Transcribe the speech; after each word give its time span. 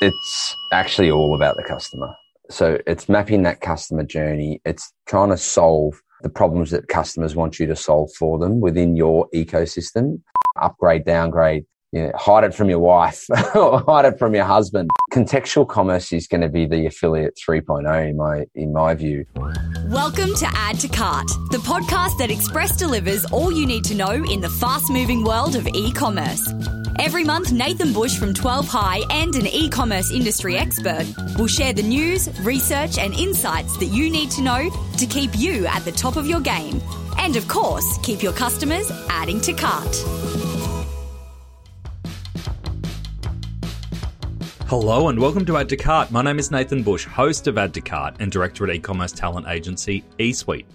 it's 0.00 0.56
actually 0.72 1.10
all 1.10 1.34
about 1.34 1.56
the 1.56 1.64
customer. 1.64 2.14
So 2.50 2.78
it's 2.86 3.08
mapping 3.08 3.42
that 3.42 3.60
customer 3.60 4.04
journey. 4.04 4.60
It's 4.64 4.92
trying 5.06 5.30
to 5.30 5.36
solve 5.36 6.00
the 6.22 6.28
problems 6.28 6.70
that 6.70 6.88
customers 6.88 7.34
want 7.34 7.58
you 7.58 7.66
to 7.66 7.76
solve 7.76 8.10
for 8.18 8.38
them 8.38 8.60
within 8.60 8.96
your 8.96 9.28
ecosystem. 9.34 10.20
Upgrade, 10.60 11.04
downgrade, 11.04 11.66
you 11.92 12.04
know, 12.04 12.12
hide 12.16 12.44
it 12.44 12.54
from 12.54 12.70
your 12.70 12.78
wife 12.78 13.26
or 13.54 13.80
hide 13.80 14.04
it 14.04 14.18
from 14.18 14.34
your 14.34 14.44
husband. 14.44 14.90
Contextual 15.12 15.68
commerce 15.68 16.12
is 16.12 16.26
going 16.26 16.40
to 16.40 16.48
be 16.48 16.66
the 16.66 16.86
affiliate 16.86 17.36
3.0 17.36 18.10
in 18.10 18.16
my 18.16 18.46
in 18.54 18.72
my 18.72 18.94
view. 18.94 19.24
Welcome 19.86 20.34
to 20.36 20.48
Add 20.54 20.80
to 20.80 20.88
Cart, 20.88 21.28
the 21.50 21.58
podcast 21.58 22.18
that 22.18 22.30
Express 22.30 22.76
delivers 22.76 23.24
all 23.26 23.52
you 23.52 23.66
need 23.66 23.84
to 23.84 23.94
know 23.94 24.12
in 24.12 24.40
the 24.40 24.50
fast-moving 24.50 25.24
world 25.24 25.54
of 25.54 25.66
e-commerce. 25.68 26.52
Every 27.00 27.22
month, 27.22 27.52
Nathan 27.52 27.92
Bush 27.92 28.18
from 28.18 28.34
12 28.34 28.66
High 28.66 29.02
and 29.10 29.32
an 29.36 29.46
e 29.46 29.68
commerce 29.68 30.10
industry 30.10 30.56
expert 30.56 31.06
will 31.38 31.46
share 31.46 31.72
the 31.72 31.82
news, 31.82 32.28
research, 32.40 32.98
and 32.98 33.14
insights 33.14 33.76
that 33.76 33.86
you 33.86 34.10
need 34.10 34.32
to 34.32 34.42
know 34.42 34.68
to 34.96 35.06
keep 35.06 35.30
you 35.38 35.64
at 35.68 35.84
the 35.84 35.92
top 35.92 36.16
of 36.16 36.26
your 36.26 36.40
game. 36.40 36.82
And 37.16 37.36
of 37.36 37.46
course, 37.46 37.98
keep 38.02 38.20
your 38.20 38.32
customers 38.32 38.90
adding 39.10 39.40
to 39.42 39.52
cart. 39.52 39.94
Hello 44.66 45.08
and 45.08 45.20
welcome 45.20 45.46
to 45.46 45.56
Add 45.56 45.68
to 45.68 45.76
Cart. 45.76 46.10
My 46.10 46.22
name 46.22 46.40
is 46.40 46.50
Nathan 46.50 46.82
Bush, 46.82 47.04
host 47.04 47.46
of 47.46 47.58
Add 47.58 47.74
to 47.74 47.80
Cart 47.80 48.16
and 48.18 48.32
director 48.32 48.68
at 48.68 48.74
e 48.74 48.80
commerce 48.80 49.12
talent 49.12 49.46
agency 49.46 50.02
eSuite. 50.18 50.66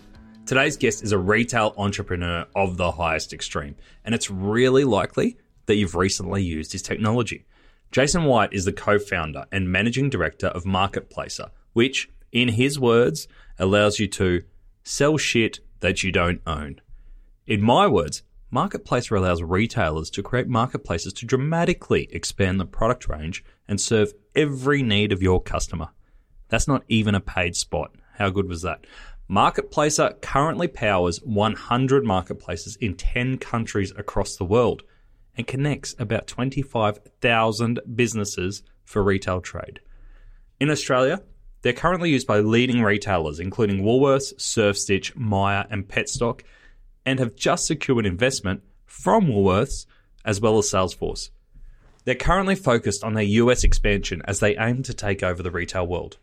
Today's 0.45 0.77
guest 0.77 1.03
is 1.03 1.11
a 1.11 1.17
retail 1.17 1.73
entrepreneur 1.77 2.45
of 2.55 2.77
the 2.77 2.91
highest 2.91 3.33
extreme, 3.33 3.75
and 4.05 4.15
it's 4.15 4.29
really 4.31 4.85
likely 4.85 5.37
that 5.65 5.75
you've 5.75 5.95
recently 5.95 6.43
used 6.43 6.71
his 6.71 6.81
technology. 6.81 7.45
Jason 7.91 8.23
Wyatt 8.23 8.53
is 8.53 8.65
the 8.65 8.73
co 8.73 8.97
founder 8.97 9.45
and 9.51 9.71
managing 9.71 10.09
director 10.09 10.47
of 10.47 10.63
Marketplacer, 10.63 11.49
which, 11.73 12.09
in 12.31 12.49
his 12.49 12.79
words, 12.79 13.27
allows 13.59 13.99
you 13.99 14.07
to 14.07 14.43
sell 14.83 15.17
shit 15.17 15.59
that 15.79 16.03
you 16.03 16.11
don't 16.11 16.41
own. 16.47 16.81
In 17.45 17.61
my 17.61 17.87
words, 17.87 18.23
Marketplacer 18.53 19.17
allows 19.17 19.41
retailers 19.41 20.09
to 20.11 20.23
create 20.23 20.47
marketplaces 20.47 21.11
to 21.13 21.25
dramatically 21.25 22.07
expand 22.11 22.59
the 22.59 22.65
product 22.65 23.07
range 23.07 23.43
and 23.67 23.81
serve 23.81 24.13
every 24.35 24.83
need 24.83 25.11
of 25.11 25.23
your 25.23 25.41
customer. 25.41 25.89
That's 26.49 26.67
not 26.67 26.83
even 26.87 27.15
a 27.15 27.19
paid 27.19 27.55
spot. 27.55 27.95
How 28.17 28.29
good 28.29 28.47
was 28.47 28.61
that? 28.61 28.85
Marketplacer 29.29 30.21
currently 30.21 30.67
powers 30.67 31.19
100 31.23 32.03
marketplaces 32.03 32.75
in 32.75 32.95
10 32.95 33.39
countries 33.39 33.91
across 33.97 34.35
the 34.35 34.45
world 34.45 34.83
and 35.37 35.47
connects 35.47 35.95
about 35.97 36.27
25,000 36.27 37.79
businesses 37.95 38.63
for 38.83 39.03
retail 39.03 39.41
trade. 39.41 39.79
In 40.59 40.69
Australia, 40.69 41.21
they're 41.61 41.73
currently 41.73 42.11
used 42.11 42.27
by 42.27 42.39
leading 42.39 42.81
retailers 42.81 43.39
including 43.39 43.83
Woolworths, 43.83 44.39
Surf 44.39 44.77
Stitch, 44.77 45.15
Myer, 45.15 45.65
and 45.69 45.87
Petstock, 45.87 46.41
and 47.05 47.19
have 47.19 47.35
just 47.35 47.65
secured 47.65 48.05
investment 48.05 48.63
from 48.85 49.27
Woolworths 49.27 49.85
as 50.23 50.39
well 50.39 50.57
as 50.57 50.69
Salesforce. 50.69 51.29
They're 52.05 52.15
currently 52.15 52.55
focused 52.55 53.03
on 53.03 53.13
their 53.13 53.23
US 53.23 53.63
expansion 53.63 54.21
as 54.25 54.39
they 54.39 54.57
aim 54.57 54.83
to 54.83 54.93
take 54.93 55.23
over 55.23 55.41
the 55.41 55.51
retail 55.51 55.87
world. 55.87 56.17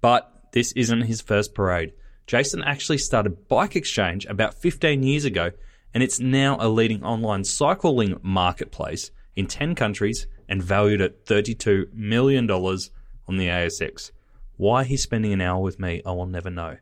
But 0.00 0.30
this 0.52 0.72
isn't 0.72 1.02
his 1.02 1.20
first 1.20 1.54
parade. 1.54 1.92
Jason 2.26 2.62
actually 2.64 2.98
started 2.98 3.48
Bike 3.48 3.76
Exchange 3.76 4.26
about 4.26 4.54
15 4.54 5.02
years 5.02 5.24
ago 5.24 5.52
and 5.96 6.02
it's 6.02 6.20
now 6.20 6.58
a 6.60 6.68
leading 6.68 7.02
online 7.02 7.42
cycling 7.42 8.20
marketplace 8.20 9.12
in 9.34 9.46
10 9.46 9.74
countries 9.74 10.26
and 10.46 10.62
valued 10.62 11.00
at 11.00 11.24
$32 11.24 11.90
million 11.94 12.50
on 12.50 13.36
the 13.38 13.46
ASX. 13.46 14.10
Why 14.58 14.84
he's 14.84 15.02
spending 15.02 15.32
an 15.32 15.40
hour 15.40 15.58
with 15.62 15.80
me, 15.80 16.02
I 16.04 16.12
will 16.12 16.26
never 16.26 16.50
know. 16.50 16.76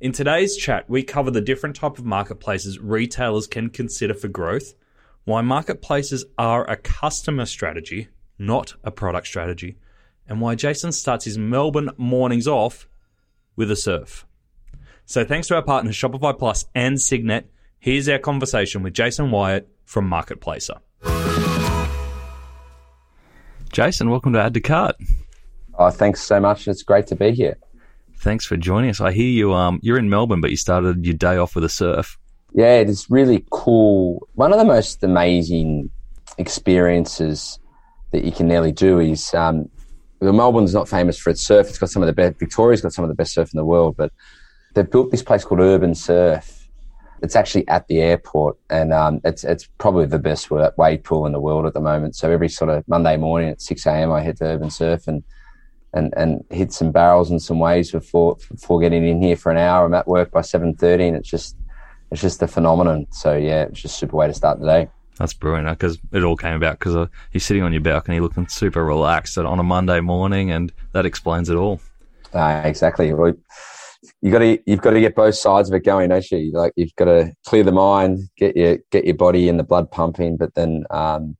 In 0.00 0.10
today's 0.10 0.56
chat, 0.56 0.90
we 0.90 1.04
cover 1.04 1.30
the 1.30 1.40
different 1.40 1.76
type 1.76 1.96
of 1.96 2.04
marketplaces 2.04 2.80
retailers 2.80 3.46
can 3.46 3.70
consider 3.70 4.14
for 4.14 4.26
growth, 4.26 4.74
why 5.22 5.42
marketplaces 5.42 6.24
are 6.36 6.68
a 6.68 6.76
customer 6.76 7.46
strategy, 7.46 8.08
not 8.36 8.74
a 8.82 8.90
product 8.90 9.28
strategy, 9.28 9.76
and 10.26 10.40
why 10.40 10.56
Jason 10.56 10.90
starts 10.90 11.24
his 11.24 11.38
Melbourne 11.38 11.90
mornings 11.96 12.48
off 12.48 12.88
with 13.54 13.70
a 13.70 13.76
surf. 13.76 14.26
So 15.06 15.24
thanks 15.24 15.46
to 15.46 15.54
our 15.54 15.62
partners 15.62 15.94
Shopify 15.94 16.36
Plus 16.36 16.66
and 16.74 17.00
Signet, 17.00 17.48
Here's 17.82 18.10
our 18.10 18.18
conversation 18.18 18.82
with 18.82 18.92
Jason 18.92 19.30
Wyatt 19.30 19.66
from 19.86 20.06
Marketplacer. 20.10 20.80
Jason, 23.72 24.10
welcome 24.10 24.34
to 24.34 24.42
Add 24.42 24.52
to 24.52 24.60
Cart. 24.60 24.96
Oh, 25.78 25.88
thanks 25.88 26.20
so 26.20 26.38
much. 26.40 26.68
It's 26.68 26.82
great 26.82 27.06
to 27.06 27.16
be 27.16 27.30
here. 27.30 27.56
Thanks 28.18 28.44
for 28.44 28.58
joining 28.58 28.90
us. 28.90 29.00
I 29.00 29.12
hear 29.12 29.30
you. 29.30 29.54
Um, 29.54 29.80
you're 29.82 29.98
in 29.98 30.10
Melbourne, 30.10 30.42
but 30.42 30.50
you 30.50 30.58
started 30.58 31.06
your 31.06 31.14
day 31.14 31.38
off 31.38 31.54
with 31.54 31.64
a 31.64 31.70
surf. 31.70 32.18
Yeah, 32.52 32.80
it 32.80 32.90
is 32.90 33.08
really 33.08 33.46
cool. 33.50 34.28
One 34.34 34.52
of 34.52 34.58
the 34.58 34.66
most 34.66 35.02
amazing 35.02 35.88
experiences 36.36 37.58
that 38.10 38.24
you 38.24 38.32
can 38.32 38.46
nearly 38.46 38.72
do 38.72 38.98
is 38.98 39.32
um, 39.32 39.70
well, 40.20 40.34
Melbourne's 40.34 40.74
not 40.74 40.86
famous 40.86 41.18
for 41.18 41.30
its 41.30 41.40
surf. 41.40 41.70
It's 41.70 41.78
got 41.78 41.88
some 41.88 42.02
of 42.02 42.08
the 42.08 42.12
best. 42.12 42.38
Victoria's 42.38 42.82
got 42.82 42.92
some 42.92 43.04
of 43.04 43.08
the 43.08 43.14
best 43.14 43.32
surf 43.32 43.50
in 43.54 43.56
the 43.56 43.64
world, 43.64 43.96
but 43.96 44.12
they've 44.74 44.90
built 44.90 45.10
this 45.10 45.22
place 45.22 45.44
called 45.44 45.60
Urban 45.60 45.94
Surf, 45.94 46.59
it's 47.22 47.36
actually 47.36 47.66
at 47.68 47.86
the 47.88 48.00
airport, 48.00 48.58
and 48.70 48.92
um, 48.92 49.20
it's 49.24 49.44
it's 49.44 49.68
probably 49.78 50.06
the 50.06 50.18
best 50.18 50.50
wave 50.50 51.04
pool 51.04 51.26
in 51.26 51.32
the 51.32 51.40
world 51.40 51.66
at 51.66 51.74
the 51.74 51.80
moment. 51.80 52.16
So 52.16 52.30
every 52.30 52.48
sort 52.48 52.70
of 52.70 52.86
Monday 52.88 53.16
morning 53.16 53.50
at 53.50 53.60
six 53.60 53.86
a.m., 53.86 54.12
I 54.12 54.22
head 54.22 54.36
to 54.38 54.44
Urban 54.44 54.70
Surf 54.70 55.06
and 55.06 55.22
and 55.92 56.14
and 56.16 56.44
hit 56.50 56.72
some 56.72 56.92
barrels 56.92 57.30
and 57.30 57.42
some 57.42 57.58
waves 57.58 57.90
before 57.90 58.36
before 58.50 58.80
getting 58.80 59.06
in 59.06 59.22
here 59.22 59.36
for 59.36 59.52
an 59.52 59.58
hour. 59.58 59.86
I'm 59.86 59.94
at 59.94 60.06
work 60.06 60.30
by 60.30 60.40
seven 60.40 60.74
thirty, 60.74 61.06
and 61.06 61.16
it's 61.16 61.28
just 61.28 61.56
it's 62.10 62.20
just 62.20 62.42
a 62.42 62.48
phenomenon. 62.48 63.06
So 63.10 63.36
yeah, 63.36 63.64
it's 63.64 63.82
just 63.82 63.96
a 63.96 63.98
super 63.98 64.16
way 64.16 64.26
to 64.26 64.34
start 64.34 64.60
the 64.60 64.66
day. 64.66 64.88
That's 65.18 65.34
brilliant 65.34 65.68
because 65.78 65.98
it 66.12 66.24
all 66.24 66.36
came 66.36 66.54
about 66.54 66.78
because 66.78 66.96
uh, 66.96 67.06
you're 67.32 67.42
sitting 67.42 67.62
on 67.62 67.72
your 67.72 67.82
balcony 67.82 68.20
looking 68.20 68.48
super 68.48 68.84
relaxed 68.84 69.36
on 69.36 69.58
a 69.58 69.62
Monday 69.62 70.00
morning, 70.00 70.50
and 70.50 70.72
that 70.92 71.04
explains 71.04 71.50
it 71.50 71.56
all. 71.56 71.80
Uh, 72.32 72.62
exactly. 72.64 73.12
Well, 73.12 73.34
you 74.22 74.30
got 74.30 74.38
to 74.40 74.58
you've 74.66 74.80
got 74.80 74.90
to 74.90 75.00
get 75.00 75.14
both 75.14 75.34
sides 75.34 75.68
of 75.68 75.74
it 75.74 75.84
going, 75.84 76.08
don't 76.08 76.30
you? 76.30 76.52
Like 76.52 76.72
you've 76.76 76.94
got 76.96 77.06
to 77.06 77.32
clear 77.46 77.62
the 77.62 77.72
mind, 77.72 78.20
get 78.36 78.56
your 78.56 78.78
get 78.90 79.04
your 79.04 79.14
body 79.14 79.48
and 79.48 79.58
the 79.58 79.64
blood 79.64 79.90
pumping, 79.90 80.36
but 80.36 80.54
then 80.54 80.84
um, 80.90 81.36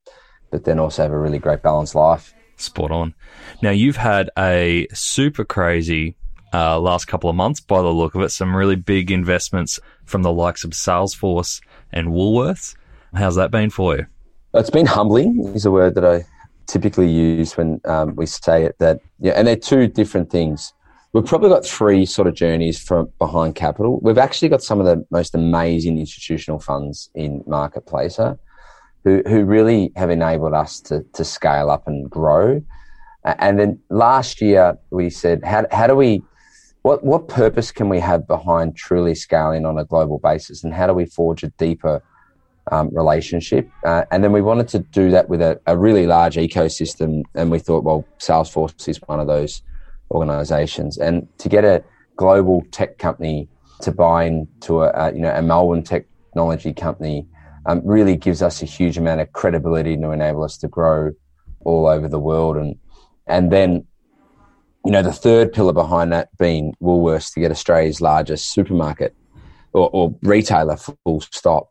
but 0.50 0.64
then 0.64 0.78
also 0.78 1.02
have 1.02 1.12
a 1.12 1.18
really 1.18 1.38
great 1.38 1.62
balanced 1.62 1.94
life. 1.94 2.34
Spot 2.56 2.90
on. 2.90 3.14
Now 3.62 3.70
you've 3.70 3.96
had 3.96 4.30
a 4.38 4.86
super 4.92 5.44
crazy 5.44 6.16
uh, 6.52 6.78
last 6.78 7.06
couple 7.06 7.30
of 7.30 7.36
months, 7.36 7.60
by 7.60 7.80
the 7.80 7.88
look 7.88 8.14
of 8.14 8.22
it. 8.22 8.30
Some 8.30 8.54
really 8.54 8.76
big 8.76 9.10
investments 9.10 9.78
from 10.04 10.22
the 10.22 10.32
likes 10.32 10.64
of 10.64 10.70
Salesforce 10.70 11.62
and 11.92 12.08
Woolworths. 12.08 12.74
How's 13.14 13.36
that 13.36 13.50
been 13.50 13.70
for 13.70 13.96
you? 13.96 14.06
It's 14.54 14.70
been 14.70 14.86
humbling. 14.86 15.52
Is 15.54 15.64
a 15.64 15.70
word 15.70 15.94
that 15.94 16.04
I 16.04 16.24
typically 16.66 17.08
use 17.08 17.56
when 17.56 17.80
um, 17.84 18.16
we 18.16 18.26
say 18.26 18.64
it. 18.64 18.76
That 18.78 19.00
yeah, 19.20 19.32
and 19.32 19.46
they're 19.46 19.56
two 19.56 19.86
different 19.86 20.30
things 20.30 20.74
we've 21.12 21.24
probably 21.24 21.48
got 21.48 21.64
three 21.64 22.06
sort 22.06 22.28
of 22.28 22.34
journeys 22.34 22.78
from 22.78 23.10
behind 23.18 23.54
capital. 23.54 23.98
We've 24.00 24.18
actually 24.18 24.48
got 24.48 24.62
some 24.62 24.80
of 24.80 24.86
the 24.86 25.04
most 25.10 25.34
amazing 25.34 25.98
institutional 25.98 26.60
funds 26.60 27.10
in 27.14 27.42
Marketplacer 27.44 28.38
who, 29.04 29.22
who 29.26 29.44
really 29.44 29.92
have 29.96 30.10
enabled 30.10 30.54
us 30.54 30.80
to, 30.82 31.04
to 31.14 31.24
scale 31.24 31.70
up 31.70 31.88
and 31.88 32.08
grow. 32.08 32.62
And 33.24 33.58
then 33.58 33.80
last 33.90 34.40
year 34.40 34.78
we 34.90 35.10
said, 35.10 35.44
how, 35.44 35.66
how 35.72 35.86
do 35.86 35.96
we, 35.96 36.22
what, 36.82 37.04
what 37.04 37.28
purpose 37.28 37.72
can 37.72 37.88
we 37.88 37.98
have 38.00 38.26
behind 38.26 38.76
truly 38.76 39.14
scaling 39.14 39.66
on 39.66 39.78
a 39.78 39.84
global 39.84 40.18
basis? 40.18 40.64
And 40.64 40.72
how 40.72 40.86
do 40.86 40.94
we 40.94 41.06
forge 41.06 41.42
a 41.42 41.48
deeper 41.58 42.02
um, 42.70 42.88
relationship? 42.92 43.68
Uh, 43.84 44.04
and 44.10 44.22
then 44.22 44.32
we 44.32 44.42
wanted 44.42 44.68
to 44.68 44.78
do 44.78 45.10
that 45.10 45.28
with 45.28 45.42
a, 45.42 45.60
a 45.66 45.76
really 45.76 46.06
large 46.06 46.36
ecosystem. 46.36 47.24
And 47.34 47.50
we 47.50 47.58
thought, 47.58 47.84
well, 47.84 48.06
Salesforce 48.18 48.88
is 48.88 48.98
one 49.06 49.18
of 49.18 49.26
those 49.26 49.62
organizations. 50.10 50.98
And 50.98 51.26
to 51.38 51.48
get 51.48 51.64
a 51.64 51.82
global 52.16 52.62
tech 52.70 52.98
company 52.98 53.48
to 53.82 53.92
buy 53.92 54.24
into 54.24 54.82
a, 54.82 54.90
a 54.90 55.12
you 55.12 55.20
know 55.20 55.34
a 55.34 55.42
Melbourne 55.42 55.82
technology 55.82 56.72
company 56.72 57.26
um, 57.66 57.80
really 57.84 58.16
gives 58.16 58.42
us 58.42 58.62
a 58.62 58.66
huge 58.66 58.98
amount 58.98 59.20
of 59.20 59.32
credibility 59.32 59.96
to 59.96 60.10
enable 60.10 60.44
us 60.44 60.56
to 60.58 60.68
grow 60.68 61.12
all 61.64 61.86
over 61.86 62.08
the 62.08 62.18
world. 62.18 62.56
And 62.56 62.76
and 63.26 63.50
then 63.50 63.86
you 64.84 64.92
know 64.92 65.02
the 65.02 65.12
third 65.12 65.52
pillar 65.52 65.72
behind 65.72 66.12
that 66.12 66.28
being 66.38 66.74
Woolworths 66.82 67.32
to 67.34 67.40
get 67.40 67.50
Australia's 67.50 68.00
largest 68.00 68.52
supermarket 68.52 69.14
or, 69.72 69.90
or 69.92 70.14
retailer 70.22 70.76
full 70.76 71.20
stop. 71.20 71.70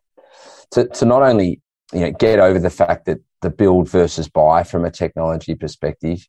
To 0.71 0.87
to 0.87 1.05
not 1.05 1.23
only 1.23 1.61
you 1.93 2.01
know 2.01 2.11
get 2.11 2.39
over 2.39 2.59
the 2.59 2.69
fact 2.69 3.05
that 3.05 3.19
the 3.41 3.49
build 3.49 3.89
versus 3.89 4.27
buy 4.27 4.63
from 4.63 4.85
a 4.85 4.91
technology 4.91 5.55
perspective 5.55 6.27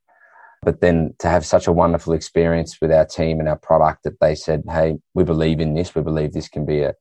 but 0.62 0.80
then 0.80 1.14
to 1.18 1.28
have 1.28 1.46
such 1.46 1.66
a 1.66 1.72
wonderful 1.72 2.12
experience 2.12 2.80
with 2.80 2.92
our 2.92 3.06
team 3.06 3.40
and 3.40 3.48
our 3.48 3.56
product 3.56 4.04
that 4.04 4.20
they 4.20 4.34
said, 4.34 4.62
hey, 4.68 4.98
we 5.14 5.24
believe 5.24 5.60
in 5.60 5.74
this. 5.74 5.94
We 5.94 6.02
believe 6.02 6.32
this 6.32 6.48
can 6.48 6.66
be 6.66 6.82
a, 6.82 6.94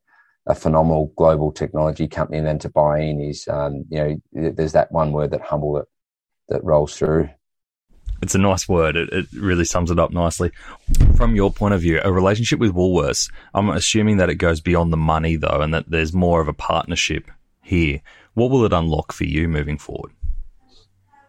a 0.47 0.55
phenomenal 0.55 1.11
global 1.17 1.51
technology 1.51 2.07
company. 2.07 2.37
And 2.37 2.47
then 2.47 2.59
to 2.59 2.69
buy 2.69 2.99
in 3.01 3.19
is, 3.19 3.47
um, 3.49 3.85
you 3.89 3.97
know, 3.97 4.51
there's 4.51 4.71
that 4.73 4.91
one 4.91 5.11
word 5.11 5.31
that 5.31 5.41
humble 5.41 5.73
that, 5.73 5.85
that 6.47 6.63
rolls 6.63 6.95
through. 6.95 7.29
It's 8.21 8.35
a 8.35 8.39
nice 8.39 8.67
word. 8.67 8.95
It, 8.95 9.09
it 9.11 9.25
really 9.33 9.65
sums 9.65 9.91
it 9.91 9.99
up 9.99 10.11
nicely. 10.11 10.51
From 11.15 11.35
your 11.35 11.51
point 11.51 11.73
of 11.73 11.81
view, 11.81 11.99
a 12.03 12.11
relationship 12.11 12.59
with 12.59 12.73
Woolworths, 12.73 13.31
I'm 13.53 13.69
assuming 13.69 14.17
that 14.17 14.29
it 14.29 14.35
goes 14.35 14.61
beyond 14.61 14.91
the 14.91 14.97
money 14.97 15.35
though, 15.35 15.61
and 15.61 15.73
that 15.73 15.89
there's 15.89 16.13
more 16.13 16.41
of 16.41 16.47
a 16.47 16.53
partnership 16.53 17.29
here. 17.61 18.01
What 18.33 18.51
will 18.51 18.65
it 18.65 18.73
unlock 18.73 19.11
for 19.11 19.25
you 19.25 19.47
moving 19.47 19.77
forward? 19.77 20.11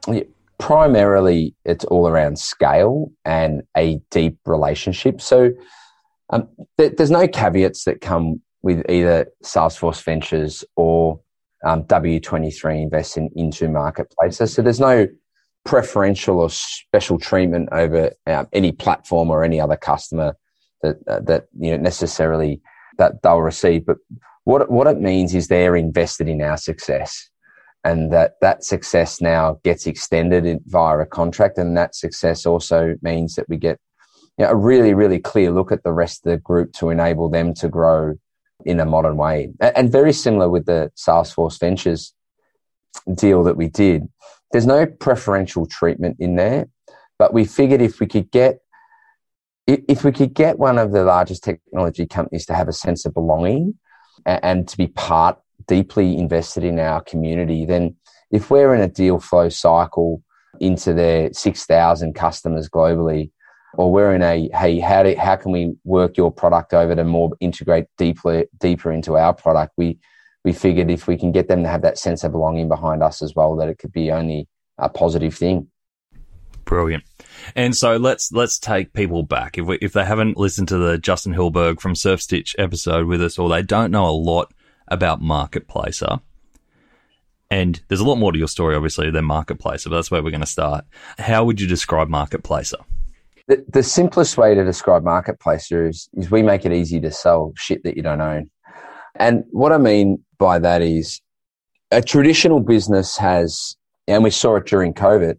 Yeah, 0.08 0.22
primarily, 0.60 1.54
it's 1.64 1.84
all 1.86 2.06
around 2.06 2.38
scale 2.38 3.10
and 3.24 3.62
a 3.76 4.00
deep 4.10 4.38
relationship. 4.46 5.20
So 5.20 5.50
um, 6.30 6.48
th- 6.78 6.92
there's 6.96 7.10
no 7.10 7.26
caveats 7.26 7.84
that 7.84 8.00
come 8.00 8.40
with 8.62 8.88
either 8.88 9.26
Salesforce 9.42 10.02
Ventures 10.04 10.64
or 10.76 11.20
um, 11.64 11.84
W23 11.84 12.82
investing 12.82 13.30
into 13.34 13.66
Marketplacer. 13.66 14.48
So 14.48 14.62
there's 14.62 14.80
no 14.80 15.08
preferential 15.64 16.38
or 16.38 16.50
special 16.50 17.18
treatment 17.18 17.68
over 17.72 18.12
um, 18.26 18.46
any 18.52 18.72
platform 18.72 19.30
or 19.30 19.42
any 19.42 19.60
other 19.60 19.76
customer 19.76 20.36
that 20.82 20.96
uh, 21.08 21.20
that 21.20 21.46
you 21.58 21.70
know 21.72 21.76
necessarily 21.76 22.60
that 22.98 23.22
they'll 23.22 23.40
receive. 23.40 23.84
But 23.84 23.96
what 24.44 24.70
what 24.70 24.86
it 24.86 25.00
means 25.00 25.34
is 25.34 25.48
they're 25.48 25.76
invested 25.76 26.28
in 26.28 26.40
our 26.42 26.56
success, 26.56 27.28
and 27.84 28.12
that 28.12 28.34
that 28.40 28.64
success 28.64 29.20
now 29.20 29.58
gets 29.64 29.86
extended 29.86 30.44
in, 30.44 30.60
via 30.66 30.98
a 30.98 31.06
contract, 31.06 31.58
and 31.58 31.76
that 31.76 31.94
success 31.94 32.46
also 32.46 32.96
means 33.02 33.34
that 33.34 33.48
we 33.48 33.56
get 33.56 33.78
you 34.38 34.44
know, 34.44 34.50
a 34.50 34.56
really 34.56 34.94
really 34.94 35.18
clear 35.18 35.50
look 35.50 35.72
at 35.72 35.82
the 35.82 35.92
rest 35.92 36.26
of 36.26 36.30
the 36.30 36.38
group 36.38 36.72
to 36.74 36.90
enable 36.90 37.28
them 37.28 37.54
to 37.54 37.68
grow 37.68 38.14
in 38.64 38.80
a 38.80 38.84
modern 38.84 39.16
way. 39.16 39.50
And 39.60 39.90
very 39.90 40.12
similar 40.12 40.48
with 40.48 40.66
the 40.66 40.92
Salesforce 40.96 41.58
Ventures 41.58 42.14
deal 43.14 43.42
that 43.44 43.56
we 43.56 43.68
did. 43.68 44.08
There's 44.52 44.66
no 44.66 44.86
preferential 44.86 45.66
treatment 45.66 46.16
in 46.18 46.36
there, 46.36 46.68
but 47.18 47.32
we 47.32 47.44
figured 47.44 47.80
if 47.80 48.00
we 48.00 48.06
could 48.06 48.30
get 48.30 48.60
if 49.66 50.02
we 50.04 50.10
could 50.10 50.34
get 50.34 50.58
one 50.58 50.78
of 50.78 50.90
the 50.90 51.04
largest 51.04 51.44
technology 51.44 52.04
companies 52.04 52.46
to 52.46 52.54
have 52.54 52.66
a 52.66 52.72
sense 52.72 53.06
of 53.06 53.14
belonging 53.14 53.78
and, 54.26 54.66
to 54.66 54.76
be 54.76 54.88
part 54.88 55.38
deeply 55.70 56.18
invested 56.18 56.64
in 56.64 56.80
our 56.80 57.00
community, 57.00 57.64
then 57.64 57.94
if 58.32 58.50
we're 58.50 58.74
in 58.74 58.80
a 58.80 58.88
deal 58.88 59.20
flow 59.20 59.48
cycle 59.48 60.20
into 60.58 60.92
their 60.92 61.32
6,000 61.32 62.12
customers 62.12 62.68
globally, 62.68 63.30
or 63.74 63.92
we're 63.92 64.12
in 64.12 64.20
a 64.20 64.50
hey 64.52 64.80
how 64.80 65.04
do 65.04 65.14
how 65.14 65.36
can 65.36 65.52
we 65.52 65.72
work 65.84 66.16
your 66.16 66.32
product 66.32 66.74
over 66.74 66.96
to 66.96 67.04
more 67.04 67.30
integrate 67.38 67.86
deeply 67.96 68.46
deeper 68.58 68.90
into 68.90 69.16
our 69.16 69.32
product? 69.32 69.74
We 69.76 70.00
we 70.44 70.52
figured 70.52 70.90
if 70.90 71.06
we 71.06 71.16
can 71.16 71.30
get 71.30 71.46
them 71.46 71.62
to 71.62 71.68
have 71.68 71.82
that 71.82 71.96
sense 71.96 72.24
of 72.24 72.32
belonging 72.32 72.66
behind 72.66 73.00
us 73.00 73.22
as 73.22 73.32
well 73.36 73.54
that 73.56 73.68
it 73.68 73.78
could 73.78 73.92
be 73.92 74.10
only 74.10 74.48
a 74.76 74.88
positive 74.88 75.36
thing. 75.36 75.68
Brilliant. 76.64 77.04
And 77.54 77.76
so 77.76 77.96
let's 77.96 78.32
let's 78.32 78.58
take 78.58 78.92
people 78.92 79.22
back. 79.22 79.56
If 79.56 79.66
we, 79.66 79.78
if 79.80 79.92
they 79.92 80.04
haven't 80.04 80.36
listened 80.36 80.66
to 80.68 80.78
the 80.78 80.98
Justin 80.98 81.32
Hilberg 81.32 81.80
from 81.80 81.94
Surf 81.94 82.20
Stitch 82.20 82.56
episode 82.58 83.06
with 83.06 83.22
us 83.22 83.38
or 83.38 83.48
they 83.48 83.62
don't 83.62 83.92
know 83.92 84.08
a 84.08 84.10
lot 84.10 84.52
about 84.90 85.20
marketplacer 85.20 86.20
and 87.52 87.80
there's 87.88 88.00
a 88.00 88.04
lot 88.04 88.16
more 88.16 88.32
to 88.32 88.38
your 88.38 88.48
story 88.48 88.74
obviously 88.74 89.10
than 89.10 89.24
marketplacer 89.24 89.84
but 89.84 89.96
that's 89.96 90.10
where 90.10 90.22
we're 90.22 90.30
going 90.30 90.40
to 90.40 90.46
start 90.46 90.84
how 91.18 91.44
would 91.44 91.60
you 91.60 91.66
describe 91.66 92.08
marketplacer 92.08 92.80
the, 93.50 93.64
the 93.68 93.82
simplest 93.82 94.38
way 94.38 94.54
to 94.54 94.64
describe 94.64 95.02
marketplacer 95.02 95.88
is, 95.88 96.08
is 96.14 96.30
we 96.30 96.40
make 96.40 96.64
it 96.64 96.72
easy 96.72 97.00
to 97.00 97.10
sell 97.10 97.52
shit 97.56 97.82
that 97.82 97.96
you 97.96 98.02
don't 98.02 98.20
own. 98.20 98.48
And 99.16 99.42
what 99.50 99.72
I 99.72 99.78
mean 99.78 100.24
by 100.38 100.60
that 100.60 100.82
is 100.82 101.20
a 101.90 102.00
traditional 102.00 102.60
business 102.60 103.16
has, 103.16 103.76
and 104.06 104.22
we 104.22 104.30
saw 104.30 104.54
it 104.54 104.66
during 104.66 104.94
COVID, 104.94 105.36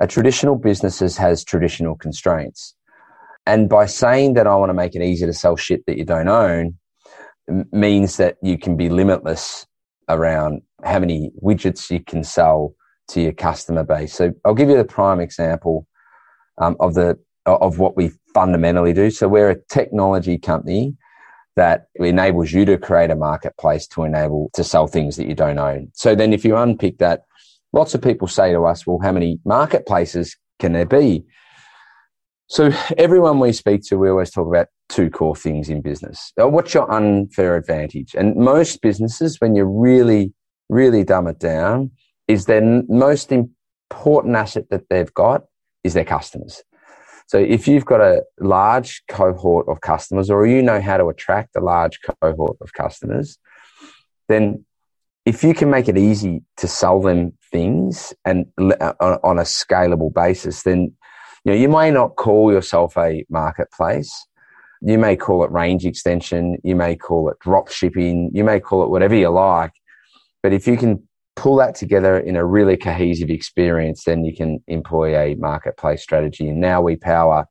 a 0.00 0.08
traditional 0.08 0.56
business 0.56 1.16
has 1.16 1.44
traditional 1.44 1.94
constraints. 1.94 2.74
And 3.46 3.68
by 3.68 3.86
saying 3.86 4.34
that 4.34 4.48
I 4.48 4.56
want 4.56 4.70
to 4.70 4.74
make 4.74 4.96
it 4.96 5.02
easy 5.02 5.24
to 5.24 5.32
sell 5.32 5.54
shit 5.54 5.86
that 5.86 5.96
you 5.98 6.04
don't 6.04 6.28
own 6.28 6.76
means 7.48 8.16
that 8.16 8.36
you 8.42 8.58
can 8.58 8.76
be 8.76 8.88
limitless 8.88 9.66
around 10.08 10.62
how 10.84 10.98
many 10.98 11.30
widgets 11.42 11.90
you 11.90 12.00
can 12.00 12.24
sell 12.24 12.74
to 13.08 13.20
your 13.20 13.32
customer 13.32 13.84
base. 13.84 14.14
So 14.14 14.32
I'll 14.44 14.54
give 14.54 14.68
you 14.68 14.76
the 14.76 14.84
prime 14.84 15.20
example 15.20 15.86
um, 16.58 16.76
of 16.80 16.94
the 16.94 17.18
of 17.44 17.78
what 17.78 17.96
we 17.96 18.12
fundamentally 18.34 18.92
do. 18.92 19.10
So 19.10 19.26
we're 19.26 19.50
a 19.50 19.60
technology 19.68 20.38
company 20.38 20.96
that 21.56 21.88
enables 21.96 22.52
you 22.52 22.64
to 22.64 22.78
create 22.78 23.10
a 23.10 23.16
marketplace 23.16 23.86
to 23.88 24.04
enable 24.04 24.50
to 24.54 24.64
sell 24.64 24.86
things 24.86 25.16
that 25.16 25.26
you 25.26 25.34
don't 25.34 25.58
own. 25.58 25.90
So 25.92 26.14
then 26.14 26.32
if 26.32 26.44
you 26.44 26.56
unpick 26.56 26.98
that, 26.98 27.24
lots 27.72 27.94
of 27.94 28.02
people 28.02 28.28
say 28.28 28.52
to 28.52 28.62
us, 28.64 28.86
well, 28.86 29.00
how 29.02 29.12
many 29.12 29.40
marketplaces 29.44 30.36
can 30.60 30.72
there 30.72 30.86
be? 30.86 31.24
So 32.52 32.70
everyone 32.98 33.40
we 33.40 33.54
speak 33.54 33.80
to, 33.84 33.96
we 33.96 34.10
always 34.10 34.30
talk 34.30 34.46
about 34.46 34.66
two 34.90 35.08
core 35.08 35.34
things 35.34 35.70
in 35.70 35.80
business. 35.80 36.34
Uh, 36.38 36.48
what's 36.48 36.74
your 36.74 36.92
unfair 36.92 37.56
advantage? 37.56 38.14
And 38.14 38.36
most 38.36 38.82
businesses, 38.82 39.40
when 39.40 39.54
you 39.54 39.64
really, 39.64 40.34
really 40.68 41.02
dumb 41.02 41.28
it 41.28 41.38
down, 41.38 41.92
is 42.28 42.44
their 42.44 42.60
most 42.90 43.32
important 43.32 44.36
asset 44.36 44.66
that 44.68 44.90
they've 44.90 45.14
got 45.14 45.44
is 45.82 45.94
their 45.94 46.04
customers. 46.04 46.62
So 47.26 47.38
if 47.38 47.66
you've 47.66 47.86
got 47.86 48.02
a 48.02 48.22
large 48.38 49.02
cohort 49.08 49.66
of 49.66 49.80
customers 49.80 50.28
or 50.28 50.46
you 50.46 50.60
know 50.60 50.82
how 50.82 50.98
to 50.98 51.06
attract 51.06 51.56
a 51.56 51.60
large 51.60 52.00
cohort 52.20 52.58
of 52.60 52.74
customers, 52.74 53.38
then 54.28 54.66
if 55.24 55.42
you 55.42 55.54
can 55.54 55.70
make 55.70 55.88
it 55.88 55.96
easy 55.96 56.42
to 56.58 56.68
sell 56.68 57.00
them 57.00 57.32
things 57.50 58.12
and 58.26 58.44
on 58.58 59.38
a 59.38 59.44
scalable 59.44 60.12
basis, 60.12 60.64
then 60.64 60.94
you 61.44 61.52
know 61.52 61.58
you 61.58 61.68
may 61.68 61.90
not 61.90 62.16
call 62.16 62.52
yourself 62.52 62.96
a 62.96 63.24
marketplace. 63.30 64.26
You 64.80 64.98
may 64.98 65.16
call 65.16 65.44
it 65.44 65.50
range 65.52 65.84
extension. 65.84 66.56
You 66.64 66.74
may 66.74 66.96
call 66.96 67.28
it 67.30 67.38
drop 67.40 67.70
shipping. 67.70 68.30
You 68.32 68.44
may 68.44 68.60
call 68.60 68.82
it 68.82 68.90
whatever 68.90 69.14
you 69.14 69.28
like. 69.28 69.72
But 70.42 70.52
if 70.52 70.66
you 70.66 70.76
can 70.76 71.06
pull 71.36 71.56
that 71.56 71.74
together 71.74 72.18
in 72.18 72.36
a 72.36 72.44
really 72.44 72.76
cohesive 72.76 73.30
experience, 73.30 74.04
then 74.04 74.24
you 74.24 74.34
can 74.34 74.62
employ 74.66 75.16
a 75.16 75.34
marketplace 75.36 76.02
strategy. 76.02 76.48
And 76.48 76.60
now 76.60 76.82
we 76.82 76.96
power 76.96 77.46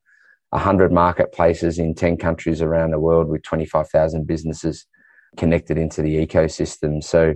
100 0.50 0.92
marketplaces 0.92 1.80
in 1.80 1.96
10 1.96 2.18
countries 2.18 2.62
around 2.62 2.92
the 2.92 3.00
world 3.00 3.30
with 3.30 3.44
25,000 3.44 4.28
businesses 4.28 4.86
connected 5.38 5.78
into 5.78 6.02
the 6.02 6.26
ecosystem. 6.26 7.02
So, 7.02 7.36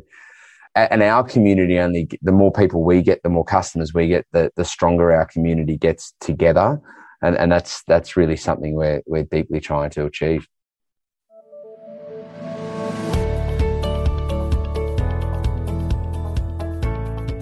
and 0.75 1.01
our 1.01 1.23
community 1.23 1.79
only, 1.79 2.09
the 2.21 2.33
more 2.33 2.51
people 2.51 2.83
we 2.83 3.01
get, 3.01 3.23
the 3.23 3.29
more 3.29 3.45
customers 3.45 3.93
we 3.93 4.07
get, 4.07 4.25
the, 4.33 4.51
the 4.57 4.65
stronger 4.65 5.13
our 5.13 5.25
community 5.25 5.77
gets 5.77 6.13
together. 6.19 6.81
And, 7.21 7.37
and 7.37 7.51
that's, 7.51 7.83
that's 7.83 8.17
really 8.17 8.35
something 8.35 8.75
we're, 8.75 9.01
we're 9.05 9.23
deeply 9.23 9.61
trying 9.61 9.89
to 9.91 10.05
achieve. 10.05 10.47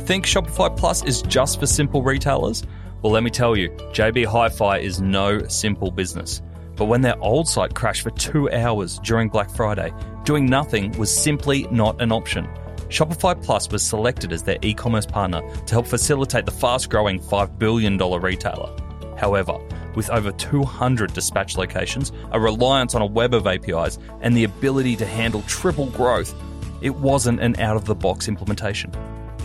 Think 0.05 0.25
Shopify 0.25 0.75
Plus 0.77 1.03
is 1.03 1.21
just 1.23 1.59
for 1.59 1.65
simple 1.65 2.03
retailers? 2.03 2.63
Well, 3.01 3.11
let 3.11 3.23
me 3.23 3.31
tell 3.31 3.57
you, 3.57 3.69
JB 3.93 4.25
Hi 4.25 4.49
Fi 4.49 4.77
is 4.77 5.01
no 5.01 5.39
simple 5.47 5.89
business. 5.89 6.41
But 6.75 6.85
when 6.85 7.01
their 7.01 7.17
old 7.19 7.47
site 7.47 7.73
crashed 7.73 8.03
for 8.03 8.11
two 8.11 8.51
hours 8.51 8.99
during 8.99 9.29
Black 9.29 9.49
Friday, 9.49 9.91
doing 10.23 10.45
nothing 10.45 10.91
was 10.97 11.15
simply 11.15 11.67
not 11.71 12.01
an 12.01 12.11
option. 12.11 12.47
Shopify 12.93 13.41
Plus 13.41 13.69
was 13.69 13.83
selected 13.83 14.31
as 14.31 14.43
their 14.43 14.57
e 14.61 14.73
commerce 14.73 15.05
partner 15.05 15.41
to 15.65 15.73
help 15.73 15.87
facilitate 15.87 16.45
the 16.45 16.51
fast 16.51 16.89
growing 16.89 17.19
$5 17.19 17.57
billion 17.57 17.97
retailer. 17.97 18.71
However, 19.17 19.57
with 19.95 20.09
over 20.09 20.31
200 20.31 21.13
dispatch 21.13 21.57
locations, 21.57 22.11
a 22.31 22.39
reliance 22.39 22.95
on 22.95 23.01
a 23.01 23.05
web 23.05 23.33
of 23.33 23.47
APIs, 23.47 23.97
and 24.21 24.37
the 24.37 24.43
ability 24.43 24.95
to 24.97 25.05
handle 25.05 25.41
triple 25.43 25.87
growth, 25.87 26.33
it 26.81 26.95
wasn't 26.95 27.39
an 27.39 27.59
out 27.59 27.75
of 27.75 27.85
the 27.85 27.95
box 27.95 28.27
implementation 28.27 28.91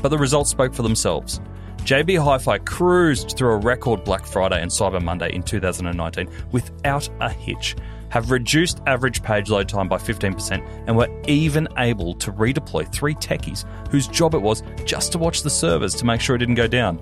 but 0.03 0.09
the 0.09 0.19
results 0.19 0.51
spoke 0.51 0.75
for 0.75 0.83
themselves. 0.83 1.41
JB 1.79 2.23
Hi 2.23 2.39
Fi 2.39 2.59
cruised 2.59 3.37
through 3.37 3.53
a 3.53 3.57
record 3.57 4.05
Black 4.05 4.27
Friday 4.27 4.61
and 4.61 4.71
Cyber 4.71 5.03
Monday 5.03 5.33
in 5.33 5.43
2019 5.43 6.29
without 6.53 7.09
a 7.21 7.31
hitch, 7.31 7.77
have 8.11 8.31
reduced 8.31 8.81
average 8.87 9.23
page 9.23 9.51
load 9.51 9.69
time 9.69 9.89
by 9.89 9.97
15%, 9.97 10.85
and 10.87 10.97
were 10.97 11.09
even 11.27 11.69
able 11.77 12.15
to 12.15 12.33
redeploy 12.33 12.91
three 12.93 13.15
techies 13.15 13.65
whose 13.91 14.09
job 14.09 14.35
it 14.35 14.43
was 14.43 14.63
just 14.85 15.13
to 15.13 15.19
watch 15.19 15.43
the 15.43 15.51
servers 15.51 15.95
to 15.95 16.05
make 16.05 16.21
sure 16.21 16.37
it 16.37 16.41
didn't 16.41 16.55
go 16.55 16.67
down. 16.67 16.99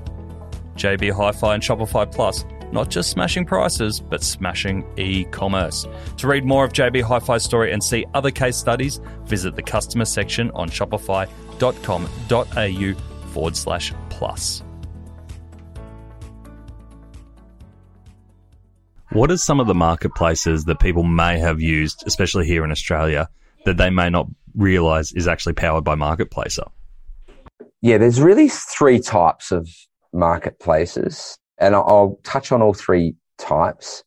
JB 0.77 1.13
Hi 1.13 1.33
Fi 1.33 1.55
and 1.55 1.63
Shopify 1.63 2.11
Plus, 2.11 2.45
not 2.73 2.91
just 2.91 3.11
smashing 3.11 3.47
prices, 3.47 4.01
but 4.01 4.23
smashing 4.23 4.85
e 4.99 5.25
commerce. 5.25 5.87
To 6.19 6.27
read 6.27 6.45
more 6.45 6.65
of 6.65 6.73
JB 6.73 7.03
Hi 7.03 7.19
Fi's 7.19 7.45
story 7.45 7.73
and 7.73 7.83
see 7.83 8.05
other 8.15 8.31
case 8.31 8.57
studies, 8.57 9.01
visit 9.25 9.57
the 9.57 9.63
customer 9.63 10.05
section 10.05 10.51
on 10.53 10.69
Shopify 10.69 11.29
au 11.63 12.95
forward 13.33 13.57
slash 13.57 13.93
plus. 14.11 14.63
What 19.17 19.31
are 19.31 19.39
some 19.39 19.61
of 19.61 19.67
the 19.67 19.75
marketplaces 19.75 20.67
that 20.67 20.79
people 20.79 21.03
may 21.03 21.39
have 21.39 21.59
used, 21.59 22.05
especially 22.07 22.45
here 22.45 22.63
in 22.65 22.71
Australia, 22.71 23.31
that 23.65 23.79
they 23.79 23.89
may 23.89 24.11
not 24.11 24.27
realize 24.55 25.11
is 25.13 25.27
actually 25.27 25.55
powered 25.55 25.85
by 25.85 25.95
Marketplacer? 25.95 26.71
Yeah, 27.81 27.97
there's 27.97 28.21
really 28.21 28.51
three 28.51 29.01
types 29.01 29.53
of 29.53 29.71
marketplaces. 30.13 31.39
And 31.57 31.75
I'll, 31.75 32.21
touch 32.25 32.53
on 32.53 32.61
all 32.61 32.75
three 32.75 33.15
types. 33.39 34.05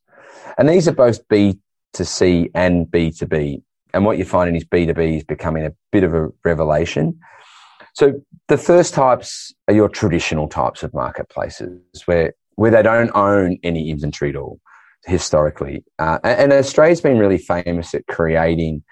And 0.59 0.69
these 0.69 0.87
are 0.87 0.93
both 0.93 1.27
B 1.27 1.57
to 1.93 2.05
C 2.05 2.51
and 2.53 2.89
B 2.91 3.09
to 3.13 3.25
B. 3.25 3.63
And 3.95 4.05
what 4.05 4.17
you're 4.17 4.27
finding 4.27 4.55
is 4.55 4.63
B2B 4.63 5.17
is 5.17 5.23
becoming 5.23 5.65
a 5.65 5.73
bit 5.91 6.03
of 6.03 6.13
a 6.13 6.29
revelation. 6.45 7.19
So 7.95 8.21
the 8.47 8.59
first 8.59 8.93
types 8.93 9.55
are 9.67 9.73
your 9.73 9.89
traditional 9.89 10.47
types 10.47 10.83
of 10.83 10.93
marketplaces 10.93 11.79
where, 12.05 12.35
where 12.57 12.69
they 12.69 12.83
don't 12.83 13.09
own 13.15 13.57
any 13.63 13.89
inventory 13.89 14.29
at 14.29 14.35
all 14.35 14.59
historically. 15.05 15.83
Uh, 15.97 16.19
and 16.23 16.51
Australia's 16.53 17.01
been 17.01 17.17
really 17.17 17.37
famous 17.37 17.93
at 17.93 18.07
creating 18.07 18.83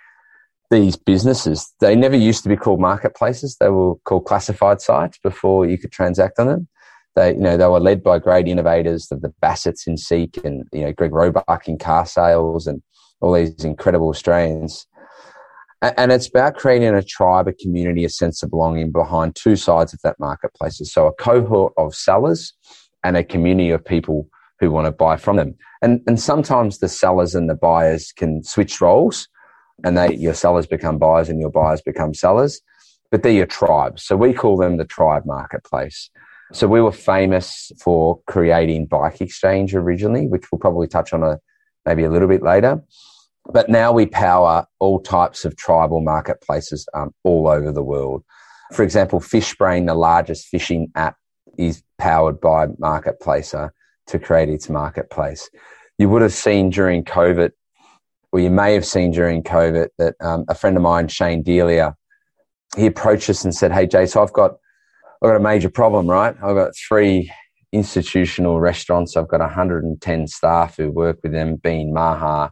these 0.70 0.96
businesses. 0.98 1.74
They 1.80 1.96
never 1.96 2.18
used 2.18 2.44
to 2.44 2.50
be 2.50 2.58
called 2.58 2.82
marketplaces. 2.82 3.58
They 3.60 3.70
were 3.70 3.96
called 4.06 4.26
classified 4.26 4.82
sites 4.82 5.18
before 5.22 5.66
you 5.66 5.78
could 5.78 5.92
transact 5.92 6.40
on 6.40 6.48
them. 6.48 6.68
They, 7.16 7.34
you 7.34 7.40
know, 7.40 7.58
they 7.58 7.68
were 7.68 7.80
led 7.80 8.04
by 8.04 8.20
great 8.20 8.48
innovators, 8.48 9.08
the, 9.08 9.16
the 9.16 9.34
Bassats 9.42 9.88
in 9.88 9.98
Seek 9.98 10.38
and, 10.44 10.66
you 10.72 10.82
know, 10.82 10.94
Greg 10.94 11.14
Roebuck 11.14 11.68
in 11.68 11.78
car 11.78 12.06
sales 12.06 12.68
and 12.68 12.82
all 13.22 13.34
these 13.34 13.64
incredible 13.64 14.10
Australians. 14.10 14.86
And, 15.82 15.94
and 15.98 16.12
it's 16.12 16.28
about 16.28 16.56
creating 16.56 16.94
a 16.94 17.02
tribe, 17.02 17.48
a 17.48 17.54
community, 17.54 18.06
a 18.06 18.10
sense 18.10 18.44
of 18.44 18.52
belonging 18.52 18.92
behind 18.92 19.36
two 19.36 19.56
sides 19.56 19.94
of 19.94 20.00
that 20.04 20.20
marketplace. 20.20 20.80
So 20.92 21.08
a 21.08 21.14
cohort 21.14 21.74
of 21.78 21.96
sellers 21.96 22.54
and 23.04 23.18
a 23.18 23.24
community 23.24 23.72
of 23.72 23.84
people 23.84 24.30
who 24.60 24.72
want 24.72 24.86
to 24.86 24.92
buy 24.92 25.18
from 25.18 25.36
them. 25.38 25.56
And, 25.82 26.02
and 26.08 26.20
sometimes 26.20 26.80
the 26.80 26.90
sellers 26.90 27.36
and 27.36 27.50
the 27.50 27.56
buyers 27.56 28.12
can 28.12 28.44
switch 28.44 28.82
roles 28.82 29.28
and 29.84 29.98
they, 29.98 30.16
your 30.16 30.34
sellers 30.34 30.68
become 30.68 30.98
buyers 30.98 31.30
and 31.30 31.40
your 31.40 31.52
buyers 31.52 31.82
become 31.82 32.14
sellers, 32.14 32.62
but 33.12 33.24
they're 33.24 33.32
your 33.32 33.46
tribe. 33.46 34.00
So 34.00 34.16
we 34.16 34.34
call 34.34 34.58
them 34.58 34.78
the 34.78 34.86
tribe 34.86 35.26
marketplace. 35.26 36.10
So 36.54 36.68
we 36.68 36.82
were 36.82 36.92
famous 36.92 37.72
for 37.80 38.22
creating 38.26 38.88
Bike 38.88 39.22
Exchange 39.22 39.76
originally, 39.76 40.28
which 40.28 40.46
we'll 40.52 40.60
probably 40.60 40.88
touch 40.88 41.14
on 41.14 41.22
a, 41.22 41.40
maybe 41.86 42.04
a 42.04 42.10
little 42.10 42.28
bit 42.28 42.42
later. 42.42 42.82
But 43.52 43.70
now 43.70 43.92
we 43.92 44.06
power 44.06 44.66
all 44.80 45.00
types 45.00 45.46
of 45.46 45.56
tribal 45.56 46.02
marketplaces 46.02 46.88
um, 46.94 47.14
all 47.24 47.48
over 47.48 47.72
the 47.72 47.84
world. 47.84 48.24
For 48.74 48.84
example, 48.84 49.20
Fishbrain, 49.20 49.88
the 49.88 49.94
largest 49.94 50.48
fishing 50.48 50.92
app, 50.96 51.16
is 51.58 51.84
powered 51.98 52.40
by 52.40 52.68
Marketplacer 52.68 53.72
to 54.08 54.20
create 54.20 54.50
its 54.50 54.70
marketplace. 54.70 55.50
You 55.98 56.10
would 56.10 56.22
have 56.22 56.34
seen 56.34 56.70
during 56.70 57.04
COVID, 57.04 57.52
or 58.32 58.40
you 58.40 58.50
may 58.50 58.74
have 58.74 58.86
seen 58.86 59.12
during 59.12 59.44
COVID, 59.44 59.90
that 59.98 60.16
um, 60.22 60.46
a 60.50 60.56
friend 60.56 60.76
of 60.78 60.84
mine, 60.84 61.08
Shane 61.08 61.44
Delia, 61.44 61.96
he 62.76 62.86
approached 62.86 63.30
us 63.30 63.44
and 63.44 63.54
said, 63.54 63.72
"Hey, 63.72 63.88
Jay, 63.88 64.06
so 64.06 64.22
I've 64.22 64.34
got 64.34 64.52
I've 65.22 65.30
got 65.30 65.36
a 65.36 65.42
major 65.42 65.70
problem, 65.70 66.08
right? 66.08 66.36
I've 66.44 66.56
got 66.56 66.74
three 66.76 67.32
institutional 67.72 68.60
restaurants. 68.60 69.18
I've 69.18 69.28
got 69.28 69.40
110 69.40 70.28
staff 70.28 70.78
who 70.78 70.92
work 70.92 71.20
with 71.24 71.32
them, 71.32 71.56
being 71.56 71.94
Maha 71.94 72.52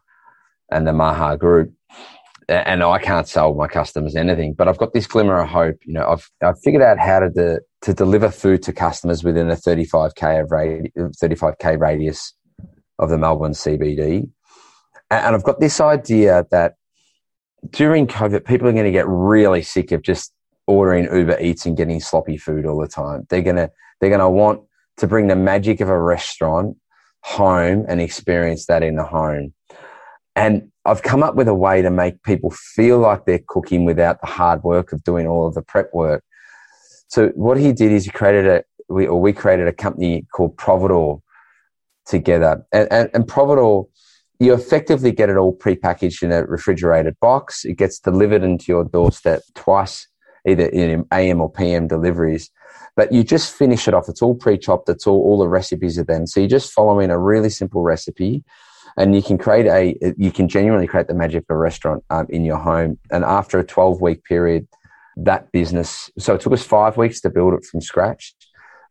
and 0.72 0.88
the 0.88 0.94
Maha 0.94 1.38
Group." 1.38 1.74
and 2.48 2.84
I 2.84 3.00
can't 3.00 3.28
sell 3.28 3.54
my 3.54 3.68
customers 3.68 4.16
anything, 4.16 4.54
but 4.54 4.68
I've 4.68 4.78
got 4.78 4.94
this 4.94 5.08
glimmer 5.08 5.40
of 5.40 5.50
hope. 5.50 5.78
You 5.86 5.94
know, 5.94 6.08
I've 6.08 6.30
I've 6.44 6.60
figured 6.62 6.84
out 6.84 7.00
how 7.00 7.20
to 7.20 7.30
de, 7.30 7.60
to 7.86 7.94
deliver 7.94 8.32
food 8.32 8.64
to 8.64 8.74
customers 8.74 9.24
within 9.24 9.48
a 9.52 9.56
35k 9.56 10.42
of 10.42 10.50
radi- 10.50 10.92
35k 10.98 11.80
radius 11.80 12.34
of 12.98 13.10
the 13.10 13.18
Melbourne 13.18 13.52
CBD, 13.52 14.28
and 15.12 15.36
I've 15.36 15.44
got 15.44 15.60
this 15.60 15.80
idea 15.80 16.48
that 16.50 16.74
during 17.70 18.08
COVID, 18.08 18.44
people 18.44 18.68
are 18.68 18.74
going 18.74 18.86
to 18.86 18.92
get 18.92 19.08
really 19.08 19.62
sick 19.62 19.92
of 19.92 20.02
just 20.02 20.34
ordering 20.66 21.06
Uber 21.16 21.40
Eats 21.40 21.68
and 21.68 21.78
getting 21.78 22.00
sloppy 22.00 22.38
food 22.38 22.66
all 22.66 22.82
the 22.82 22.88
time. 22.88 23.28
They're 23.30 23.44
gonna 23.44 23.70
they're 24.02 24.10
gonna 24.10 24.32
want 24.32 24.62
to 24.98 25.06
bring 25.06 25.28
the 25.28 25.36
magic 25.36 25.80
of 25.80 25.90
a 25.90 26.02
restaurant 26.02 26.78
home 27.22 27.86
and 27.88 28.02
experience 28.02 28.66
that 28.66 28.82
in 28.82 28.96
the 28.96 29.04
home. 29.04 29.54
And 30.36 30.72
I've 30.86 31.04
come 31.04 31.22
up 31.22 31.36
with 31.36 31.48
a 31.48 31.54
way 31.54 31.84
to 31.84 31.92
make 31.92 32.24
people 32.24 32.50
feel 32.50 32.98
like 32.98 33.26
they're 33.26 33.44
cooking 33.48 33.86
without 33.86 34.22
the 34.22 34.28
hard 34.28 34.64
work 34.64 34.92
of 34.92 35.04
doing 35.04 35.28
all 35.28 35.48
of 35.48 35.54
the 35.54 35.62
prep 35.62 35.94
work. 35.94 36.24
So 37.08 37.30
what 37.30 37.58
he 37.58 37.72
did 37.74 37.92
is 37.92 38.06
he 38.06 38.12
created 38.12 38.48
a, 38.48 38.64
we, 38.90 39.08
or 39.08 39.20
we 39.20 39.34
created 39.34 39.68
a 39.68 39.74
company 39.74 40.26
called 40.34 40.58
Providoor 40.58 41.22
together. 42.06 42.66
And, 42.72 42.88
and, 42.92 43.10
and 43.14 43.28
Providoor, 43.28 43.88
you 44.40 44.54
effectively 44.54 45.12
get 45.12 45.30
it 45.30 45.38
all 45.38 45.56
prepackaged 45.56 46.22
in 46.24 46.32
a 46.32 46.44
refrigerated 46.44 47.16
box. 47.20 47.64
It 47.66 47.78
gets 47.78 48.00
delivered 48.00 48.44
into 48.44 48.66
your 48.68 48.84
doorstep 48.84 49.42
twice, 49.54 50.08
either 50.48 50.66
in 50.68 51.06
AM 51.14 51.42
or 51.42 51.52
PM 51.52 51.88
deliveries. 51.88 52.52
But 52.96 53.12
you 53.12 53.24
just 53.24 53.54
finish 53.54 53.88
it 53.88 53.94
off. 53.94 54.10
It's 54.10 54.22
all 54.22 54.36
pre-chopped. 54.36 54.90
It's 54.90 55.08
all, 55.08 55.22
all 55.22 55.38
the 55.38 55.48
recipes 55.48 55.98
are 55.98 56.04
then. 56.04 56.28
So 56.28 56.40
you're 56.40 56.50
just 56.50 56.74
following 56.74 57.12
a 57.12 57.20
really 57.20 57.50
simple 57.50 57.82
recipe 57.82 58.44
and 58.98 59.16
you 59.16 59.22
can 59.22 59.38
create 59.38 59.66
a 59.66 60.14
you 60.18 60.32
can 60.32 60.48
genuinely 60.48 60.88
create 60.88 61.08
the 61.08 61.14
magic 61.14 61.44
of 61.50 61.56
a 61.56 61.58
restaurant 61.58 62.04
um, 62.10 62.26
in 62.30 62.46
your 62.46 62.58
home 62.58 62.98
and 63.12 63.24
after 63.24 63.60
a 63.60 63.66
12 63.66 64.02
week 64.02 64.24
period 64.24 64.68
that 65.18 65.52
business 65.52 66.10
so 66.18 66.36
it 66.36 66.42
took 66.42 66.54
us 66.54 66.64
five 66.64 66.98
weeks 66.98 67.22
to 67.22 67.30
build 67.30 67.54
it 67.54 67.64
from 67.66 67.82
scratch 67.82 68.36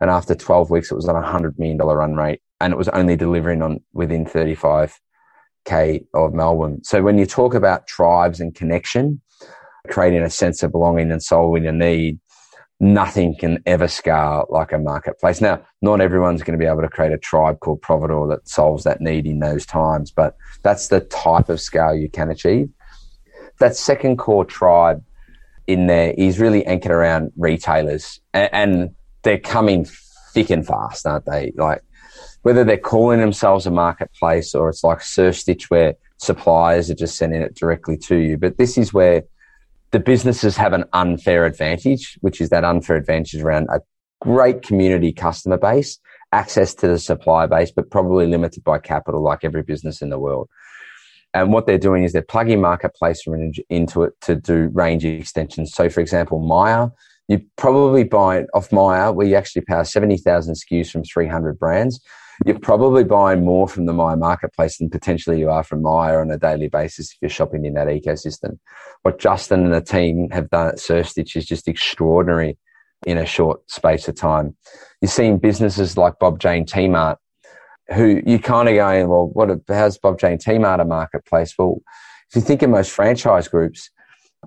and 0.00 0.10
after 0.10 0.34
12 0.34 0.70
weeks 0.70 0.90
it 0.90 0.94
was 0.94 1.08
on 1.08 1.16
a 1.16 1.26
hundred 1.26 1.58
million 1.58 1.76
dollar 1.76 1.98
run 1.98 2.14
rate 2.14 2.40
and 2.60 2.72
it 2.72 2.76
was 2.76 2.88
only 2.90 3.16
delivering 3.16 3.62
on 3.62 3.80
within 3.92 4.24
35k 4.24 6.06
of 6.14 6.32
melbourne 6.32 6.82
so 6.82 7.02
when 7.02 7.18
you 7.18 7.26
talk 7.26 7.54
about 7.54 7.86
tribes 7.86 8.40
and 8.40 8.54
connection 8.54 9.20
creating 9.88 10.22
a 10.22 10.30
sense 10.30 10.62
of 10.62 10.72
belonging 10.72 11.12
and 11.12 11.22
solving 11.22 11.66
a 11.66 11.72
need 11.72 12.18
nothing 12.80 13.36
can 13.36 13.62
ever 13.66 13.88
scale 13.88 14.46
like 14.50 14.72
a 14.72 14.78
marketplace. 14.78 15.40
Now, 15.40 15.62
not 15.80 16.00
everyone's 16.00 16.42
going 16.42 16.58
to 16.58 16.62
be 16.62 16.68
able 16.68 16.82
to 16.82 16.88
create 16.88 17.12
a 17.12 17.18
tribe 17.18 17.60
called 17.60 17.80
Providoor 17.82 18.28
that 18.28 18.48
solves 18.48 18.84
that 18.84 19.00
need 19.00 19.26
in 19.26 19.38
those 19.38 19.64
times, 19.64 20.10
but 20.10 20.36
that's 20.62 20.88
the 20.88 21.00
type 21.00 21.48
of 21.48 21.60
scale 21.60 21.94
you 21.94 22.10
can 22.10 22.30
achieve. 22.30 22.68
That 23.60 23.76
second 23.76 24.18
core 24.18 24.44
tribe 24.44 25.02
in 25.66 25.86
there 25.86 26.14
is 26.16 26.38
really 26.38 26.64
anchored 26.66 26.92
around 26.92 27.32
retailers 27.36 28.20
and, 28.32 28.48
and 28.52 28.94
they're 29.22 29.38
coming 29.38 29.86
thick 30.32 30.50
and 30.50 30.66
fast, 30.66 31.06
aren't 31.06 31.26
they? 31.26 31.52
Like 31.56 31.82
whether 32.42 32.64
they're 32.64 32.76
calling 32.76 33.20
themselves 33.20 33.66
a 33.66 33.70
marketplace 33.70 34.54
or 34.54 34.68
it's 34.68 34.84
like 34.84 35.00
Surf 35.00 35.36
Stitch 35.36 35.70
where 35.70 35.94
suppliers 36.18 36.90
are 36.90 36.94
just 36.94 37.16
sending 37.16 37.40
it 37.40 37.54
directly 37.54 37.96
to 37.96 38.16
you. 38.16 38.36
But 38.36 38.58
this 38.58 38.76
is 38.76 38.92
where 38.92 39.22
the 39.92 40.00
businesses 40.00 40.56
have 40.56 40.72
an 40.72 40.84
unfair 40.92 41.46
advantage, 41.46 42.18
which 42.20 42.40
is 42.40 42.50
that 42.50 42.64
unfair 42.64 42.96
advantage 42.96 43.40
around 43.40 43.68
a 43.70 43.80
great 44.20 44.62
community 44.62 45.12
customer 45.12 45.56
base, 45.56 45.98
access 46.32 46.74
to 46.74 46.88
the 46.88 46.98
supply 46.98 47.46
base, 47.46 47.70
but 47.70 47.90
probably 47.90 48.26
limited 48.26 48.64
by 48.64 48.78
capital 48.78 49.22
like 49.22 49.44
every 49.44 49.62
business 49.62 50.02
in 50.02 50.10
the 50.10 50.18
world. 50.18 50.48
And 51.34 51.52
what 51.52 51.66
they're 51.66 51.78
doing 51.78 52.04
is 52.04 52.12
they're 52.12 52.22
plugging 52.22 52.60
marketplace 52.60 53.24
into 53.68 54.04
it 54.04 54.12
to 54.22 54.36
do 54.36 54.70
range 54.72 55.04
extensions. 55.04 55.74
So, 55.74 55.90
for 55.90 56.00
example, 56.00 56.38
Myer, 56.38 56.90
you 57.28 57.40
probably 57.56 58.04
buy 58.04 58.44
off 58.54 58.72
where 58.72 59.26
you 59.26 59.34
actually 59.34 59.62
power 59.62 59.84
70,000 59.84 60.54
SKUs 60.54 60.90
from 60.90 61.02
300 61.02 61.58
brands 61.58 62.00
you're 62.44 62.58
probably 62.58 63.04
buying 63.04 63.44
more 63.44 63.68
from 63.68 63.86
the 63.86 63.92
Myer 63.92 64.16
marketplace 64.16 64.78
than 64.78 64.90
potentially 64.90 65.38
you 65.38 65.50
are 65.50 65.62
from 65.62 65.82
Myer 65.82 66.20
on 66.20 66.30
a 66.30 66.38
daily 66.38 66.68
basis 66.68 67.12
if 67.12 67.18
you're 67.20 67.28
shopping 67.28 67.64
in 67.64 67.74
that 67.74 67.88
ecosystem. 67.88 68.58
What 69.02 69.18
Justin 69.18 69.64
and 69.64 69.74
the 69.74 69.80
team 69.80 70.28
have 70.30 70.50
done 70.50 70.68
at 70.68 70.80
Surf 70.80 71.08
Stitch 71.08 71.36
is 71.36 71.46
just 71.46 71.68
extraordinary 71.68 72.58
in 73.06 73.18
a 73.18 73.26
short 73.26 73.70
space 73.70 74.08
of 74.08 74.16
time. 74.16 74.56
You're 75.00 75.10
seeing 75.10 75.38
businesses 75.38 75.96
like 75.96 76.18
Bob 76.18 76.40
Jane 76.40 76.64
T-Mart 76.64 77.18
who 77.92 78.22
you 78.26 78.38
kind 78.38 78.68
of 78.68 78.74
going, 78.74 79.08
well, 79.08 79.28
what, 79.32 79.50
how's 79.68 79.98
Bob 79.98 80.18
Jane 80.18 80.38
T-Mart 80.38 80.80
a 80.80 80.84
marketplace? 80.84 81.54
Well, 81.58 81.82
if 82.30 82.36
you 82.36 82.40
think 82.40 82.62
of 82.62 82.70
most 82.70 82.90
franchise 82.90 83.48
groups, 83.48 83.90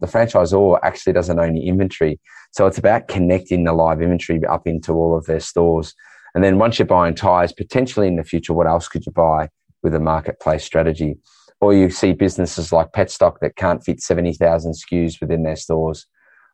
the 0.02 0.08
franchisor 0.08 0.80
actually 0.84 1.14
doesn't 1.14 1.40
own 1.40 1.54
the 1.54 1.68
inventory. 1.68 2.20
So 2.52 2.68
it's 2.68 2.78
about 2.78 3.08
connecting 3.08 3.64
the 3.64 3.74
live 3.74 4.02
inventory 4.02 4.44
up 4.46 4.68
into 4.68 4.94
all 4.94 5.18
of 5.18 5.26
their 5.26 5.40
stores 5.40 5.94
and 6.38 6.44
then 6.44 6.60
once 6.60 6.78
you're 6.78 6.86
buying 6.86 7.16
tires, 7.16 7.52
potentially 7.52 8.08
in 8.08 8.16
the 8.16 8.24
future, 8.24 8.54
what 8.54 8.68
else 8.68 8.88
could 8.88 9.08
you 9.08 9.12
buy 9.12 9.50
with 9.82 9.96
a 9.96 10.00
marketplace 10.00 10.64
strategy? 10.64 11.18
Or 11.62 11.74
you 11.74 11.90
see 11.90 12.14
businesses 12.14 12.72
like 12.72 12.92
Petstock 12.92 13.40
that 13.42 13.56
can't 13.56 13.84
fit 13.84 14.02
70,000 14.02 14.74
SKUs 14.74 15.20
within 15.20 15.42
their 15.42 15.56
stores 15.56 16.06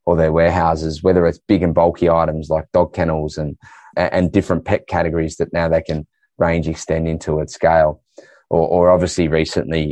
or 0.06 0.16
their 0.16 0.32
warehouses, 0.32 1.04
whether 1.04 1.26
it's 1.26 1.40
big 1.50 1.64
and 1.64 1.74
bulky 1.74 2.10
items 2.10 2.48
like 2.50 2.64
dog 2.72 2.94
kennels 2.94 3.38
and, 3.38 3.58
and 3.98 4.32
different 4.32 4.64
pet 4.64 4.88
categories 4.88 5.36
that 5.36 5.52
now 5.52 5.68
they 5.68 5.82
can 5.82 6.08
range 6.48 6.68
extend 6.68 7.08
into 7.08 7.40
its 7.42 7.54
scale. 7.54 8.02
Or, 8.50 8.68
or 8.76 8.92
obviously 8.92 9.28
recently, 9.28 9.86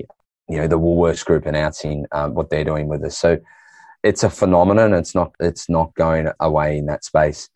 you 0.47 0.57
know, 0.57 0.67
the 0.67 0.77
Woolworths 0.83 1.25
Group 1.25 1.45
announcing 1.47 2.05
um, 2.11 2.35
what 2.35 2.49
they're 2.49 2.71
doing 2.71 2.87
with 2.87 3.03
us. 3.03 3.17
So 3.17 3.39
it's 4.03 4.23
a 4.23 4.29
phenomenon. 4.29 4.93
It's 4.93 5.15
not, 5.15 5.29
it's 5.39 5.67
not 5.67 5.95
going 5.95 6.27
away 6.39 6.77
in 6.77 6.85
that 6.85 7.03
space. 7.03 7.49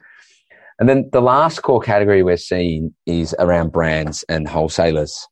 And 0.79 0.89
then 0.89 1.09
the 1.11 1.21
last 1.21 1.61
core 1.61 1.81
category 1.81 2.23
we're 2.23 2.37
seeing 2.37 2.93
is 3.05 3.35
around 3.37 3.71
brands 3.71 4.25
and 4.27 4.47
wholesalers. 4.47 5.27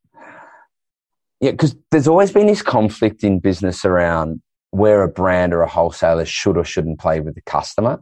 Yeah, 1.42 1.52
because 1.52 1.76
there's 1.90 2.08
always 2.08 2.32
been 2.32 2.48
this 2.48 2.62
conflict 2.62 3.24
in 3.24 3.40
business 3.40 3.84
around 3.84 4.42
where 4.72 5.04
a 5.04 5.10
brand 5.10 5.54
or 5.54 5.62
a 5.62 5.68
wholesaler 5.68 6.26
should 6.26 6.58
or 6.58 6.66
shouldn't 6.66 7.00
play 7.00 7.20
with 7.20 7.36
the 7.36 7.42
customer. 7.42 8.02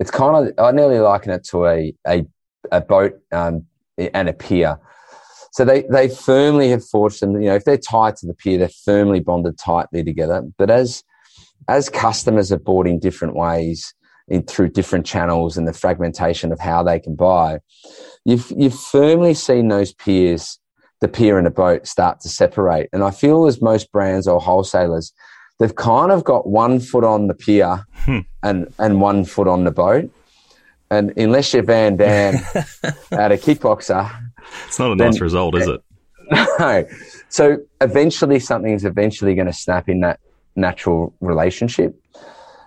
It's 0.00 0.10
kind 0.10 0.34
of, 0.36 0.54
I 0.58 0.72
nearly 0.72 0.98
liken 0.98 1.32
it 1.32 1.44
to 1.50 1.66
a, 1.66 1.94
a, 2.06 2.26
a 2.72 2.80
boat 2.80 3.12
um, 3.30 3.66
and 3.98 4.28
a 4.28 4.32
pier. 4.32 4.78
So 5.52 5.64
they, 5.64 5.82
they 5.82 6.08
firmly 6.08 6.70
have 6.70 6.84
forged 6.84 7.20
them, 7.20 7.40
you 7.40 7.48
know, 7.48 7.54
if 7.54 7.64
they're 7.64 7.78
tied 7.78 8.16
to 8.16 8.26
the 8.26 8.34
pier, 8.34 8.58
they're 8.58 8.68
firmly 8.68 9.20
bonded 9.20 9.56
tightly 9.56 10.02
together. 10.02 10.42
But 10.58 10.68
as, 10.68 11.04
as 11.68 11.88
customers 11.88 12.50
are 12.50 12.58
bought 12.58 12.88
in 12.88 12.98
different 12.98 13.36
ways, 13.36 13.94
in, 14.26 14.42
through 14.44 14.70
different 14.70 15.06
channels 15.06 15.56
and 15.56 15.68
the 15.68 15.72
fragmentation 15.72 16.50
of 16.50 16.58
how 16.58 16.82
they 16.82 16.98
can 16.98 17.14
buy, 17.14 17.60
you've, 18.24 18.52
you've 18.56 18.78
firmly 18.78 19.32
seen 19.34 19.68
those 19.68 19.92
piers, 19.92 20.58
the 21.00 21.08
pier 21.08 21.38
and 21.38 21.46
the 21.46 21.50
boat 21.50 21.86
start 21.86 22.20
to 22.20 22.28
separate. 22.28 22.88
And 22.92 23.04
I 23.04 23.12
feel 23.12 23.46
as 23.46 23.62
most 23.62 23.92
brands 23.92 24.26
or 24.26 24.40
wholesalers, 24.40 25.12
they've 25.58 25.76
kind 25.76 26.10
of 26.10 26.24
got 26.24 26.48
one 26.48 26.80
foot 26.80 27.04
on 27.04 27.28
the 27.28 27.34
pier 27.34 27.84
hmm. 27.92 28.20
and, 28.42 28.72
and 28.78 29.00
one 29.00 29.24
foot 29.24 29.46
on 29.46 29.64
the 29.64 29.70
boat. 29.70 30.10
And 30.94 31.12
unless 31.16 31.52
you're 31.52 31.62
Van 31.62 31.96
Damme 31.96 32.34
at 33.10 33.32
a 33.32 33.36
kickboxer, 33.36 34.10
it's 34.66 34.78
not 34.78 34.92
a 34.92 34.96
nice 34.96 35.20
result, 35.20 35.56
is 35.56 35.68
it? 35.68 35.80
No. 36.58 36.86
So 37.28 37.58
eventually, 37.82 38.38
something's 38.38 38.86
eventually 38.86 39.34
going 39.34 39.46
to 39.46 39.52
snap 39.52 39.90
in 39.90 40.00
that 40.00 40.20
natural 40.56 41.12
relationship. 41.20 42.00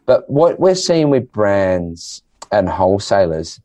But 0.05 0.29
what 0.29 0.60
we're 0.60 0.75
seeing 0.75 1.10
with 1.10 1.31
brands 1.31 2.22
and 2.51 2.69
wholesalers 2.69 3.60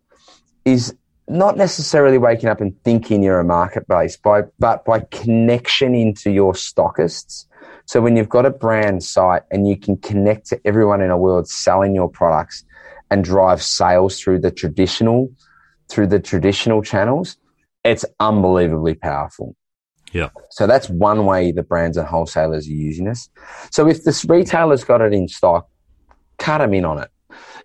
is 0.65 0.95
not 1.29 1.59
necessarily 1.59 2.17
waking 2.17 2.49
up 2.49 2.61
and 2.61 2.81
thinking 2.85 3.23
you're 3.23 3.41
a 3.41 3.45
marketplace, 3.45 4.17
by, 4.17 4.43
but 4.59 4.85
by 4.87 5.01
connection 5.11 5.95
into 5.95 6.31
your 6.31 6.53
stockists. 6.55 7.47
So 7.85 8.01
when 8.01 8.17
you've 8.17 8.29
got 8.29 8.47
a 8.47 8.51
brand 8.51 9.05
site 9.05 9.43
and 9.51 9.69
you 9.69 9.77
can 9.77 9.99
connect 9.99 10.47
to 10.47 10.61
everyone 10.65 11.03
in 11.03 11.09
the 11.09 11.17
world 11.17 11.49
selling 11.49 11.95
your 11.95 12.09
products 12.09 12.65
and 13.13 13.23
drive 13.23 13.63
sales 13.63 14.19
through 14.19 14.39
the 14.41 14.51
traditional, 14.51 15.31
through 15.91 16.07
the 16.07 16.19
traditional 16.19 16.81
channels, 16.83 17.37
it's 17.85 18.07
unbelievably 18.21 18.95
powerful. 18.95 19.55
Yeah. 20.13 20.31
So 20.49 20.67
that's 20.67 20.89
one 20.89 21.27
way 21.27 21.53
the 21.53 21.63
brands 21.63 21.99
and 21.99 22.07
wholesalers 22.07 22.67
are 22.67 22.73
using 22.73 23.05
this. 23.05 23.29
So 23.71 23.87
if 23.87 24.03
this 24.05 24.25
retailer's 24.25 24.83
got 24.83 25.03
it 25.03 25.13
in 25.13 25.29
stock, 25.29 25.69
cut 26.39 26.59
them 26.59 26.73
in 26.73 26.87
on 26.87 27.01
it. 27.01 27.11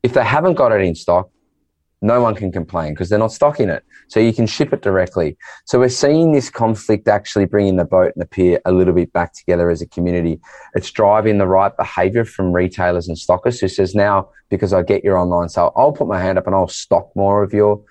If 0.04 0.13
they 0.13 0.24
haven't 0.25 0.56
got 0.56 0.74
it 0.74 0.82
in 0.82 0.96
stock, 0.96 1.30
no 2.01 2.22
one 2.22 2.36
can 2.36 2.51
complain 2.51 2.94
because 2.94 3.10
they're 3.10 3.18
not 3.18 3.32
stocking 3.32 3.70
it. 3.70 3.84
So 4.08 4.20
you 4.20 4.32
can 4.32 4.46
ship 4.46 4.72
it 4.72 4.82
directly. 4.82 5.36
So 5.66 5.80
we're 5.80 5.89
seeing 5.89 6.32
this 6.32 6.50
conflict 6.50 7.08
actually 7.08 7.46
bringing 7.46 7.75
the 7.75 7.86
boat 7.86 8.12
and 8.16 8.22
the 8.22 8.27
pier 8.27 8.62
a 8.66 8.72
little 8.72 8.94
bit 8.94 9.12
back 9.13 9.34
together 9.34 9.70
as 9.70 9.82
a 9.82 9.88
community. 9.88 10.39
It's 10.75 10.92
driving 10.92 11.39
the 11.39 11.48
right 11.48 11.75
behavior 11.75 12.24
from 12.24 12.54
retailers 12.54 13.08
and 13.08 13.18
stockers 13.18 13.60
who 13.60 13.68
says 13.68 13.96
now, 13.96 14.30
because 14.50 14.74
I 14.74 14.84
get 14.84 15.04
your 15.04 15.18
online 15.18 15.50
sale, 15.50 15.74
I'll 15.75 15.92
put 15.92 16.08
my 16.08 16.22
hand 16.22 16.38
up 16.38 16.46
and 16.46 16.56
I'll 16.56 16.68
stock 16.68 17.10
more 17.16 17.44
of 17.44 17.54
your 17.54 17.84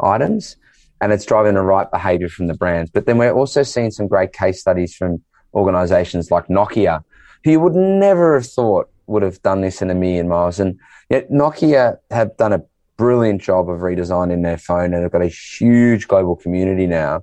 items. 0.00 0.56
And 1.00 1.12
it's 1.12 1.24
driving 1.24 1.54
the 1.54 1.62
right 1.62 1.90
behavior 1.90 2.28
from 2.28 2.46
the 2.46 2.54
brands. 2.54 2.90
But 2.90 3.06
then 3.06 3.18
we're 3.18 3.32
also 3.32 3.62
seeing 3.62 3.90
some 3.90 4.08
great 4.08 4.32
case 4.32 4.60
studies 4.60 4.94
from 4.94 5.22
organizations 5.54 6.30
like 6.30 6.48
Nokia, 6.48 7.02
who 7.44 7.50
you 7.50 7.60
would 7.60 7.74
never 7.74 8.34
have 8.34 8.46
thought 8.46 8.90
would 9.06 9.22
have 9.22 9.40
done 9.42 9.60
this 9.60 9.82
in 9.82 9.90
a 9.90 9.94
million 9.94 10.28
miles. 10.28 10.60
And 10.60 10.78
yet 11.10 11.30
Nokia 11.30 11.98
have 12.10 12.36
done 12.36 12.52
a 12.52 12.62
brilliant 12.96 13.42
job 13.42 13.68
of 13.68 13.80
redesigning 13.80 14.42
their 14.42 14.58
phone 14.58 14.94
and 14.94 15.02
they've 15.02 15.10
got 15.10 15.22
a 15.22 15.26
huge 15.26 16.08
global 16.08 16.36
community 16.36 16.86
now. 16.86 17.22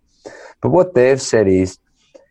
But 0.62 0.70
what 0.70 0.94
they've 0.94 1.22
said 1.22 1.48
is 1.48 1.78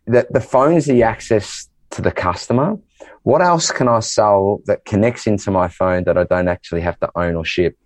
that 0.06 0.32
the 0.32 0.40
phone 0.40 0.74
is 0.74 0.86
the 0.86 1.02
access 1.02 1.68
to 1.90 2.02
the 2.02 2.12
customer. 2.12 2.76
What 3.22 3.42
else 3.42 3.70
can 3.70 3.88
I 3.88 4.00
sell 4.00 4.60
that 4.66 4.84
connects 4.84 5.26
into 5.26 5.50
my 5.50 5.68
phone 5.68 6.04
that 6.04 6.16
I 6.16 6.24
don't 6.24 6.48
actually 6.48 6.80
have 6.82 6.98
to 7.00 7.10
own 7.16 7.34
or 7.34 7.44
ship? 7.44 7.76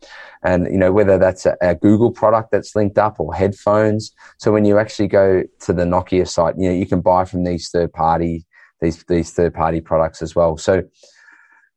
And, 0.43 0.67
you 0.67 0.79
know, 0.79 0.93
whether 0.93 1.19
that's 1.19 1.47
a, 1.47 1.57
a, 1.61 1.75
Google 1.75 2.13
product 2.13 2.51
that's 2.53 2.77
linked 2.77 2.99
up 2.99 3.19
or 3.19 3.35
headphones. 3.35 4.13
So 4.39 4.53
when 4.53 4.65
you 4.65 4.79
actually 4.79 5.09
go 5.09 5.43
to 5.61 5.73
the 5.73 5.85
Nokia 5.85 6.29
site, 6.29 6.55
you 6.59 6.69
know, 6.69 6.75
you 6.75 6.87
can 6.87 7.01
buy 7.01 7.25
from 7.25 7.45
these 7.45 7.71
third 7.71 7.93
party, 7.93 8.45
these, 8.81 9.03
these 9.09 9.33
third 9.33 9.55
party 9.55 9.81
products 9.81 10.23
as 10.23 10.37
well. 10.37 10.57
So 10.57 10.83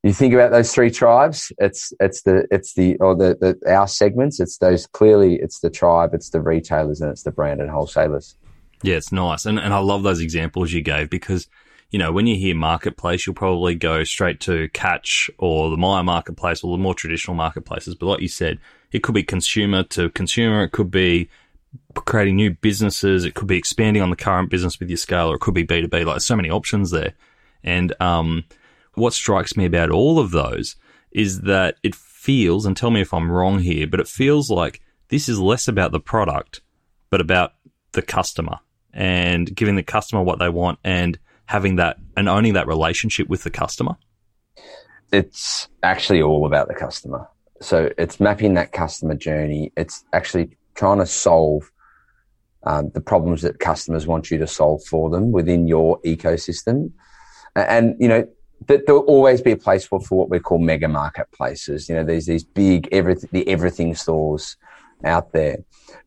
you 0.07 0.13
think 0.13 0.33
about 0.33 0.51
those 0.51 0.73
three 0.73 0.91
tribes, 0.91 1.51
it's 1.57 1.93
it's 1.99 2.21
the 2.23 2.47
it's 2.51 2.73
the 2.73 2.97
or 2.97 3.15
the, 3.15 3.37
the 3.39 3.71
our 3.71 3.87
segments. 3.87 4.39
It's 4.39 4.57
those 4.57 4.87
clearly. 4.87 5.35
It's 5.35 5.59
the 5.59 5.69
tribe, 5.69 6.13
it's 6.13 6.29
the 6.29 6.41
retailers, 6.41 7.01
and 7.01 7.09
it's 7.11 7.23
the 7.23 7.31
brand 7.31 7.61
and 7.61 7.69
wholesalers. 7.69 8.35
Yeah, 8.83 8.95
it's 8.95 9.11
nice, 9.11 9.45
and 9.45 9.59
and 9.59 9.73
I 9.73 9.79
love 9.79 10.03
those 10.03 10.19
examples 10.19 10.71
you 10.71 10.81
gave 10.81 11.09
because 11.09 11.47
you 11.89 11.99
know 11.99 12.11
when 12.11 12.27
you 12.27 12.35
hear 12.35 12.55
marketplace, 12.55 13.25
you'll 13.25 13.33
probably 13.33 13.75
go 13.75 14.03
straight 14.03 14.39
to 14.41 14.69
Catch 14.69 15.31
or 15.37 15.69
the 15.69 15.77
Myer 15.77 16.03
marketplace 16.03 16.63
or 16.63 16.77
the 16.77 16.81
more 16.81 16.93
traditional 16.93 17.35
marketplaces. 17.35 17.95
But 17.95 18.05
like 18.05 18.21
you 18.21 18.27
said, 18.27 18.59
it 18.91 19.03
could 19.03 19.15
be 19.15 19.23
consumer 19.23 19.83
to 19.83 20.09
consumer. 20.11 20.63
It 20.63 20.71
could 20.71 20.91
be 20.91 21.29
creating 21.95 22.35
new 22.35 22.51
businesses. 22.51 23.25
It 23.25 23.33
could 23.33 23.47
be 23.47 23.57
expanding 23.57 24.03
on 24.03 24.09
the 24.09 24.15
current 24.15 24.49
business 24.49 24.79
with 24.79 24.89
your 24.89 24.97
scale, 24.97 25.31
or 25.31 25.35
it 25.35 25.41
could 25.41 25.53
be 25.53 25.63
B 25.63 25.81
two 25.81 25.87
B. 25.87 26.03
Like 26.03 26.21
so 26.21 26.35
many 26.35 26.49
options 26.49 26.91
there, 26.91 27.13
and 27.63 27.99
um 27.99 28.43
what 28.97 29.13
strikes 29.13 29.55
me 29.55 29.65
about 29.65 29.91
all 29.91 30.17
of 30.17 30.31
those 30.31 30.75
is 31.11 31.41
that 31.41 31.75
it 31.83 31.95
feels, 31.95 32.65
and 32.65 32.75
tell 32.75 32.89
me 32.91 32.99
if 32.99 33.13
I'm 33.13 33.31
wrong 33.31 33.59
here, 33.59 33.87
but 33.87 33.99
it 33.99 34.07
feels 34.07 34.49
like 34.49 34.81
this 35.09 35.29
is 35.29 35.39
less 35.39 35.67
about 35.67 35.91
the 35.91 35.99
product, 35.99 36.61
but 37.09 37.21
about 37.21 37.53
the 37.91 38.01
customer 38.01 38.57
and 38.93 39.55
giving 39.55 39.75
the 39.75 39.83
customer 39.83 40.23
what 40.23 40.39
they 40.39 40.49
want 40.49 40.79
and 40.83 41.19
having 41.45 41.75
that 41.77 41.97
and 42.17 42.27
owning 42.27 42.53
that 42.53 42.67
relationship 42.67 43.29
with 43.29 43.43
the 43.43 43.51
customer? 43.51 43.95
It's 45.13 45.67
actually 45.83 46.21
all 46.21 46.45
about 46.45 46.67
the 46.67 46.73
customer. 46.73 47.27
So 47.61 47.91
it's 47.97 48.19
mapping 48.19 48.55
that 48.55 48.73
customer 48.73 49.15
journey. 49.15 49.71
It's 49.77 50.03
actually 50.11 50.57
trying 50.75 50.97
to 50.99 51.05
solve 51.05 51.71
um, 52.63 52.89
the 52.93 53.01
problems 53.01 53.43
that 53.43 53.59
customers 53.59 54.07
want 54.07 54.31
you 54.31 54.39
to 54.39 54.47
solve 54.47 54.83
for 54.83 55.09
them 55.09 55.31
within 55.31 55.67
your 55.67 56.01
ecosystem. 56.01 56.91
And, 57.55 57.95
you 57.99 58.07
know, 58.07 58.27
that 58.65 58.85
there'll 58.85 59.01
always 59.03 59.41
be 59.41 59.51
a 59.51 59.57
place 59.57 59.85
for, 59.85 59.99
for 59.99 60.17
what 60.17 60.29
we 60.29 60.39
call 60.39 60.57
mega 60.57 60.87
marketplaces. 60.87 61.87
You 61.87 61.95
know, 61.95 62.03
there's 62.03 62.25
these 62.25 62.43
big 62.43 62.89
everything, 62.91 63.29
the 63.31 63.47
everything 63.47 63.95
stores 63.95 64.57
out 65.03 65.31
there. 65.31 65.57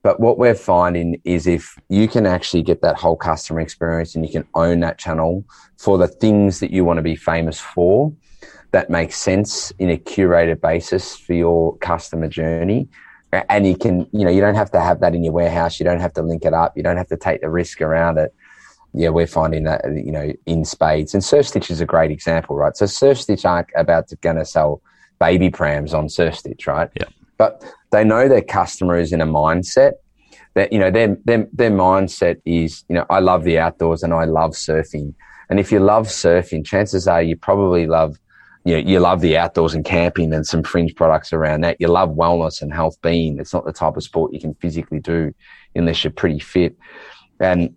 But 0.03 0.19
what 0.19 0.39
we're 0.39 0.55
finding 0.55 1.21
is 1.25 1.47
if 1.47 1.79
you 1.89 2.09
can 2.09 2.27
actually 2.27 2.63
get 2.63 2.83
that 2.83 2.97
whole 2.97 3.17
customer 3.17 3.61
experience 3.61 4.15
and 4.15 4.27
you 4.27 4.33
can 4.33 4.47
own 4.55 4.81
that 4.81 4.99
channel 4.99 5.45
for 5.79 5.97
the 5.97 6.09
things 6.09 6.61
that 6.61 6.73
you 6.73 6.85
want 6.85 6.99
to 6.99 7.03
be 7.03 7.17
famous 7.17 7.61
for, 7.61 8.13
that 8.73 8.91
makes 8.91 9.17
sense 9.17 9.73
in 9.79 9.91
a 9.91 9.97
curated 9.97 10.61
basis 10.61 11.17
for 11.17 11.35
your 11.35 11.77
customer 11.79 12.29
journey. 12.29 12.89
And 13.49 13.67
you 13.67 13.77
can, 13.77 14.09
you 14.13 14.25
know, 14.25 14.31
you 14.31 14.41
don't 14.41 14.57
have 14.57 14.73
to 14.73 14.81
have 14.81 15.01
that 15.01 15.15
in 15.15 15.23
your 15.23 15.33
warehouse. 15.33 15.79
You 15.79 15.85
don't 15.85 16.01
have 16.01 16.13
to 16.15 16.23
link 16.23 16.45
it 16.45 16.53
up. 16.53 16.77
You 16.77 16.83
don't 16.83 16.97
have 16.97 17.09
to 17.09 17.17
take 17.17 17.43
the 17.43 17.51
risk 17.51 17.81
around 17.81 18.19
it 18.19 18.35
yeah, 18.93 19.09
we're 19.09 19.27
finding 19.27 19.65
that 19.65 19.85
you 19.87 20.13
know 20.13 20.33
in 20.47 20.65
spades. 20.65 21.15
And 21.15 21.23
Surf 21.23 21.49
Stitch 21.49 21.71
is 21.71 21.81
a 21.81 21.87
great 21.87 22.11
example, 22.11 22.57
right? 22.57 22.77
So 22.77 22.87
Surf 22.87 23.21
Stitch 23.21 23.45
aren't 23.45 23.69
about 23.77 24.09
to 24.09 24.17
going 24.17 24.37
to 24.37 24.45
sell 24.45 24.83
baby 25.19 25.51
prams 25.51 25.95
on 25.95 26.09
Surf 26.09 26.37
Stitch, 26.37 26.67
right? 26.67 26.91
Yeah. 26.99 27.07
But 27.39 27.65
they 27.93 28.05
know 28.05 28.29
their 28.29 28.43
customer 28.43 28.99
is 28.99 29.13
in 29.13 29.21
a 29.21 29.27
mindset 29.27 29.93
that 30.55 30.73
you 30.73 30.79
know 30.79 30.91
their 30.91 31.17
their 31.25 31.47
their 31.53 31.71
mindset 31.71 32.41
is 32.45 32.85
you 32.89 32.95
know 32.95 33.07
I 33.11 33.21
love 33.21 33.45
the 33.45 33.59
outdoors 33.59 34.03
and 34.03 34.13
I 34.13 34.25
love 34.25 34.53
surfing. 34.53 35.15
And 35.49 35.59
if 35.59 35.73
you 35.73 35.81
love 35.81 36.07
surfing, 36.07 36.65
chances 36.65 37.09
are 37.09 37.23
you 37.23 37.37
probably 37.37 37.87
love 37.87 38.19
you 38.65 38.75
know, 38.75 38.89
you 38.89 39.01
love 39.01 39.21
the 39.21 39.39
outdoors 39.39 39.75
and 39.75 39.85
camping 39.85 40.35
and 40.35 40.47
some 40.47 40.63
fringe 40.63 40.95
products 40.95 41.33
around 41.33 41.63
that. 41.63 41.81
You 41.81 41.89
love 41.89 42.11
wellness 42.11 42.61
and 42.61 42.73
health 42.73 43.01
being. 43.01 43.39
It's 43.39 43.55
not 43.55 43.65
the 43.65 43.73
type 43.73 43.97
of 43.97 44.03
sport 44.03 44.35
you 44.35 44.41
can 44.41 44.55
physically 44.55 45.01
do 45.01 45.33
unless 45.75 46.05
you're 46.05 46.13
pretty 46.13 46.41
fit. 46.41 46.77
And 47.41 47.75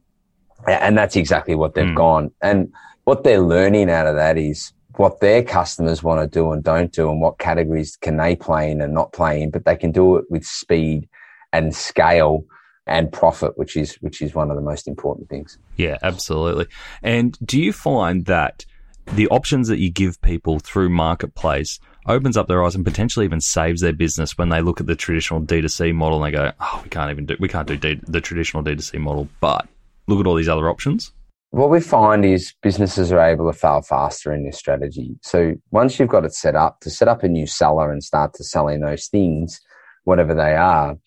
and 0.68 0.98
that's 0.98 1.16
exactly 1.16 1.56
what 1.56 1.76
they've 1.76 1.86
mm. 1.86 1.96
gone. 1.96 2.32
And 2.42 2.72
what 3.04 3.24
they're 3.24 3.42
learning 3.42 3.90
out 3.90 4.08
of 4.08 4.16
that 4.16 4.38
is 4.38 4.74
what 4.96 5.20
their 5.20 5.44
customers 5.44 6.04
want 6.04 6.22
to 6.22 6.28
do 6.28 6.52
and 6.52 6.64
don't 6.64 6.92
do 6.92 7.10
and 7.10 7.20
what 7.20 7.40
categories 7.40 7.96
can 7.96 8.18
they 8.18 8.36
play 8.36 8.72
in 8.72 8.82
and 8.82 8.94
not 8.94 9.12
play 9.12 9.42
in, 9.42 9.50
but 9.50 9.66
they 9.66 9.76
can 9.76 9.92
do 9.92 10.18
it 10.18 10.26
with 10.30 10.46
speed 10.46 11.08
and 11.52 11.76
scale 11.76 12.46
and 12.86 13.12
profit, 13.12 13.58
which 13.58 13.76
is 13.76 13.96
which 13.96 14.22
is 14.22 14.36
one 14.36 14.50
of 14.50 14.56
the 14.56 14.62
most 14.62 14.88
important 14.88 15.30
things. 15.30 15.58
Yeah, 15.78 15.98
absolutely. 16.04 16.68
And 17.02 17.38
do 17.46 17.60
you 17.60 17.74
find 17.74 18.26
that 18.26 18.66
the 19.14 19.28
options 19.30 19.68
that 19.68 19.80
you 19.80 19.90
give 19.90 20.22
people 20.22 20.60
through 20.60 20.90
marketplace 20.90 21.80
opens 22.08 22.38
up 22.38 22.48
their 22.48 22.64
eyes 22.64 22.76
and 22.76 22.86
potentially 22.86 23.26
even 23.26 23.42
saves 23.42 23.82
their 23.82 23.94
business 23.94 24.38
when 24.38 24.50
they 24.50 24.62
look 24.62 24.80
at 24.80 24.88
the 24.88 24.96
traditional 24.96 25.42
D2C 25.42 25.94
model 25.94 26.24
and 26.24 26.34
they 26.34 26.38
go, 26.38 26.52
"Oh, 26.60 26.82
we 26.84 26.90
can't 26.90 27.12
even 27.12 27.26
do 27.26 27.36
we 27.40 27.48
can't 27.48 27.68
do 27.68 27.78
D- 27.78 28.02
the 28.04 28.22
traditional 28.22 28.64
D2C 28.64 29.00
model, 29.00 29.28
but 29.40 29.68
look 30.08 30.20
at 30.20 30.28
all 30.28 30.36
these 30.36 30.50
other 30.50 30.70
options? 30.70 31.12
What 31.52 31.70
we 31.70 31.82
find 31.82 32.26
is 32.26 32.54
businesses 32.64 33.12
are 33.12 33.20
able 33.20 33.52
to 33.52 33.58
fail 33.58 33.82
faster 33.82 34.34
in 34.34 34.44
this 34.44 34.58
strategy. 34.58 35.18
So 35.22 35.54
once 35.70 36.00
you've 36.00 36.10
got 36.10 36.26
it 36.26 36.34
set 36.34 36.56
up, 36.56 36.80
to 36.82 36.90
set 36.90 37.08
up 37.08 37.24
a 37.24 37.28
new 37.28 37.46
seller 37.46 37.92
and 37.92 38.04
start 38.04 38.34
to 38.36 38.44
selling 38.44 38.82
those 38.82 39.08
things, 39.08 39.62
whatever 40.04 40.34
they 40.34 40.56
are, 40.56 40.98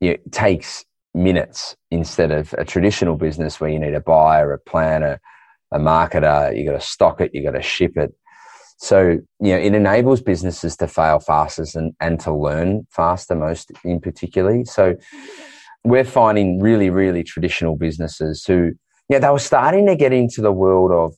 it 0.00 0.32
takes 0.32 0.86
minutes 1.12 1.76
instead 1.90 2.30
of 2.30 2.54
a 2.56 2.64
traditional 2.64 3.16
business 3.16 3.60
where 3.60 3.68
you 3.68 3.78
need 3.78 3.94
a 3.94 4.00
buyer, 4.00 4.52
a 4.52 4.58
planner, 4.58 5.20
a 5.72 5.78
marketer, 5.78 6.56
you 6.56 6.64
got 6.64 6.72
to 6.72 6.80
stock 6.80 7.20
it, 7.20 7.34
you 7.34 7.42
got 7.42 7.50
to 7.52 7.62
ship 7.62 7.96
it. 7.96 8.14
So, 8.78 9.18
you 9.40 9.52
know, 9.52 9.58
it 9.58 9.74
enables 9.74 10.22
businesses 10.22 10.78
to 10.78 10.88
fail 10.88 11.20
faster 11.20 11.66
and, 11.74 11.92
and 12.00 12.18
to 12.20 12.34
learn 12.34 12.86
faster, 12.90 13.34
most 13.34 13.70
in 13.84 14.00
particularly. 14.00 14.64
So, 14.64 14.96
we're 15.84 16.04
finding 16.04 16.60
really, 16.60 16.90
really 16.90 17.22
traditional 17.22 17.76
businesses 17.76 18.44
who, 18.44 18.72
yeah, 19.08 19.18
they 19.18 19.30
were 19.30 19.38
starting 19.38 19.86
to 19.86 19.96
get 19.96 20.12
into 20.12 20.40
the 20.40 20.52
world 20.52 20.92
of 20.92 21.14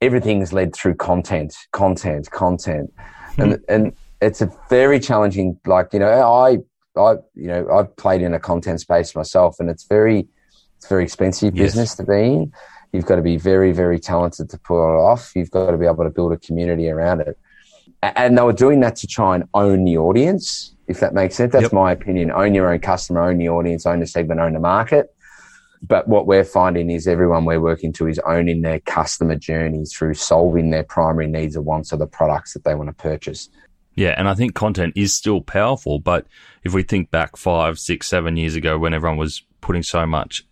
everything's 0.00 0.52
led 0.52 0.74
through 0.74 0.94
content, 0.94 1.54
content, 1.72 2.30
content. 2.30 2.92
Hmm. 3.36 3.42
And, 3.42 3.58
and 3.68 3.92
it's 4.20 4.40
a 4.40 4.50
very 4.68 4.98
challenging, 4.98 5.58
like, 5.66 5.92
you 5.92 6.00
know, 6.00 6.10
I, 6.10 6.58
I, 6.98 7.12
you 7.34 7.46
know, 7.46 7.68
I've 7.70 7.94
played 7.96 8.22
in 8.22 8.34
a 8.34 8.40
content 8.40 8.80
space 8.80 9.14
myself 9.14 9.56
and 9.60 9.70
it's 9.70 9.84
very, 9.84 10.26
it's 10.76 10.88
very 10.88 11.04
expensive 11.04 11.54
yes. 11.54 11.66
business 11.66 11.94
to 11.96 12.04
be 12.04 12.14
in. 12.14 12.52
You've 12.92 13.06
got 13.06 13.16
to 13.16 13.22
be 13.22 13.36
very, 13.38 13.72
very 13.72 13.98
talented 13.98 14.50
to 14.50 14.58
pull 14.58 14.76
it 14.76 14.98
off. 14.98 15.32
You've 15.34 15.50
got 15.50 15.70
to 15.70 15.78
be 15.78 15.86
able 15.86 16.04
to 16.04 16.10
build 16.10 16.32
a 16.32 16.38
community 16.38 16.90
around 16.90 17.20
it. 17.20 17.38
And 18.02 18.36
they 18.36 18.42
were 18.42 18.52
doing 18.52 18.80
that 18.80 18.96
to 18.96 19.06
try 19.06 19.36
and 19.36 19.44
own 19.54 19.84
the 19.84 19.96
audience, 19.96 20.71
if 20.86 21.00
that 21.00 21.14
makes 21.14 21.36
sense. 21.36 21.52
That's 21.52 21.64
yep. 21.64 21.72
my 21.72 21.92
opinion. 21.92 22.30
Own 22.30 22.54
your 22.54 22.72
own 22.72 22.80
customer, 22.80 23.22
own 23.22 23.38
the 23.38 23.48
audience, 23.48 23.86
own 23.86 24.00
the 24.00 24.06
segment, 24.06 24.40
own 24.40 24.52
the 24.52 24.60
market. 24.60 25.14
But 25.82 26.06
what 26.06 26.26
we're 26.26 26.44
finding 26.44 26.90
is 26.90 27.08
everyone 27.08 27.44
we're 27.44 27.60
working 27.60 27.92
to 27.94 28.06
is 28.06 28.20
owning 28.20 28.62
their 28.62 28.78
customer 28.80 29.34
journey 29.34 29.84
through 29.84 30.14
solving 30.14 30.70
their 30.70 30.84
primary 30.84 31.26
needs 31.26 31.56
or 31.56 31.62
wants 31.62 31.90
of 31.90 31.98
the 31.98 32.06
products 32.06 32.54
that 32.54 32.64
they 32.64 32.74
want 32.74 32.88
to 32.88 32.94
purchase. 32.94 33.48
Yeah, 33.94 34.14
and 34.16 34.28
I 34.28 34.34
think 34.34 34.54
content 34.54 34.94
is 34.96 35.14
still 35.14 35.40
powerful. 35.40 35.98
But 35.98 36.26
if 36.62 36.72
we 36.72 36.82
think 36.82 37.10
back 37.10 37.36
five, 37.36 37.78
six, 37.78 38.06
seven 38.06 38.36
years 38.36 38.54
ago 38.54 38.78
when 38.78 38.94
everyone 38.94 39.18
was 39.18 39.42
putting 39.60 39.82
so 39.82 40.06
much 40.06 40.46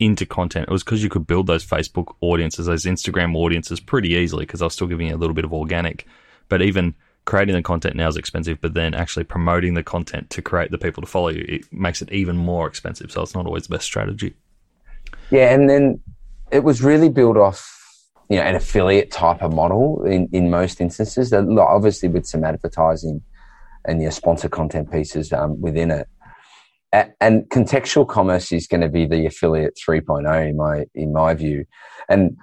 into 0.00 0.26
content, 0.26 0.68
it 0.68 0.72
was 0.72 0.82
because 0.82 1.02
you 1.02 1.08
could 1.08 1.28
build 1.28 1.46
those 1.46 1.64
Facebook 1.64 2.14
audiences, 2.20 2.66
those 2.66 2.84
Instagram 2.84 3.36
audiences 3.36 3.78
pretty 3.78 4.10
easily 4.10 4.44
because 4.44 4.62
I 4.62 4.66
was 4.66 4.74
still 4.74 4.88
giving 4.88 5.06
you 5.06 5.14
a 5.14 5.16
little 5.16 5.34
bit 5.34 5.44
of 5.44 5.52
organic. 5.52 6.06
But 6.48 6.60
even 6.60 6.94
creating 7.24 7.54
the 7.54 7.62
content 7.62 7.96
now 7.96 8.08
is 8.08 8.16
expensive, 8.16 8.60
but 8.60 8.74
then 8.74 8.94
actually 8.94 9.24
promoting 9.24 9.74
the 9.74 9.82
content 9.82 10.30
to 10.30 10.42
create 10.42 10.70
the 10.70 10.78
people 10.78 11.00
to 11.02 11.06
follow 11.06 11.28
you, 11.28 11.44
it 11.48 11.72
makes 11.72 12.02
it 12.02 12.10
even 12.12 12.36
more 12.36 12.66
expensive. 12.66 13.10
So 13.12 13.22
it's 13.22 13.34
not 13.34 13.46
always 13.46 13.64
the 13.64 13.76
best 13.76 13.84
strategy. 13.84 14.34
Yeah, 15.30 15.54
and 15.54 15.68
then 15.68 16.00
it 16.50 16.64
was 16.64 16.82
really 16.82 17.08
built 17.08 17.36
off 17.36 17.78
you 18.28 18.36
know 18.36 18.44
an 18.44 18.54
affiliate 18.54 19.10
type 19.10 19.42
of 19.42 19.52
model 19.52 20.04
in, 20.04 20.28
in 20.32 20.50
most 20.50 20.80
instances. 20.80 21.30
That 21.30 21.44
obviously 21.58 22.08
with 22.08 22.26
some 22.26 22.44
advertising 22.44 23.22
and 23.84 24.00
your 24.00 24.10
sponsor 24.10 24.48
content 24.48 24.90
pieces 24.90 25.32
um, 25.32 25.60
within 25.60 25.90
it. 25.90 26.08
and 27.20 27.44
contextual 27.50 28.08
commerce 28.08 28.52
is 28.52 28.66
going 28.66 28.80
to 28.80 28.88
be 28.88 29.06
the 29.06 29.26
affiliate 29.26 29.78
3.0 29.86 30.48
in 30.48 30.56
my 30.56 30.84
in 30.94 31.12
my 31.12 31.34
view. 31.34 31.64
And 32.08 32.36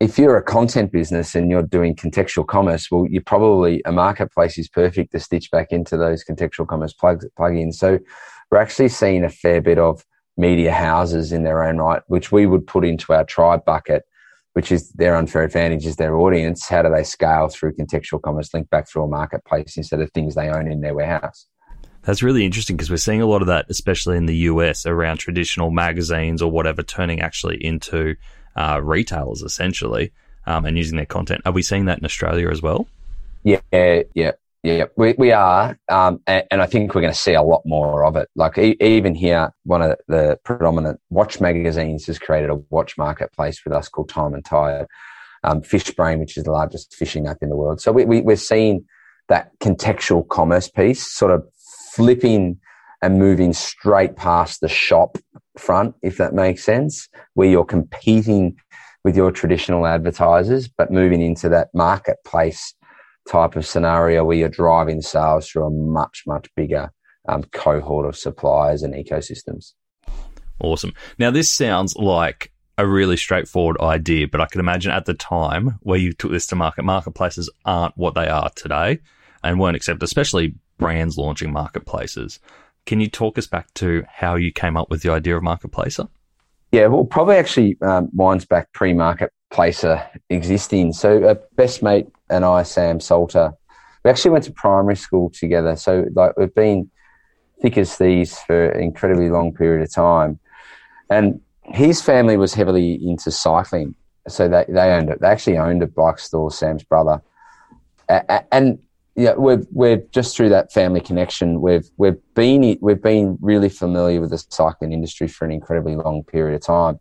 if 0.00 0.18
you're 0.18 0.38
a 0.38 0.42
content 0.42 0.90
business 0.90 1.34
and 1.34 1.50
you're 1.50 1.62
doing 1.62 1.94
contextual 1.94 2.46
commerce, 2.46 2.90
well, 2.90 3.06
you're 3.08 3.22
probably 3.22 3.82
a 3.84 3.92
marketplace 3.92 4.56
is 4.56 4.66
perfect 4.66 5.12
to 5.12 5.20
stitch 5.20 5.50
back 5.50 5.68
into 5.70 5.98
those 5.98 6.24
contextual 6.24 6.66
commerce 6.66 6.94
plug 6.94 7.22
plugins. 7.38 7.74
So 7.74 7.98
we're 8.50 8.58
actually 8.58 8.88
seeing 8.88 9.24
a 9.24 9.28
fair 9.28 9.60
bit 9.60 9.78
of 9.78 10.04
media 10.38 10.72
houses 10.72 11.32
in 11.32 11.42
their 11.42 11.62
own 11.62 11.76
right, 11.76 12.00
which 12.06 12.32
we 12.32 12.46
would 12.46 12.66
put 12.66 12.82
into 12.82 13.12
our 13.12 13.24
tribe 13.24 13.62
bucket, 13.66 14.04
which 14.54 14.72
is 14.72 14.90
their 14.92 15.16
unfair 15.16 15.42
advantage 15.42 15.84
is 15.84 15.96
their 15.96 16.16
audience. 16.16 16.66
How 16.66 16.80
do 16.80 16.90
they 16.90 17.04
scale 17.04 17.48
through 17.48 17.74
contextual 17.74 18.22
commerce 18.22 18.54
link 18.54 18.70
back 18.70 18.88
through 18.88 19.04
a 19.04 19.08
marketplace 19.08 19.76
instead 19.76 20.00
of 20.00 20.10
things 20.12 20.34
they 20.34 20.48
own 20.48 20.66
in 20.66 20.80
their 20.80 20.94
warehouse? 20.94 21.46
That's 22.02 22.22
really 22.22 22.46
interesting 22.46 22.78
because 22.78 22.88
we're 22.88 22.96
seeing 22.96 23.20
a 23.20 23.26
lot 23.26 23.42
of 23.42 23.48
that, 23.48 23.66
especially 23.68 24.16
in 24.16 24.24
the 24.24 24.36
US, 24.36 24.86
around 24.86 25.18
traditional 25.18 25.70
magazines 25.70 26.40
or 26.40 26.50
whatever, 26.50 26.82
turning 26.82 27.20
actually 27.20 27.62
into 27.62 28.16
uh, 28.56 28.80
retailers 28.82 29.42
essentially 29.42 30.12
um, 30.46 30.64
and 30.64 30.76
using 30.76 30.96
their 30.96 31.06
content. 31.06 31.42
Are 31.44 31.52
we 31.52 31.62
seeing 31.62 31.86
that 31.86 31.98
in 31.98 32.04
Australia 32.04 32.48
as 32.50 32.62
well? 32.62 32.88
Yeah, 33.44 33.60
yeah. 34.14 34.32
Yeah, 34.62 34.84
we, 34.94 35.14
we 35.16 35.32
are. 35.32 35.78
Um, 35.88 36.20
and, 36.26 36.44
and, 36.50 36.60
I 36.60 36.66
think 36.66 36.94
we're 36.94 37.00
going 37.00 37.14
to 37.14 37.18
see 37.18 37.32
a 37.32 37.42
lot 37.42 37.62
more 37.64 38.04
of 38.04 38.16
it. 38.16 38.28
Like 38.36 38.58
e- 38.58 38.76
even 38.78 39.14
here, 39.14 39.54
one 39.64 39.80
of 39.80 39.96
the 40.06 40.38
predominant 40.44 41.00
watch 41.08 41.40
magazines 41.40 42.06
has 42.08 42.18
created 42.18 42.50
a 42.50 42.56
watch 42.68 42.98
marketplace 42.98 43.64
with 43.64 43.72
us 43.72 43.88
called 43.88 44.10
Time 44.10 44.34
and 44.34 44.44
Tide. 44.44 44.86
Um, 45.44 45.62
Fishbrain, 45.62 46.18
which 46.18 46.36
is 46.36 46.44
the 46.44 46.52
largest 46.52 46.94
fishing 46.94 47.26
app 47.26 47.38
in 47.40 47.48
the 47.48 47.56
world. 47.56 47.80
So 47.80 47.90
we, 47.90 48.04
we, 48.04 48.20
we're 48.20 48.36
seeing 48.36 48.84
that 49.28 49.58
contextual 49.60 50.28
commerce 50.28 50.68
piece 50.68 51.10
sort 51.10 51.32
of 51.32 51.48
flipping 51.94 52.60
and 53.02 53.18
moving 53.18 53.52
straight 53.52 54.16
past 54.16 54.60
the 54.60 54.68
shop 54.68 55.18
front, 55.56 55.94
if 56.02 56.16
that 56.18 56.34
makes 56.34 56.62
sense, 56.64 57.08
where 57.34 57.48
you're 57.48 57.64
competing 57.64 58.56
with 59.04 59.16
your 59.16 59.32
traditional 59.32 59.86
advertisers, 59.86 60.68
but 60.68 60.90
moving 60.90 61.22
into 61.22 61.48
that 61.48 61.68
marketplace 61.72 62.74
type 63.28 63.56
of 63.56 63.66
scenario 63.66 64.24
where 64.24 64.36
you're 64.36 64.48
driving 64.48 65.00
sales 65.00 65.48
through 65.48 65.66
a 65.66 65.70
much, 65.70 66.24
much 66.26 66.48
bigger 66.56 66.90
um, 67.28 67.44
cohort 67.52 68.06
of 68.06 68.16
suppliers 68.16 68.82
and 68.82 68.94
ecosystems. 68.94 69.72
Awesome. 70.60 70.92
Now, 71.18 71.30
this 71.30 71.50
sounds 71.50 71.96
like 71.96 72.52
a 72.76 72.86
really 72.86 73.16
straightforward 73.16 73.80
idea, 73.80 74.28
but 74.28 74.40
I 74.40 74.46
can 74.46 74.60
imagine 74.60 74.90
at 74.90 75.06
the 75.06 75.14
time 75.14 75.78
where 75.80 75.98
you 75.98 76.12
took 76.12 76.30
this 76.30 76.46
to 76.48 76.56
market, 76.56 76.84
marketplaces 76.84 77.50
aren't 77.64 77.96
what 77.96 78.14
they 78.14 78.26
are 78.26 78.50
today 78.56 78.98
and 79.42 79.58
weren't 79.58 79.76
accepted, 79.76 80.02
especially 80.02 80.54
brands 80.78 81.16
launching 81.16 81.52
marketplaces. 81.52 82.40
Can 82.86 83.00
you 83.00 83.08
talk 83.08 83.38
us 83.38 83.46
back 83.46 83.72
to 83.74 84.04
how 84.08 84.34
you 84.36 84.52
came 84.52 84.76
up 84.76 84.90
with 84.90 85.02
the 85.02 85.12
idea 85.12 85.36
of 85.36 85.42
marketplacer? 85.42 86.08
Yeah, 86.72 86.86
well, 86.86 87.04
probably 87.04 87.36
actually 87.36 87.76
um, 87.82 88.08
winds 88.12 88.44
back 88.44 88.72
pre-marketplacer 88.72 90.06
existing. 90.28 90.92
So, 90.92 91.28
a 91.28 91.34
best 91.56 91.82
mate 91.82 92.06
and 92.28 92.44
I, 92.44 92.62
Sam 92.62 93.00
Salter, 93.00 93.52
we 94.04 94.10
actually 94.10 94.30
went 94.30 94.44
to 94.44 94.52
primary 94.52 94.96
school 94.96 95.30
together. 95.30 95.76
So 95.76 96.06
like 96.14 96.36
we've 96.36 96.54
been 96.54 96.90
thick 97.60 97.76
as 97.76 97.96
thieves 97.96 98.38
for 98.38 98.70
an 98.70 98.82
incredibly 98.82 99.28
long 99.28 99.52
period 99.52 99.82
of 99.82 99.92
time. 99.92 100.38
And 101.10 101.40
his 101.64 102.00
family 102.00 102.36
was 102.36 102.54
heavily 102.54 102.94
into 102.94 103.30
cycling. 103.30 103.94
So 104.28 104.48
they, 104.48 104.64
they 104.68 104.90
owned 104.92 105.10
it. 105.10 105.20
They 105.20 105.28
actually 105.28 105.58
owned 105.58 105.82
a 105.82 105.86
bike 105.86 106.18
store, 106.18 106.50
Sam's 106.50 106.84
brother. 106.84 107.20
And 108.08 108.78
yeah, 109.16 109.34
we're 109.36 109.62
we're 109.70 109.98
just 110.12 110.36
through 110.36 110.50
that 110.50 110.72
family 110.72 111.00
connection. 111.00 111.60
We've 111.60 111.88
we've 111.96 112.20
been 112.34 112.78
we've 112.80 113.02
been 113.02 113.38
really 113.40 113.68
familiar 113.68 114.20
with 114.20 114.30
the 114.30 114.44
cycling 114.50 114.92
industry 114.92 115.28
for 115.28 115.44
an 115.44 115.50
incredibly 115.50 115.96
long 115.96 116.24
period 116.24 116.54
of 116.54 116.62
time. 116.62 117.00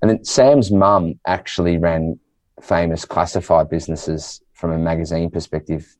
And 0.00 0.10
then 0.10 0.24
Sam's 0.24 0.70
mum 0.70 1.18
actually 1.26 1.78
ran 1.78 2.18
famous 2.62 3.04
classified 3.04 3.68
businesses 3.68 4.40
from 4.52 4.72
a 4.72 4.78
magazine 4.78 5.30
perspective 5.30 5.96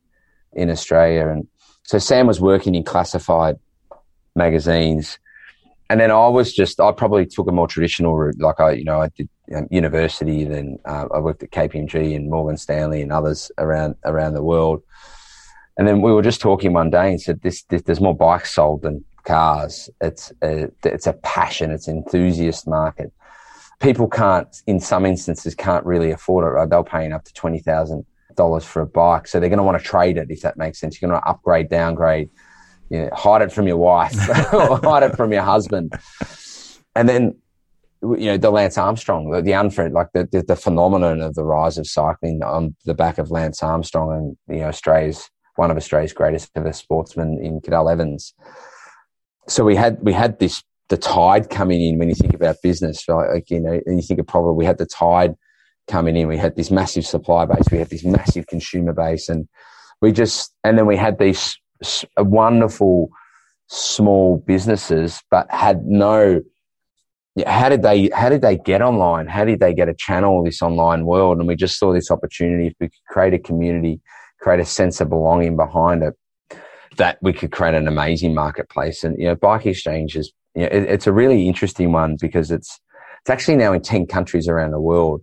in 0.53 0.71
Australia. 0.71 1.29
And 1.29 1.47
so 1.85 1.99
Sam 1.99 2.27
was 2.27 2.41
working 2.41 2.75
in 2.75 2.85
classified 2.85 3.57
magazines. 4.35 5.19
And 5.91 6.01
then 6.01 6.11
I 6.11 6.29
was 6.29 6.53
just, 6.53 6.81
I 6.81 6.93
probably 6.93 7.25
took 7.25 7.49
a 7.49 7.53
more 7.53 7.67
traditional 7.67 8.17
route. 8.17 8.39
Like 8.39 8.61
I, 8.61 8.73
you 8.73 8.85
know, 8.85 9.01
I 9.01 9.09
did 9.09 9.29
um, 9.55 9.67
university, 9.71 10.45
then 10.45 10.79
uh, 10.85 11.07
I 11.15 11.19
worked 11.19 11.43
at 11.43 11.51
KPMG 11.51 12.15
and 12.15 12.29
Morgan 12.29 12.57
Stanley 12.57 13.01
and 13.01 13.11
others 13.11 13.51
around, 13.57 13.95
around 14.05 14.35
the 14.35 14.43
world. 14.43 14.83
And 15.79 15.87
then 15.87 16.03
we 16.03 16.13
were 16.13 16.23
just 16.23 16.41
talking 16.41 16.73
one 16.73 16.91
day 16.91 17.11
and 17.11 17.21
said, 17.21 17.41
this, 17.43 17.63
this 17.65 17.83
there's 17.83 18.01
more 18.01 18.17
bikes 18.17 18.53
sold 18.55 18.83
than 18.83 19.05
cars. 19.25 19.89
It's 20.01 20.33
a, 20.43 20.69
it's 20.85 21.07
a 21.07 21.13
passion. 21.13 21.71
It's 21.71 21.89
an 21.89 21.99
enthusiast 21.99 22.67
market. 22.67 23.13
People 23.81 24.09
can't, 24.09 24.49
in 24.67 24.81
some 24.81 25.07
instances, 25.07 25.55
can't 25.55 25.87
really 25.87 26.11
afford 26.11 26.45
it. 26.45 26.51
Right? 26.51 26.69
They're 26.69 26.83
paying 26.83 27.13
up 27.13 27.25
to 27.25 27.33
20,000 27.33 28.05
dollars 28.39 28.65
for 28.65 28.81
a 28.81 28.87
bike. 28.87 29.29
So 29.29 29.39
they're 29.39 29.51
going 29.51 29.59
to 29.59 29.65
want 29.65 29.79
to 29.79 29.85
trade 29.85 30.17
it 30.17 30.31
if 30.31 30.41
that 30.41 30.57
makes 30.57 30.81
sense. 30.81 31.03
You're 31.03 31.11
going 31.11 31.21
to 31.21 31.29
upgrade, 31.29 31.69
downgrade, 31.69 32.31
you 32.89 33.01
know, 33.01 33.11
hide 33.13 33.43
it 33.43 33.53
from 33.53 33.67
your 33.67 33.77
wife 33.77 34.17
or 34.55 34.79
hide 34.79 35.03
it 35.03 35.17
from 35.17 35.33
your 35.33 35.43
husband. 35.43 35.93
And 36.95 37.07
then, 37.07 37.37
you 38.01 38.27
know, 38.27 38.39
the 38.39 38.51
Lance 38.51 38.79
Armstrong, 38.79 39.31
the, 39.31 39.43
the 39.43 39.51
unfriend, 39.51 39.93
like 39.93 40.09
the, 40.15 40.27
the, 40.33 40.43
the, 40.43 40.57
phenomenon 40.57 41.21
of 41.21 41.35
the 41.35 41.45
rise 41.45 41.77
of 41.77 41.87
cycling 41.87 42.43
on 42.43 42.75
the 42.87 42.95
back 42.95 43.19
of 43.19 43.31
Lance 43.31 43.63
Armstrong 43.63 44.37
and, 44.49 44.57
you 44.57 44.63
know, 44.63 44.69
Australia's, 44.69 45.29
one 45.59 45.71
of 45.71 45.77
Australia's 45.77 46.13
greatest 46.13 46.51
ever 46.57 46.73
sportsmen 46.73 47.39
in 47.43 47.61
Cadel 47.61 47.91
Evans. 47.91 48.35
So 49.49 49.65
we 49.65 49.77
had, 49.77 49.99
we 50.01 50.13
had 50.13 50.39
this, 50.39 50.63
the 50.89 50.97
tide 50.97 51.51
coming 51.51 51.83
in 51.83 51.99
when 51.99 52.09
you 52.09 52.15
think 52.15 52.35
about 52.35 52.57
business, 52.63 53.07
right? 53.09 53.31
Like, 53.35 53.51
you 53.51 53.61
know, 53.61 53.81
and 53.85 53.97
you 53.97 54.03
think 54.03 54.21
of 54.21 54.27
probably 54.27 54.55
we 54.55 54.65
had 54.65 54.79
the 54.79 54.87
tide 54.87 55.35
coming 55.89 56.17
in. 56.17 56.29
We 56.29 56.37
had 56.37 56.55
this 56.55 56.71
massive 56.71 57.07
supply 57.07 57.47
base. 57.47 57.65
We 57.73 57.79
had 57.79 57.91
this 57.91 58.05
massive 58.05 58.47
consumer 58.47 58.93
base, 58.93 59.29
and 59.29 59.49
we 60.01 60.13
just 60.13 60.55
and 60.63 60.79
then 60.79 60.87
we 60.87 60.97
had 60.97 61.19
these 61.19 61.57
wonderful 62.17 63.09
small 63.67 64.39
businesses, 64.47 65.21
but 65.31 65.51
had 65.51 65.85
no. 65.85 66.43
How 67.47 67.69
did 67.69 67.83
they? 67.83 68.11
How 68.13 68.29
did 68.29 68.43
they 68.43 68.57
get 68.57 68.83
online? 68.83 69.27
How 69.27 69.45
did 69.45 69.61
they 69.61 69.75
get 69.75 69.89
a 69.89 69.95
channel 69.95 70.45
this 70.45 70.63
online 70.63 71.05
world? 71.07 71.39
And 71.39 71.49
we 71.49 71.57
just 71.57 71.79
saw 71.79 71.93
this 71.93 72.11
opportunity. 72.11 72.69
If 72.69 72.75
we 72.81 72.87
could 72.87 73.05
create 73.09 73.35
a 73.35 73.39
community, 73.39 74.01
create 74.41 74.61
a 74.61 74.65
sense 74.65 75.01
of 75.01 75.09
belonging 75.09 75.57
behind 75.57 76.03
it, 76.03 76.15
that 76.97 77.19
we 77.23 77.33
could 77.33 77.53
create 77.53 77.75
an 77.75 77.89
amazing 77.89 78.35
marketplace. 78.35 79.05
And 79.05 79.19
you 79.19 79.27
know, 79.27 79.35
bike 79.35 79.67
exchanges. 79.67 80.33
You 80.55 80.63
know, 80.63 80.69
it, 80.69 80.83
it's 80.85 81.07
a 81.07 81.13
really 81.13 81.47
interesting 81.47 81.93
one 81.93 82.17
because 82.21 82.51
it's 82.51 82.81
it's 83.21 83.31
actually 83.31 83.57
now 83.57 83.73
in 83.73 83.83
ten 83.83 84.07
countries 84.07 84.49
around 84.49 84.71
the 84.71 84.81
world 84.81 85.23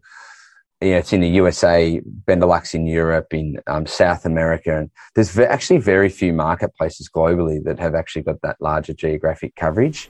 yeah, 0.82 0.98
it's 0.98 1.14
in 1.14 1.22
the 1.22 1.30
USA, 1.30 2.02
Benelux 2.26 2.74
in 2.74 2.86
Europe, 2.86 3.34
in 3.34 3.58
um, 3.68 3.86
South 3.86 4.26
America, 4.26 4.78
and 4.78 4.90
there's 5.16 5.38
actually 5.40 5.80
very 5.80 6.10
few 6.10 6.34
marketplaces 6.34 7.10
globally 7.10 7.64
that 7.64 7.80
have 7.80 7.96
actually 7.96 8.24
got 8.24 8.42
that 8.42 8.58
larger 8.60 8.94
geographic 8.94 9.56
coverage. 9.56 10.10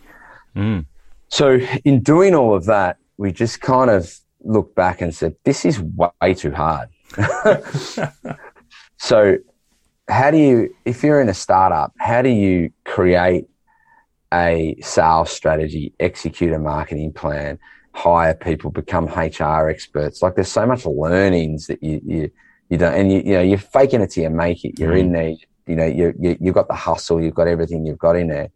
Mm. 0.55 0.85
So, 1.29 1.59
in 1.83 2.01
doing 2.01 2.33
all 2.33 2.55
of 2.55 2.65
that, 2.65 2.97
we 3.17 3.31
just 3.31 3.61
kind 3.61 3.91
of 3.91 4.19
looked 4.43 4.75
back 4.75 5.01
and 5.01 5.13
said, 5.13 5.35
this 5.43 5.65
is 5.65 5.81
way 6.21 6.33
too 6.33 6.51
hard. 6.51 6.89
so, 9.05 9.37
how 10.09 10.31
do 10.31 10.37
you, 10.37 10.75
if 10.83 11.03
you're 11.03 11.21
in 11.21 11.29
a 11.29 11.33
startup, 11.35 11.93
how 11.99 12.23
do 12.23 12.29
you 12.29 12.71
create 12.85 13.47
a 14.33 14.75
sales 14.81 15.29
strategy, 15.29 15.93
execute 15.99 16.51
a 16.51 16.57
marketing 16.57 17.13
plan, 17.13 17.59
hire 17.93 18.33
people, 18.33 18.71
become 18.71 19.05
HR 19.05 19.69
experts? 19.69 20.23
Like, 20.23 20.33
there's 20.33 20.51
so 20.51 20.65
much 20.65 20.87
learnings 20.87 21.67
that 21.67 21.83
you, 21.83 22.01
you, 22.03 22.31
you 22.69 22.79
don't, 22.79 22.95
and 22.95 23.11
you, 23.11 23.19
you 23.19 23.33
know, 23.33 23.41
you're 23.43 23.59
faking 23.59 24.01
it 24.01 24.09
till 24.09 24.23
you 24.23 24.31
make 24.31 24.65
it. 24.65 24.79
You're 24.79 24.93
mm. 24.93 25.01
in 25.01 25.11
there, 25.11 25.35
you 25.67 25.75
know, 25.75 25.85
you, 25.85 26.15
you, 26.19 26.37
you've 26.41 26.55
got 26.55 26.67
the 26.67 26.73
hustle, 26.73 27.21
you've 27.21 27.35
got 27.35 27.47
everything 27.47 27.85
you've 27.85 27.99
got 27.99 28.15
in 28.15 28.29
there. 28.29 28.49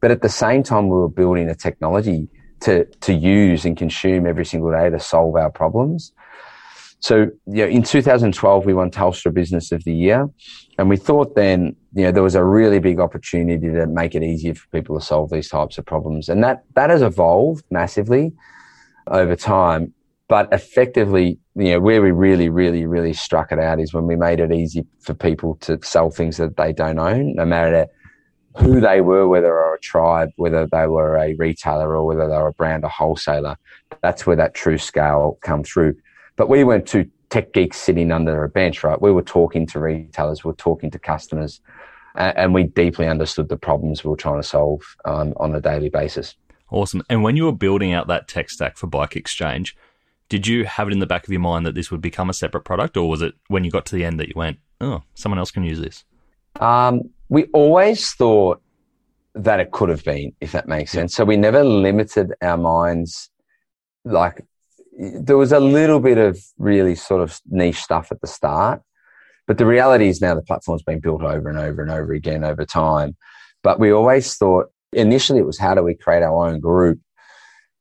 But 0.00 0.12
at 0.12 0.22
the 0.22 0.30
same 0.30 0.62
time, 0.62 0.88
we 0.88 0.96
were 0.96 1.10
building 1.10 1.50
a 1.50 1.54
technology 1.54 2.28
to, 2.60 2.86
to 2.86 3.12
use 3.12 3.66
and 3.66 3.76
consume 3.76 4.26
every 4.26 4.46
single 4.46 4.70
day 4.70 4.88
to 4.88 4.98
solve 4.98 5.36
our 5.36 5.50
problems. 5.50 6.14
So, 7.04 7.28
you 7.44 7.66
know, 7.66 7.66
in 7.66 7.82
2012, 7.82 8.64
we 8.64 8.72
won 8.72 8.90
Telstra 8.90 9.30
Business 9.30 9.72
of 9.72 9.84
the 9.84 9.92
Year. 9.92 10.26
And 10.78 10.88
we 10.88 10.96
thought 10.96 11.34
then, 11.34 11.76
you 11.92 12.04
know, 12.04 12.10
there 12.10 12.22
was 12.22 12.34
a 12.34 12.42
really 12.42 12.78
big 12.78 12.98
opportunity 12.98 13.70
to 13.72 13.86
make 13.86 14.14
it 14.14 14.22
easier 14.22 14.54
for 14.54 14.66
people 14.68 14.98
to 14.98 15.04
solve 15.04 15.28
these 15.28 15.50
types 15.50 15.76
of 15.76 15.84
problems. 15.84 16.30
And 16.30 16.42
that, 16.42 16.64
that 16.76 16.88
has 16.88 17.02
evolved 17.02 17.62
massively 17.70 18.32
over 19.08 19.36
time. 19.36 19.92
But 20.28 20.50
effectively, 20.50 21.38
you 21.54 21.72
know, 21.72 21.80
where 21.80 22.00
we 22.00 22.10
really, 22.10 22.48
really, 22.48 22.86
really 22.86 23.12
struck 23.12 23.52
it 23.52 23.58
out 23.58 23.80
is 23.80 23.92
when 23.92 24.06
we 24.06 24.16
made 24.16 24.40
it 24.40 24.50
easy 24.50 24.86
for 25.00 25.12
people 25.12 25.56
to 25.56 25.78
sell 25.82 26.08
things 26.08 26.38
that 26.38 26.56
they 26.56 26.72
don't 26.72 26.98
own, 26.98 27.34
no 27.34 27.44
matter 27.44 27.86
who 28.56 28.80
they 28.80 29.02
were, 29.02 29.28
whether 29.28 29.48
they 29.48 29.50
were 29.50 29.74
a 29.74 29.80
tribe, 29.80 30.30
whether 30.36 30.66
they 30.72 30.86
were 30.86 31.18
a 31.18 31.34
retailer 31.34 31.94
or 31.94 32.06
whether 32.06 32.26
they 32.26 32.36
were 32.38 32.48
a 32.48 32.52
brand 32.54 32.82
or 32.82 32.88
wholesaler. 32.88 33.56
That's 34.00 34.26
where 34.26 34.36
that 34.36 34.54
true 34.54 34.78
scale 34.78 35.36
come 35.42 35.64
through. 35.64 35.96
But 36.36 36.48
we 36.48 36.64
weren't 36.64 36.86
two 36.86 37.08
tech 37.30 37.52
geeks 37.52 37.78
sitting 37.78 38.12
under 38.12 38.44
a 38.44 38.48
bench, 38.48 38.84
right? 38.84 39.00
We 39.00 39.12
were 39.12 39.22
talking 39.22 39.66
to 39.68 39.80
retailers, 39.80 40.44
we 40.44 40.48
were 40.48 40.56
talking 40.56 40.90
to 40.90 40.98
customers, 40.98 41.60
and, 42.16 42.54
we 42.54 42.64
deeply 42.64 43.08
understood 43.08 43.48
the 43.48 43.56
problems 43.56 44.04
we 44.04 44.10
were 44.10 44.16
trying 44.16 44.40
to 44.40 44.46
solve 44.46 44.82
um, 45.04 45.34
on 45.38 45.54
a 45.54 45.60
daily 45.60 45.88
basis. 45.88 46.36
Awesome. 46.70 47.02
And 47.10 47.22
when 47.22 47.36
you 47.36 47.44
were 47.44 47.52
building 47.52 47.92
out 47.92 48.06
that 48.08 48.28
tech 48.28 48.50
stack 48.50 48.76
for 48.76 48.86
Bike 48.86 49.16
Exchange, 49.16 49.76
did 50.28 50.46
you 50.46 50.64
have 50.64 50.88
it 50.88 50.92
in 50.92 51.00
the 51.00 51.06
back 51.06 51.24
of 51.24 51.30
your 51.30 51.40
mind 51.40 51.66
that 51.66 51.74
this 51.74 51.90
would 51.90 52.00
become 52.00 52.30
a 52.30 52.34
separate 52.34 52.62
product, 52.62 52.96
or 52.96 53.08
was 53.08 53.20
it 53.20 53.34
when 53.48 53.64
you 53.64 53.70
got 53.70 53.86
to 53.86 53.96
the 53.96 54.04
end 54.04 54.18
that 54.20 54.28
you 54.28 54.34
went, 54.36 54.58
"Oh, 54.80 55.02
someone 55.14 55.38
else 55.38 55.50
can 55.50 55.64
use 55.64 55.80
this"? 55.80 56.04
Um, 56.60 57.10
we 57.28 57.44
always 57.52 58.12
thought 58.12 58.62
that 59.34 59.60
it 59.60 59.70
could 59.72 59.88
have 59.88 60.04
been, 60.04 60.32
if 60.40 60.52
that 60.52 60.66
makes 60.66 60.92
sense. 60.92 61.14
So 61.14 61.24
we 61.24 61.36
never 61.36 61.62
limited 61.62 62.32
our 62.40 62.56
minds. 62.56 63.30
Like 64.04 64.44
there 64.98 65.36
was 65.36 65.52
a 65.52 65.60
little 65.60 66.00
bit 66.00 66.18
of 66.18 66.38
really 66.58 66.94
sort 66.94 67.22
of 67.22 67.40
niche 67.46 67.82
stuff 67.82 68.10
at 68.10 68.20
the 68.20 68.26
start, 68.26 68.82
but 69.46 69.58
the 69.58 69.66
reality 69.66 70.08
is 70.08 70.20
now 70.20 70.34
the 70.34 70.42
platform's 70.42 70.82
been 70.82 71.00
built 71.00 71.22
over 71.22 71.48
and 71.48 71.58
over 71.58 71.82
and 71.82 71.90
over 71.90 72.12
again 72.12 72.44
over 72.44 72.64
time. 72.64 73.16
But 73.62 73.80
we 73.80 73.90
always 73.90 74.34
thought 74.36 74.66
initially 74.92 75.40
it 75.40 75.46
was 75.46 75.58
how 75.58 75.74
do 75.74 75.82
we 75.82 75.94
create 75.94 76.22
our 76.22 76.46
own 76.46 76.60
group 76.60 77.00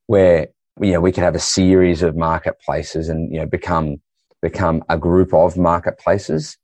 where 0.08 0.48
you 0.82 0.92
know 0.92 1.02
we 1.02 1.12
could 1.12 1.24
have 1.24 1.36
a 1.36 1.40
series 1.40 2.02
of 2.02 2.16
marketplaces 2.16 3.10
and 3.10 3.32
you 3.32 3.40
know 3.40 3.46
become 3.46 3.98
become 4.42 4.84
a 4.90 4.98
group 4.98 5.34
of 5.34 5.56
marketplaces 5.56 6.58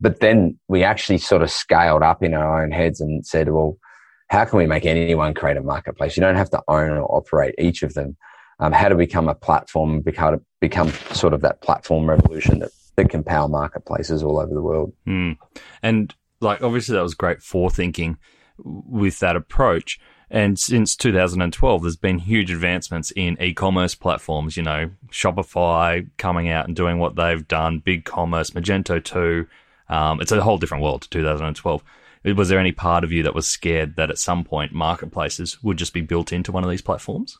but 0.00 0.20
then 0.20 0.58
we 0.68 0.82
actually 0.82 1.18
sort 1.18 1.42
of 1.42 1.50
scaled 1.50 2.02
up 2.02 2.22
in 2.22 2.34
our 2.34 2.62
own 2.62 2.70
heads 2.70 3.00
and 3.00 3.24
said, 3.26 3.50
well, 3.50 3.76
how 4.28 4.44
can 4.44 4.58
we 4.58 4.66
make 4.66 4.86
anyone 4.86 5.34
create 5.34 5.56
a 5.56 5.62
marketplace? 5.62 6.16
You 6.16 6.22
don't 6.22 6.36
have 6.36 6.50
to 6.50 6.62
own 6.68 6.90
or 6.90 7.04
operate 7.14 7.54
each 7.58 7.82
of 7.82 7.94
them. 7.94 8.16
Um, 8.62 8.72
how 8.72 8.88
to 8.88 8.94
become 8.94 9.28
a 9.28 9.34
platform, 9.34 10.00
become, 10.02 10.44
become 10.60 10.90
sort 11.12 11.32
of 11.32 11.40
that 11.40 11.62
platform 11.62 12.08
revolution 12.08 12.58
that, 12.58 12.70
that 12.96 13.08
can 13.08 13.24
power 13.24 13.48
marketplaces 13.48 14.22
all 14.22 14.38
over 14.38 14.52
the 14.52 14.60
world. 14.60 14.92
Mm. 15.06 15.38
And 15.82 16.14
like, 16.40 16.62
obviously 16.62 16.94
that 16.94 17.02
was 17.02 17.14
great 17.14 17.38
forethinking 17.38 18.18
with 18.58 19.18
that 19.20 19.34
approach. 19.34 19.98
And 20.30 20.58
since 20.58 20.94
2012, 20.94 21.82
there's 21.82 21.96
been 21.96 22.18
huge 22.18 22.52
advancements 22.52 23.10
in 23.16 23.36
e-commerce 23.40 23.94
platforms. 23.94 24.56
You 24.56 24.62
know, 24.62 24.90
Shopify 25.10 26.08
coming 26.18 26.48
out 26.48 26.66
and 26.66 26.76
doing 26.76 26.98
what 26.98 27.16
they've 27.16 27.48
done, 27.48 27.80
BigCommerce, 27.80 28.52
Magento 28.52 29.02
2, 29.02 29.46
um, 29.90 30.20
it's 30.20 30.32
a 30.32 30.40
whole 30.40 30.56
different 30.56 30.84
world 30.84 31.02
to 31.02 31.10
2012. 31.10 31.82
Was 32.36 32.48
there 32.48 32.58
any 32.60 32.72
part 32.72 33.02
of 33.02 33.10
you 33.10 33.22
that 33.24 33.34
was 33.34 33.48
scared 33.48 33.96
that 33.96 34.10
at 34.10 34.18
some 34.18 34.44
point 34.44 34.72
marketplaces 34.72 35.62
would 35.62 35.78
just 35.78 35.92
be 35.92 36.00
built 36.00 36.32
into 36.32 36.52
one 36.52 36.62
of 36.62 36.70
these 36.70 36.82
platforms? 36.82 37.38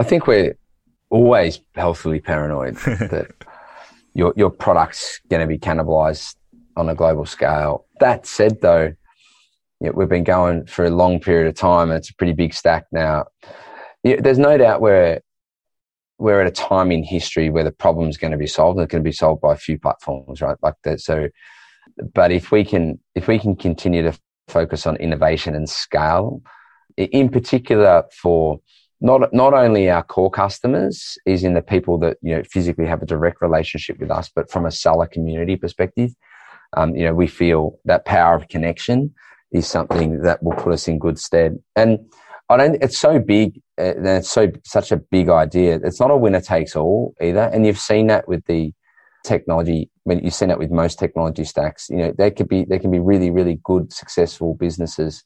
I 0.00 0.02
think 0.02 0.26
we're 0.26 0.56
always 1.10 1.60
healthily 1.74 2.20
paranoid 2.20 2.74
that 2.86 3.32
your 4.14 4.32
your 4.34 4.48
product's 4.48 5.20
going 5.28 5.42
to 5.42 5.46
be 5.46 5.58
cannibalized 5.58 6.36
on 6.74 6.88
a 6.88 6.94
global 6.94 7.26
scale. 7.26 7.84
That 8.00 8.26
said, 8.26 8.62
though, 8.62 8.94
you 9.80 9.86
know, 9.86 9.92
we've 9.94 10.08
been 10.08 10.24
going 10.24 10.64
for 10.64 10.86
a 10.86 10.90
long 10.90 11.20
period 11.20 11.48
of 11.48 11.54
time. 11.54 11.90
And 11.90 11.98
it's 11.98 12.08
a 12.08 12.14
pretty 12.14 12.32
big 12.32 12.54
stack 12.54 12.86
now. 12.90 13.26
there's 14.02 14.38
no 14.38 14.56
doubt 14.56 14.80
we're 14.80 15.20
we're 16.18 16.40
at 16.40 16.46
a 16.46 16.50
time 16.50 16.90
in 16.90 17.04
history 17.04 17.50
where 17.50 17.64
the 17.64 17.72
problem's 17.72 18.16
going 18.16 18.32
to 18.32 18.38
be 18.38 18.46
solved. 18.46 18.78
And 18.78 18.84
It's 18.84 18.92
going 18.92 19.04
to 19.04 19.08
be 19.08 19.12
solved 19.12 19.42
by 19.42 19.52
a 19.52 19.58
few 19.58 19.78
platforms, 19.78 20.40
right? 20.40 20.56
Like 20.62 20.76
that. 20.84 21.00
So 21.00 21.28
but 22.14 22.32
if 22.32 22.50
we 22.50 22.64
can 22.64 22.98
if 23.14 23.28
we 23.28 23.38
can 23.38 23.54
continue 23.54 24.02
to 24.02 24.18
focus 24.48 24.86
on 24.86 24.96
innovation 24.96 25.54
and 25.54 25.68
scale, 25.68 26.40
in 26.96 27.28
particular 27.28 28.04
for 28.10 28.60
not 29.00 29.32
not 29.32 29.54
only 29.54 29.88
our 29.90 30.02
core 30.02 30.30
customers 30.30 31.18
is 31.26 31.44
in 31.44 31.54
the 31.54 31.62
people 31.62 31.98
that 31.98 32.18
you 32.22 32.34
know 32.34 32.42
physically 32.44 32.86
have 32.86 33.02
a 33.02 33.06
direct 33.06 33.40
relationship 33.40 33.98
with 33.98 34.10
us, 34.10 34.30
but 34.34 34.50
from 34.50 34.66
a 34.66 34.70
seller 34.70 35.06
community 35.06 35.56
perspective, 35.56 36.10
um, 36.76 36.94
you 36.94 37.04
know 37.04 37.14
we 37.14 37.26
feel 37.26 37.78
that 37.84 38.04
power 38.04 38.34
of 38.34 38.48
connection 38.48 39.12
is 39.52 39.66
something 39.66 40.20
that 40.22 40.42
will 40.42 40.56
put 40.56 40.72
us 40.72 40.86
in 40.86 40.98
good 40.98 41.18
stead. 41.18 41.58
And 41.74 41.98
I 42.48 42.56
don't. 42.56 42.76
It's 42.82 42.98
so 42.98 43.18
big. 43.18 43.56
Uh, 43.78 43.94
it's 44.02 44.30
so 44.30 44.50
such 44.64 44.92
a 44.92 44.96
big 44.96 45.28
idea. 45.28 45.80
It's 45.82 46.00
not 46.00 46.10
a 46.10 46.16
winner 46.16 46.40
takes 46.40 46.76
all 46.76 47.14
either. 47.20 47.50
And 47.52 47.66
you've 47.66 47.78
seen 47.78 48.08
that 48.08 48.28
with 48.28 48.44
the 48.46 48.72
technology 49.24 49.90
when 50.04 50.18
you 50.24 50.30
send 50.30 50.50
it 50.50 50.58
with 50.58 50.70
most 50.70 50.98
technology 50.98 51.44
stacks 51.44 51.88
you 51.90 51.98
know 51.98 52.12
they 52.16 52.30
could 52.30 52.48
be 52.48 52.64
they 52.64 52.78
can 52.78 52.90
be 52.90 52.98
really 52.98 53.30
really 53.30 53.60
good 53.64 53.92
successful 53.92 54.54
businesses 54.54 55.24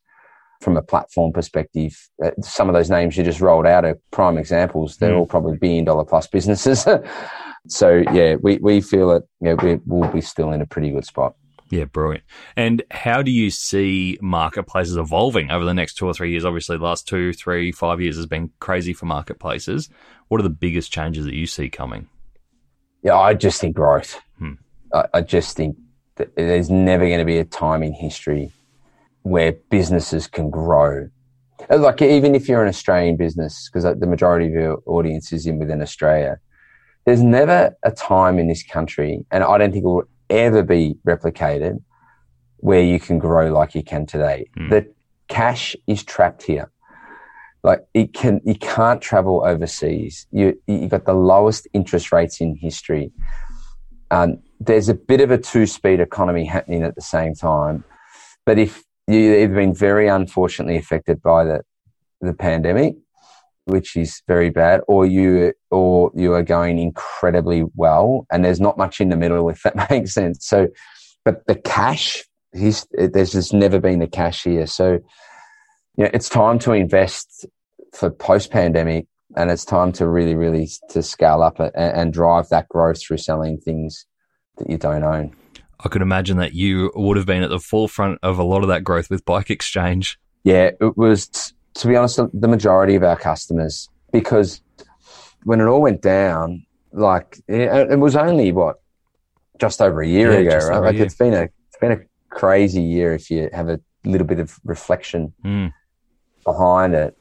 from 0.65 0.77
a 0.77 0.83
platform 0.83 1.33
perspective 1.33 2.09
uh, 2.25 2.31
some 2.41 2.69
of 2.69 2.75
those 2.75 2.91
names 2.91 3.17
you 3.17 3.23
just 3.23 3.41
rolled 3.41 3.67
out 3.67 3.85
are 3.85 3.99
prime 4.11 4.39
examples 4.39 4.97
they're 4.97 5.13
mm. 5.13 5.19
all 5.19 5.27
probably 5.27 5.57
billion 5.57 5.85
dollar 5.85 6.05
plus 6.05 6.27
businesses 6.27 6.87
so 7.69 8.03
yeah 8.13 8.37
we, 8.43 8.59
we 8.59 8.81
feel 8.81 9.09
that 9.09 9.23
you 9.41 9.51
know, 9.51 9.57
we 9.63 9.79
will 9.87 10.09
be 10.09 10.21
still 10.21 10.51
in 10.53 10.61
a 10.61 10.67
pretty 10.67 10.91
good 10.91 11.05
spot 11.05 11.35
yeah, 11.71 11.87
brilliant. 11.87 12.23
And 12.57 12.83
how 12.93 13.23
do 13.23 13.33
you 13.33 13.51
see 13.51 14.19
marketplaces 14.21 14.97
evolving 14.97 15.51
over 15.51 15.65
the 15.65 15.75
next 15.75 15.95
two 15.95 16.07
or 16.07 16.15
three 16.15 16.31
years? 16.31 16.45
Obviously, 16.45 16.77
the 16.77 16.85
last 16.85 17.09
two, 17.09 17.33
three, 17.33 17.73
five 17.73 18.01
years 18.01 18.17
has 18.17 18.27
been 18.27 18.51
crazy 18.61 18.93
for 18.93 19.07
marketplaces. 19.07 19.89
What 20.29 20.39
are 20.39 20.45
the 20.45 20.51
biggest 20.51 20.93
changes 20.93 21.25
that 21.25 21.35
you 21.35 21.47
see 21.47 21.69
coming? 21.69 22.07
Yeah, 23.03 23.17
I 23.17 23.35
just 23.35 23.61
think 23.61 23.75
growth. 23.75 24.21
Hmm. 24.39 24.53
I, 24.93 25.05
I 25.15 25.21
just 25.23 25.57
think 25.57 25.77
that 26.17 26.37
there's 26.37 26.71
never 26.71 27.07
going 27.07 27.19
to 27.19 27.25
be 27.25 27.39
a 27.39 27.45
time 27.45 27.83
in 27.83 27.93
history 27.93 28.53
where 29.25 29.53
businesses 29.71 30.27
can 30.27 30.51
grow. 30.51 31.09
Like 31.69 32.01
even 32.03 32.35
if 32.35 32.49
you're 32.49 32.63
an 32.63 32.69
Australian 32.69 33.17
business, 33.17 33.69
because 33.69 33.85
the 33.99 34.07
majority 34.07 34.47
of 34.47 34.53
your 34.53 34.83
audience 34.87 35.33
is 35.33 35.47
in 35.47 35.59
within 35.59 35.83
Australia, 35.83 36.39
there's 37.07 37.23
never 37.23 37.75
a 37.83 37.91
time 37.91 38.39
in 38.39 38.49
this 38.49 38.63
country, 38.63 39.25
and 39.31 39.43
I 39.43 39.59
don't 39.59 39.73
think 39.73 39.85
it 39.85 39.89
will 39.89 40.09
ever 40.31 40.63
be 40.63 40.97
replicated, 41.07 41.83
where 42.59 42.83
you 42.83 43.01
can 43.01 43.19
grow 43.19 43.53
like 43.53 43.75
you 43.75 43.83
can 43.83 44.07
today. 44.07 44.49
Mm. 44.59 44.71
The 44.71 44.95
cash 45.29 45.75
is 45.87 46.05
trapped 46.05 46.43
here 46.43 46.71
like 47.63 47.81
it 47.95 48.13
can 48.13 48.41
you 48.45 48.55
can't 48.55 49.01
travel 49.01 49.43
overseas 49.45 50.27
you 50.31 50.57
you 50.67 50.87
got 50.87 51.07
the 51.07 51.15
lowest 51.15 51.67
interest 51.73 52.13
rates 52.13 52.41
in 52.41 52.55
history 52.55 53.11
um, 54.11 54.39
there's 54.61 54.91
a 54.91 54.95
bit 54.95 55.21
of 55.21 55.31
a 55.31 55.39
two-speed 55.39 55.99
economy 55.99 56.45
happening 56.45 56.83
at 56.83 56.95
the 56.95 57.01
same 57.01 57.35
time 57.35 57.83
but 58.45 58.59
if 58.59 58.85
you've 59.07 59.55
been 59.55 59.75
very 59.75 60.09
unfortunately 60.09 60.77
affected 60.77 61.21
by 61.23 61.45
the 61.45 61.61
the 62.21 62.35
pandemic 62.35 62.97
which 63.67 63.97
is 63.97 64.23
very 64.29 64.51
bad 64.51 64.81
or 64.89 65.07
you 65.07 65.53
or 65.71 66.11
you 66.15 66.33
are 66.33 66.43
going 66.43 66.79
incredibly 66.79 67.65
well 67.75 68.27
and 68.31 68.45
there's 68.45 68.61
not 68.61 68.79
much 68.79 69.01
in 69.01 69.09
the 69.09 69.17
middle 69.17 69.49
if 69.49 69.63
that 69.63 69.77
makes 69.91 70.13
sense 70.15 70.47
so 70.47 70.69
but 71.25 71.47
the 71.47 71.55
cash 71.55 72.25
there's 72.53 73.33
just 73.33 73.53
never 73.53 73.81
been 73.81 73.99
the 73.99 74.07
cash 74.07 74.45
here 74.45 74.67
so 74.67 75.01
you 75.97 76.05
know, 76.05 76.11
it's 76.13 76.29
time 76.29 76.59
to 76.61 76.73
invest 76.73 77.47
for 77.95 78.11
post 78.11 78.51
pandemic, 78.51 79.07
and 79.37 79.51
it's 79.51 79.65
time 79.65 79.93
to 79.93 80.09
really, 80.09 80.35
really 80.35 80.69
to 80.91 81.03
scale 81.03 81.43
up 81.43 81.61
and, 81.61 81.73
and 81.75 82.13
drive 82.13 82.49
that 82.49 82.69
growth 82.69 83.01
through 83.01 83.19
selling 83.19 83.59
things 83.59 84.07
that 84.59 84.69
you 84.69 84.77
don't 84.77 85.05
own. 85.05 85.35
I 85.81 85.89
could 85.89 86.03
imagine 86.03 86.37
that 86.39 86.55
you 86.55 86.91
would 86.95 87.17
have 87.17 87.27
been 87.27 87.43
at 87.43 87.51
the 87.51 87.59
forefront 87.61 88.19
of 88.23 88.39
a 88.39 88.45
lot 88.45 88.63
of 88.63 88.69
that 88.69 88.85
growth 88.85 89.11
with 89.11 89.25
Bike 89.25 89.51
Exchange. 89.51 90.19
Yeah, 90.45 90.71
it 90.81 90.97
was 90.97 91.53
to 91.75 91.89
be 91.89 91.97
honest, 91.97 92.21
the 92.33 92.49
majority 92.49 92.95
of 92.95 93.03
our 93.03 93.17
customers, 93.17 93.89
because 94.13 94.61
when 95.43 95.61
it 95.61 95.65
all 95.65 95.83
went 95.83 96.03
down, 96.03 96.65
like 96.93 97.39
it, 97.49 97.99
was 97.99 98.15
only 98.15 98.53
what 98.53 98.77
just 99.59 99.83
over 99.83 100.01
a 100.03 100.07
year 100.07 100.33
Yeah, 100.41 100.59
ago, 100.59 100.69
right? 100.69 100.83
Like 100.83 100.95
year. 100.97 101.05
it's 101.05 101.17
been 101.17 101.35
a 101.35 101.43
it's 101.43 101.79
been 101.81 101.93
a 101.93 102.01
crazy 102.31 102.83
year 102.83 103.15
if 103.15 103.31
you 103.31 103.49
have 103.53 103.69
a 103.69 103.81
little 104.05 104.27
bit 104.27 104.39
of 104.41 104.59
reflection 104.65 105.33
Mm. 105.45 105.73
behind 106.45 106.95
it, 106.95 107.17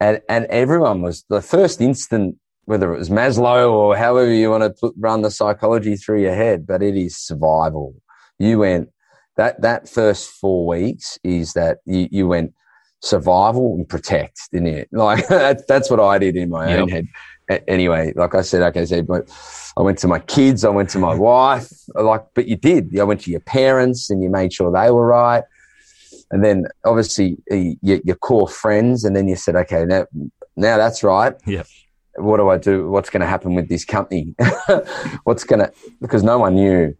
and 0.00 0.20
and 0.28 0.46
everyone 0.46 1.02
was 1.02 1.24
the 1.28 1.42
first 1.42 1.80
instant, 1.80 2.36
whether 2.70 2.94
it 2.94 2.98
was 2.98 3.10
Maslow 3.10 3.72
or 3.72 3.96
however 3.96 4.32
you 4.32 4.48
want 4.48 4.62
to 4.62 4.70
put, 4.70 4.94
run 4.96 5.22
the 5.22 5.30
psychology 5.30 5.96
through 5.96 6.22
your 6.22 6.36
head, 6.36 6.68
but 6.68 6.84
it 6.84 6.96
is 6.96 7.16
survival. 7.16 7.96
You 8.38 8.60
went 8.60 8.90
that 9.36 9.60
that 9.62 9.88
first 9.88 10.30
four 10.30 10.68
weeks 10.68 11.18
is 11.24 11.52
that 11.54 11.78
you, 11.84 12.06
you 12.12 12.28
went 12.28 12.54
survival 13.02 13.74
and 13.74 13.88
protect, 13.88 14.38
didn't 14.52 14.68
it? 14.68 14.88
Like 14.92 15.26
that, 15.26 15.66
that's 15.66 15.90
what 15.90 15.98
I 15.98 16.18
did 16.18 16.36
in 16.36 16.48
my 16.50 16.76
own 16.76 16.88
head. 16.88 17.06
A- 17.50 17.68
Anyway, 17.68 18.12
like 18.14 18.36
I 18.36 18.42
said, 18.42 18.62
okay, 18.62 18.86
so 18.86 19.04
I 19.76 19.82
went 19.82 19.98
to 19.98 20.08
my 20.08 20.20
kids, 20.20 20.64
I 20.64 20.68
went 20.68 20.90
to 20.90 21.00
my 21.00 21.14
wife, 21.14 21.68
like, 21.96 22.24
but 22.36 22.46
you 22.46 22.56
did. 22.56 22.96
I 23.00 23.02
went 23.02 23.20
to 23.22 23.32
your 23.32 23.40
parents 23.40 24.10
and 24.10 24.22
you 24.22 24.30
made 24.30 24.52
sure 24.52 24.70
they 24.70 24.92
were 24.92 25.06
right. 25.06 25.42
And 26.30 26.44
then 26.44 26.66
obviously 26.84 27.36
uh, 27.50 27.56
your, 27.82 27.98
your 28.04 28.16
core 28.16 28.46
friends, 28.48 29.02
and 29.04 29.16
then 29.16 29.26
you 29.26 29.34
said, 29.34 29.56
okay, 29.56 29.84
now, 29.84 30.06
now 30.56 30.76
that's 30.76 31.02
right. 31.02 31.34
Yep. 31.46 31.66
What 32.20 32.36
do 32.38 32.48
I 32.48 32.58
do? 32.58 32.88
What's 32.90 33.10
going 33.10 33.20
to 33.20 33.26
happen 33.26 33.54
with 33.54 33.68
this 33.68 33.84
company? 33.84 34.34
What's 35.24 35.44
going 35.44 35.60
to, 35.60 35.72
because 36.00 36.22
no 36.22 36.38
one 36.38 36.54
knew. 36.54 36.96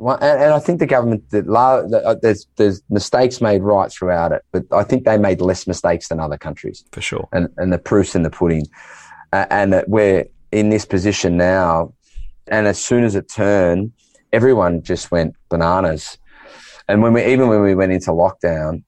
And, 0.00 0.22
and 0.22 0.52
I 0.52 0.58
think 0.58 0.80
the 0.80 0.86
government, 0.86 1.30
the- 1.30 1.48
uh, 1.52 2.16
there's, 2.20 2.46
there's 2.56 2.82
mistakes 2.90 3.40
made 3.40 3.62
right 3.62 3.90
throughout 3.90 4.32
it, 4.32 4.42
but 4.52 4.64
I 4.72 4.82
think 4.82 5.04
they 5.04 5.16
made 5.16 5.40
less 5.40 5.66
mistakes 5.66 6.08
than 6.08 6.18
other 6.18 6.36
countries 6.36 6.84
For 6.92 7.00
sure. 7.00 7.28
and, 7.32 7.48
and 7.56 7.72
the 7.72 7.78
proof's 7.78 8.14
in 8.14 8.22
the 8.22 8.30
pudding. 8.30 8.66
Uh, 9.32 9.46
and 9.50 9.72
that 9.72 9.88
we're 9.88 10.26
in 10.50 10.68
this 10.70 10.84
position 10.84 11.36
now. 11.36 11.94
And 12.48 12.66
as 12.66 12.78
soon 12.78 13.04
as 13.04 13.14
it 13.14 13.30
turned, 13.30 13.92
everyone 14.32 14.82
just 14.82 15.10
went 15.10 15.34
bananas. 15.48 16.18
And 16.88 17.00
when 17.00 17.12
we, 17.12 17.24
even 17.24 17.48
when 17.48 17.62
we 17.62 17.74
went 17.74 17.92
into 17.92 18.10
lockdown, 18.10 18.82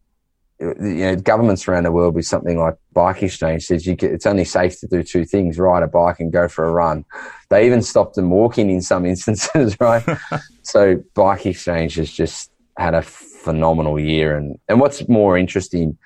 you 0.60 0.74
know, 0.78 1.16
governments 1.16 1.66
around 1.66 1.84
the 1.84 1.92
world 1.92 2.14
with 2.14 2.26
something 2.26 2.58
like 2.58 2.74
BikeExchange 2.94 3.62
says 3.62 3.86
you 3.86 3.94
get, 3.94 4.12
it's 4.12 4.26
only 4.26 4.44
safe 4.44 4.78
to 4.80 4.86
do 4.86 5.02
two 5.02 5.24
things, 5.24 5.58
ride 5.58 5.82
a 5.82 5.88
bike 5.88 6.20
and 6.20 6.32
go 6.32 6.48
for 6.48 6.64
a 6.64 6.70
run. 6.70 7.04
They 7.50 7.66
even 7.66 7.82
stopped 7.82 8.14
them 8.14 8.30
walking 8.30 8.70
in 8.70 8.80
some 8.80 9.04
instances, 9.14 9.78
right? 9.80 10.04
so 10.62 10.96
BikeExchange 11.14 11.96
has 11.96 12.10
just 12.10 12.50
had 12.78 12.94
a 12.94 13.02
phenomenal 13.02 13.98
year. 13.98 14.36
And, 14.36 14.58
and 14.68 14.80
what's 14.80 15.08
more 15.08 15.36
interesting 15.36 15.98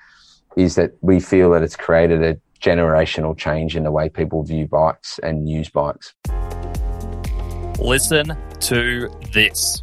is 0.57 0.75
that 0.75 0.91
we 1.01 1.19
feel 1.19 1.51
that 1.51 1.61
it's 1.61 1.75
created 1.75 2.23
a 2.23 2.37
generational 2.59 3.37
change 3.37 3.75
in 3.75 3.83
the 3.83 3.91
way 3.91 4.09
people 4.09 4.43
view 4.43 4.67
bikes 4.67 5.19
and 5.19 5.47
use 5.49 5.69
bikes. 5.69 6.13
Listen 7.79 8.35
to 8.59 9.09
this. 9.31 9.81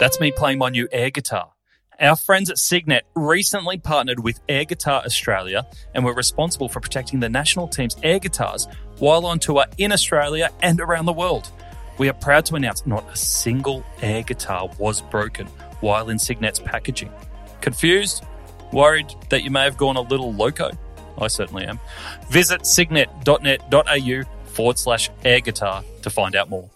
That's 0.00 0.18
me 0.18 0.32
playing 0.32 0.58
my 0.58 0.70
new 0.70 0.88
air 0.90 1.10
guitar. 1.10 1.50
Our 2.00 2.16
friends 2.16 2.50
at 2.50 2.58
Signet 2.58 3.04
recently 3.14 3.78
partnered 3.78 4.18
with 4.18 4.40
Air 4.48 4.64
Guitar 4.64 5.02
Australia 5.06 5.64
and 5.94 6.04
were 6.04 6.12
responsible 6.12 6.68
for 6.68 6.80
protecting 6.80 7.20
the 7.20 7.28
national 7.28 7.68
team's 7.68 7.96
air 8.02 8.18
guitars 8.18 8.66
while 8.98 9.24
on 9.24 9.38
tour 9.38 9.64
in 9.78 9.92
Australia 9.92 10.50
and 10.60 10.80
around 10.80 11.06
the 11.06 11.12
world. 11.12 11.48
We 11.98 12.08
are 12.08 12.12
proud 12.12 12.44
to 12.46 12.56
announce 12.56 12.84
not 12.84 13.08
a 13.08 13.14
single 13.14 13.84
air 14.02 14.24
guitar 14.24 14.68
was 14.78 15.00
broken 15.00 15.46
while 15.80 16.08
in 16.08 16.18
Signet's 16.18 16.58
packaging. 16.58 17.12
Confused? 17.60 18.24
Worried 18.72 19.14
that 19.30 19.44
you 19.44 19.52
may 19.52 19.62
have 19.62 19.76
gone 19.76 19.94
a 19.94 20.00
little 20.00 20.32
loco? 20.32 20.72
I 21.16 21.28
certainly 21.28 21.64
am. 21.66 21.78
Visit 22.30 22.66
signet.net.au 22.66 24.22
forward 24.46 24.78
slash 24.78 25.10
air 25.24 25.38
guitar 25.38 25.84
to 26.02 26.10
find 26.10 26.34
out 26.34 26.50
more. 26.50 26.68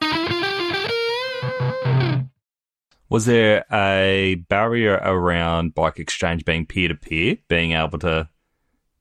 Was 3.10 3.24
there 3.24 3.64
a 3.72 4.36
barrier 4.48 5.00
around 5.02 5.74
BikeExchange 5.74 6.44
being 6.44 6.66
peer 6.66 6.88
to 6.88 6.94
peer, 6.94 7.38
being 7.48 7.72
able 7.72 7.98
to, 8.00 8.28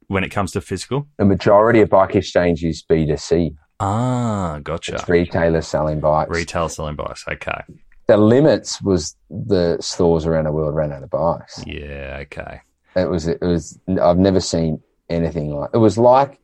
when 0.07 0.23
it 0.23 0.29
comes 0.29 0.53
to 0.53 0.61
physical? 0.61 1.07
The 1.17 1.25
majority 1.25 1.81
of 1.81 1.89
BikeExchange 1.89 2.63
is 2.63 2.83
B2C. 2.89 3.55
Ah, 3.81 4.59
gotcha. 4.63 4.95
It's 4.95 5.09
retailers 5.09 5.67
selling 5.67 5.99
bikes. 5.99 6.31
Retail 6.31 6.69
selling 6.69 6.95
bikes. 6.95 7.25
Okay. 7.27 7.61
the 8.07 8.17
limits 8.17 8.81
was 8.81 9.15
the 9.29 9.77
stores 9.81 10.25
around 10.25 10.45
the 10.45 10.51
world 10.51 10.73
ran 10.73 10.91
out 10.93 11.03
of 11.03 11.09
bikes. 11.09 11.61
Yeah. 11.67 12.19
Okay. 12.21 12.61
It 12.95 13.09
was, 13.09 13.27
it 13.27 13.41
was, 13.41 13.77
I've 14.01 14.17
never 14.17 14.39
seen 14.39 14.81
anything 15.09 15.53
like, 15.53 15.69
it 15.73 15.77
was 15.77 15.97
like 15.97 16.39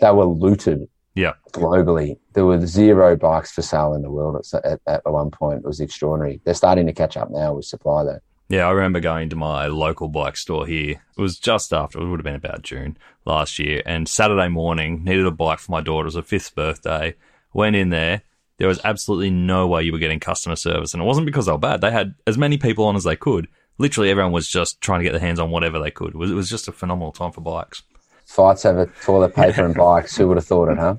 they 0.00 0.10
were 0.12 0.26
looted 0.26 0.86
Yeah. 1.18 1.32
globally. 1.52 2.16
There 2.34 2.46
were 2.46 2.64
zero 2.64 3.16
bikes 3.16 3.50
for 3.50 3.62
sale 3.62 3.92
in 3.94 4.02
the 4.02 4.10
world 4.10 4.44
at, 4.54 4.64
at, 4.64 4.80
at 4.86 5.10
one 5.10 5.30
point. 5.30 5.58
It 5.58 5.64
was 5.64 5.80
extraordinary. 5.80 6.40
They're 6.44 6.54
starting 6.54 6.86
to 6.86 6.92
catch 6.92 7.16
up 7.16 7.30
now 7.30 7.54
with 7.54 7.64
supply 7.64 8.04
though. 8.04 8.20
Yeah, 8.48 8.66
I 8.66 8.70
remember 8.70 9.00
going 9.00 9.28
to 9.30 9.36
my 9.36 9.66
local 9.66 10.08
bike 10.08 10.36
store 10.36 10.66
here. 10.66 11.02
It 11.16 11.20
was 11.20 11.38
just 11.38 11.72
after, 11.72 12.00
it 12.00 12.08
would 12.08 12.20
have 12.20 12.24
been 12.24 12.34
about 12.34 12.62
June 12.62 12.96
last 13.26 13.58
year. 13.58 13.82
And 13.84 14.08
Saturday 14.08 14.48
morning, 14.48 15.04
needed 15.04 15.26
a 15.26 15.30
bike 15.30 15.58
for 15.58 15.72
my 15.72 15.82
daughter. 15.82 16.04
It 16.04 16.12
was 16.12 16.14
her 16.14 16.22
fifth 16.22 16.54
birthday. 16.54 17.14
Went 17.52 17.76
in 17.76 17.90
there. 17.90 18.22
There 18.56 18.68
was 18.68 18.80
absolutely 18.84 19.30
no 19.30 19.66
way 19.66 19.82
you 19.82 19.92
were 19.92 19.98
getting 19.98 20.20
customer 20.20 20.56
service. 20.56 20.94
And 20.94 21.02
it 21.02 21.06
wasn't 21.06 21.26
because 21.26 21.46
they 21.46 21.52
were 21.52 21.58
bad. 21.58 21.80
They 21.80 21.90
had 21.90 22.14
as 22.26 22.38
many 22.38 22.56
people 22.56 22.86
on 22.86 22.96
as 22.96 23.04
they 23.04 23.16
could. 23.16 23.48
Literally 23.76 24.10
everyone 24.10 24.32
was 24.32 24.48
just 24.48 24.80
trying 24.80 25.00
to 25.00 25.04
get 25.04 25.12
their 25.12 25.20
hands 25.20 25.38
on 25.38 25.50
whatever 25.50 25.78
they 25.78 25.90
could. 25.90 26.14
It 26.14 26.16
was, 26.16 26.30
it 26.30 26.34
was 26.34 26.48
just 26.48 26.68
a 26.68 26.72
phenomenal 26.72 27.12
time 27.12 27.32
for 27.32 27.42
bikes. 27.42 27.82
Fights 28.28 28.66
over 28.66 28.92
toilet 29.04 29.34
paper 29.34 29.64
and 29.64 29.74
bikes. 29.76 30.14
Who 30.14 30.28
would 30.28 30.36
have 30.36 30.46
thought 30.46 30.68
it, 30.68 30.76
huh? 30.76 30.96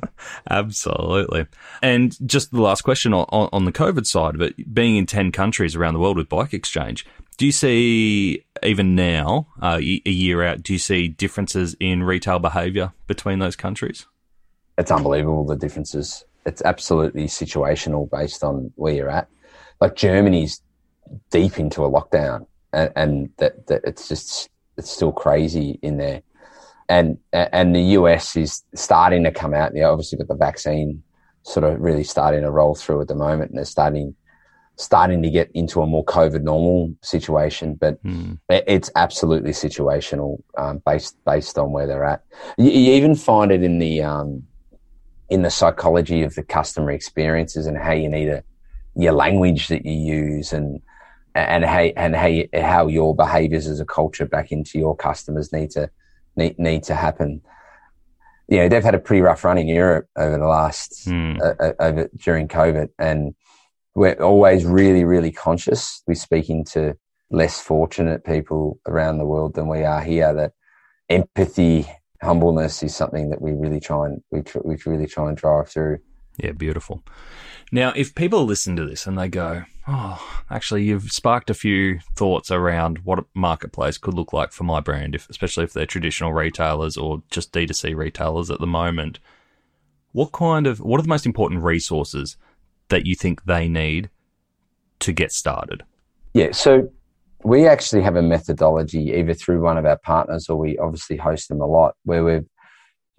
Absolutely. 0.49 1.45
And 1.79 2.17
just 2.27 2.49
the 2.49 2.59
last 2.59 2.81
question 2.81 3.13
on, 3.13 3.49
on, 3.53 3.65
the 3.65 3.71
COVID 3.71 4.07
side 4.07 4.33
of 4.33 4.41
it, 4.41 4.73
being 4.73 4.95
in 4.97 5.05
10 5.05 5.31
countries 5.31 5.75
around 5.75 5.93
the 5.93 5.99
world 5.99 6.17
with 6.17 6.27
BikeExchange, 6.27 7.05
do 7.37 7.45
you 7.45 7.51
see, 7.51 8.43
even 8.63 8.95
now, 8.95 9.45
uh, 9.61 9.77
a 9.77 10.09
year 10.09 10.41
out, 10.41 10.63
do 10.63 10.73
you 10.73 10.79
see 10.79 11.07
differences 11.07 11.75
in 11.79 12.01
retail 12.01 12.39
behaviour 12.39 12.93
between 13.05 13.37
those 13.37 13.55
countries? 13.55 14.07
It's 14.79 14.89
unbelievable 14.89 15.45
the 15.45 15.55
differences. 15.55 16.25
It's 16.47 16.63
absolutely 16.63 17.25
situational 17.25 18.09
based 18.09 18.43
on 18.43 18.73
where 18.75 18.93
you're 18.93 19.09
at. 19.09 19.27
Like 19.79 19.95
Germany's 19.95 20.63
deep 21.29 21.59
into 21.59 21.85
a 21.85 21.91
lockdown, 21.91 22.47
and, 22.73 22.91
and 22.95 23.29
that, 23.37 23.67
that 23.67 23.81
it's 23.83 24.07
just 24.07 24.49
it's 24.77 24.89
still 24.89 25.11
crazy 25.11 25.77
in 25.83 25.97
there. 25.97 26.23
And 26.89 27.17
and 27.31 27.75
the 27.75 27.81
US 27.99 28.35
is 28.35 28.63
starting 28.75 29.23
to 29.23 29.31
come 29.31 29.53
out. 29.53 29.75
You 29.75 29.81
know, 29.81 29.91
obviously 29.91 30.17
got 30.17 30.27
the 30.27 30.35
vaccine 30.35 31.03
sort 31.43 31.63
of 31.63 31.79
really 31.79 32.03
starting 32.03 32.41
to 32.41 32.51
roll 32.51 32.75
through 32.75 33.01
at 33.01 33.07
the 33.07 33.15
moment, 33.15 33.51
and 33.51 33.57
they're 33.57 33.65
starting 33.65 34.15
starting 34.75 35.21
to 35.21 35.29
get 35.29 35.51
into 35.53 35.81
a 35.81 35.85
more 35.85 36.05
COVID 36.05 36.41
normal 36.41 36.93
situation. 37.01 37.75
But 37.75 37.99
it- 38.49 38.63
it's 38.67 38.89
absolutely 38.95 39.51
situational 39.51 40.41
um, 40.57 40.81
based 40.85 41.15
based 41.25 41.57
on 41.59 41.71
where 41.71 41.85
they're 41.85 42.05
at. 42.05 42.23
You, 42.57 42.71
you 42.71 42.93
even 42.93 43.13
find 43.15 43.51
it 43.51 43.61
in 43.61 43.77
the 43.79 44.01
um, 44.01 44.43
in 45.29 45.43
the 45.43 45.51
psychology 45.51 46.23
of 46.23 46.33
the 46.33 46.43
customer 46.43 46.91
experiences 46.91 47.67
and 47.67 47.77
how 47.77 47.91
you 47.91 48.09
need 48.09 48.25
to 48.25 48.43
your 48.95 49.13
language 49.13 49.67
that 49.67 49.85
you 49.85 49.93
use 49.93 50.51
and 50.53 50.81
and 51.35 51.63
how 51.63 51.81
and 51.95 52.15
how 52.15 52.25
you, 52.25 52.49
how 52.55 52.87
your 52.87 53.15
behaviors 53.15 53.67
as 53.67 53.79
a 53.79 53.85
culture 53.85 54.25
back 54.25 54.51
into 54.51 54.79
your 54.79 54.95
customers 54.95 55.53
need 55.53 55.69
to 55.71 55.89
need, 56.39 56.57
need 56.57 56.83
to 56.83 56.95
happen. 56.95 57.41
You 58.47 58.57
know, 58.57 58.69
they've 58.69 58.83
had 58.83 58.95
a 58.95 58.99
pretty 58.99 59.21
rough 59.21 59.43
run 59.43 59.59
in 59.59 59.67
Europe 59.67 60.07
over 60.15 60.37
the 60.37 60.47
last 60.47 61.07
uh, 61.39 61.53
uh, 61.59 61.73
over 61.79 62.09
during 62.17 62.47
COVID, 62.47 62.89
and 62.97 63.35
we're 63.93 64.21
always 64.31 64.65
really, 64.65 65.03
really 65.03 65.31
conscious. 65.31 66.01
We're 66.07 66.15
speaking 66.15 66.65
to 66.73 66.97
less 67.29 67.61
fortunate 67.61 68.23
people 68.23 68.79
around 68.87 69.19
the 69.19 69.25
world 69.25 69.53
than 69.53 69.67
we 69.67 69.83
are 69.83 70.01
here. 70.01 70.33
That 70.33 70.53
empathy, 71.09 71.85
humbleness 72.23 72.81
is 72.81 72.95
something 72.95 73.29
that 73.29 73.41
we 73.41 73.51
really 73.53 73.79
try 73.79 74.07
and 74.07 74.23
we 74.31 74.41
tr- 74.41 74.65
we 74.65 74.77
really 74.85 75.07
try 75.07 75.27
and 75.29 75.37
drive 75.37 75.69
through. 75.69 75.99
Yeah, 76.37 76.53
beautiful. 76.53 77.03
Now, 77.71 77.93
if 77.95 78.15
people 78.15 78.45
listen 78.45 78.75
to 78.77 78.85
this 78.85 79.05
and 79.05 79.17
they 79.17 79.27
go, 79.27 79.63
oh, 79.87 80.41
actually, 80.49 80.83
you've 80.83 81.11
sparked 81.11 81.49
a 81.49 81.53
few 81.53 81.99
thoughts 82.15 82.49
around 82.49 82.99
what 82.99 83.19
a 83.19 83.25
marketplace 83.33 83.97
could 83.97 84.15
look 84.15 84.33
like 84.33 84.51
for 84.51 84.63
my 84.63 84.79
brand, 84.79 85.15
if, 85.15 85.29
especially 85.29 85.65
if 85.65 85.73
they're 85.73 85.85
traditional 85.85 86.33
retailers 86.33 86.97
or 86.97 87.21
just 87.29 87.53
D2C 87.53 87.95
retailers 87.95 88.49
at 88.49 88.59
the 88.59 88.67
moment. 88.67 89.19
What 90.11 90.31
kind 90.31 90.65
of, 90.65 90.79
what 90.79 90.99
are 90.99 91.03
the 91.03 91.09
most 91.09 91.27
important 91.27 91.61
resources 91.61 92.37
that 92.89 93.05
you 93.05 93.13
think 93.13 93.45
they 93.45 93.67
need 93.67 94.09
to 94.99 95.11
get 95.11 95.31
started? 95.31 95.83
Yeah, 96.33 96.51
so 96.51 96.89
we 97.43 97.67
actually 97.67 98.01
have 98.01 98.15
a 98.15 98.21
methodology 98.21 99.13
either 99.13 99.33
through 99.33 99.61
one 99.61 99.77
of 99.77 99.85
our 99.85 99.97
partners 99.97 100.49
or 100.49 100.57
we 100.57 100.77
obviously 100.79 101.17
host 101.17 101.49
them 101.49 101.61
a 101.61 101.65
lot 101.65 101.95
where 102.03 102.23
we've 102.23 102.47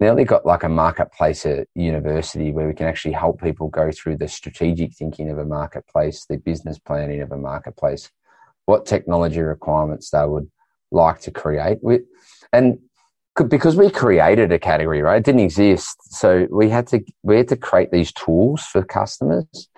nearly 0.01 0.25
got 0.25 0.45
like 0.45 0.63
a 0.63 0.69
marketplace 0.69 1.45
at 1.45 1.67
university 1.75 2.51
where 2.51 2.67
we 2.67 2.73
can 2.73 2.87
actually 2.87 3.13
help 3.13 3.39
people 3.39 3.69
go 3.69 3.91
through 3.91 4.17
the 4.17 4.27
strategic 4.27 4.93
thinking 4.93 5.29
of 5.29 5.37
a 5.37 5.45
marketplace, 5.45 6.25
the 6.25 6.37
business 6.37 6.79
planning 6.79 7.21
of 7.21 7.31
a 7.31 7.37
marketplace, 7.37 8.09
what 8.65 8.87
technology 8.87 9.39
requirements 9.39 10.09
they 10.09 10.25
would 10.25 10.49
like 10.91 11.21
to 11.21 11.29
create. 11.29 11.77
We, 11.83 11.99
and 12.51 12.79
because 13.47 13.75
we 13.75 13.91
created 13.91 14.51
a 14.51 14.57
category, 14.57 15.03
right? 15.03 15.17
It 15.17 15.23
didn't 15.23 15.41
exist. 15.41 15.97
So 16.11 16.47
we 16.49 16.67
had 16.69 16.87
to, 16.87 17.01
we 17.21 17.37
had 17.37 17.47
to 17.49 17.55
create 17.55 17.91
these 17.91 18.11
tools 18.11 18.63
for 18.63 18.83
customers. 18.83 19.69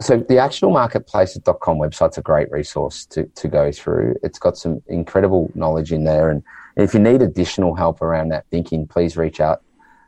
So 0.00 0.16
the 0.28 0.38
actual 0.38 0.72
marketplacer.com 0.72 1.78
website's 1.78 2.18
a 2.18 2.22
great 2.22 2.50
resource 2.50 3.06
to, 3.06 3.26
to 3.26 3.46
go 3.46 3.70
through. 3.70 4.16
It's 4.24 4.40
got 4.40 4.56
some 4.56 4.82
incredible 4.88 5.52
knowledge 5.54 5.92
in 5.92 6.02
there. 6.02 6.30
And 6.30 6.42
if 6.76 6.94
you 6.94 7.00
need 7.00 7.22
additional 7.22 7.74
help 7.74 8.02
around 8.02 8.28
that 8.28 8.46
thinking, 8.50 8.86
please 8.86 9.16
reach 9.16 9.40
out 9.40 9.62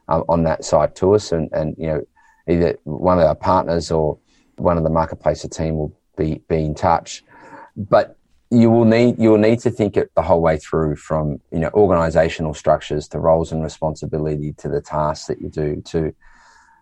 um, 0.09 0.25
on 0.29 0.45
that 0.45 0.65
side 0.65 0.97
to 0.97 1.15
us. 1.15 1.33
And, 1.33 1.51
and, 1.53 1.75
you 1.79 1.87
know, 1.87 2.03
either 2.49 2.79
one 2.85 3.19
of 3.19 3.25
our 3.25 3.35
partners 3.35 3.91
or 3.91 4.19
one 4.57 4.79
of 4.79 4.85
the 4.85 4.91
Marketplacer 4.91 5.51
team 5.51 5.77
will 5.77 5.97
be, 6.17 6.43
be 6.49 6.65
in 6.65 6.75
touch. 6.75 7.25
But 7.77 8.17
you 8.51 8.71
will 8.71 8.85
need 8.85 9.19
you 9.19 9.31
will 9.31 9.39
need 9.39 9.59
to 9.59 9.71
think 9.71 9.97
it 9.97 10.11
the 10.15 10.23
whole 10.23 10.41
way 10.41 10.57
through 10.57 10.95
from 10.95 11.41
you 11.51 11.59
know 11.59 11.71
organizational 11.75 12.55
structures 12.55 13.09
to 13.09 13.19
roles 13.19 13.51
and 13.51 13.63
responsibility 13.63 14.53
to 14.53 14.69
the 14.69 14.81
tasks 14.81 15.27
that 15.27 15.41
you 15.41 15.49
do 15.49 15.83
to 15.85 16.15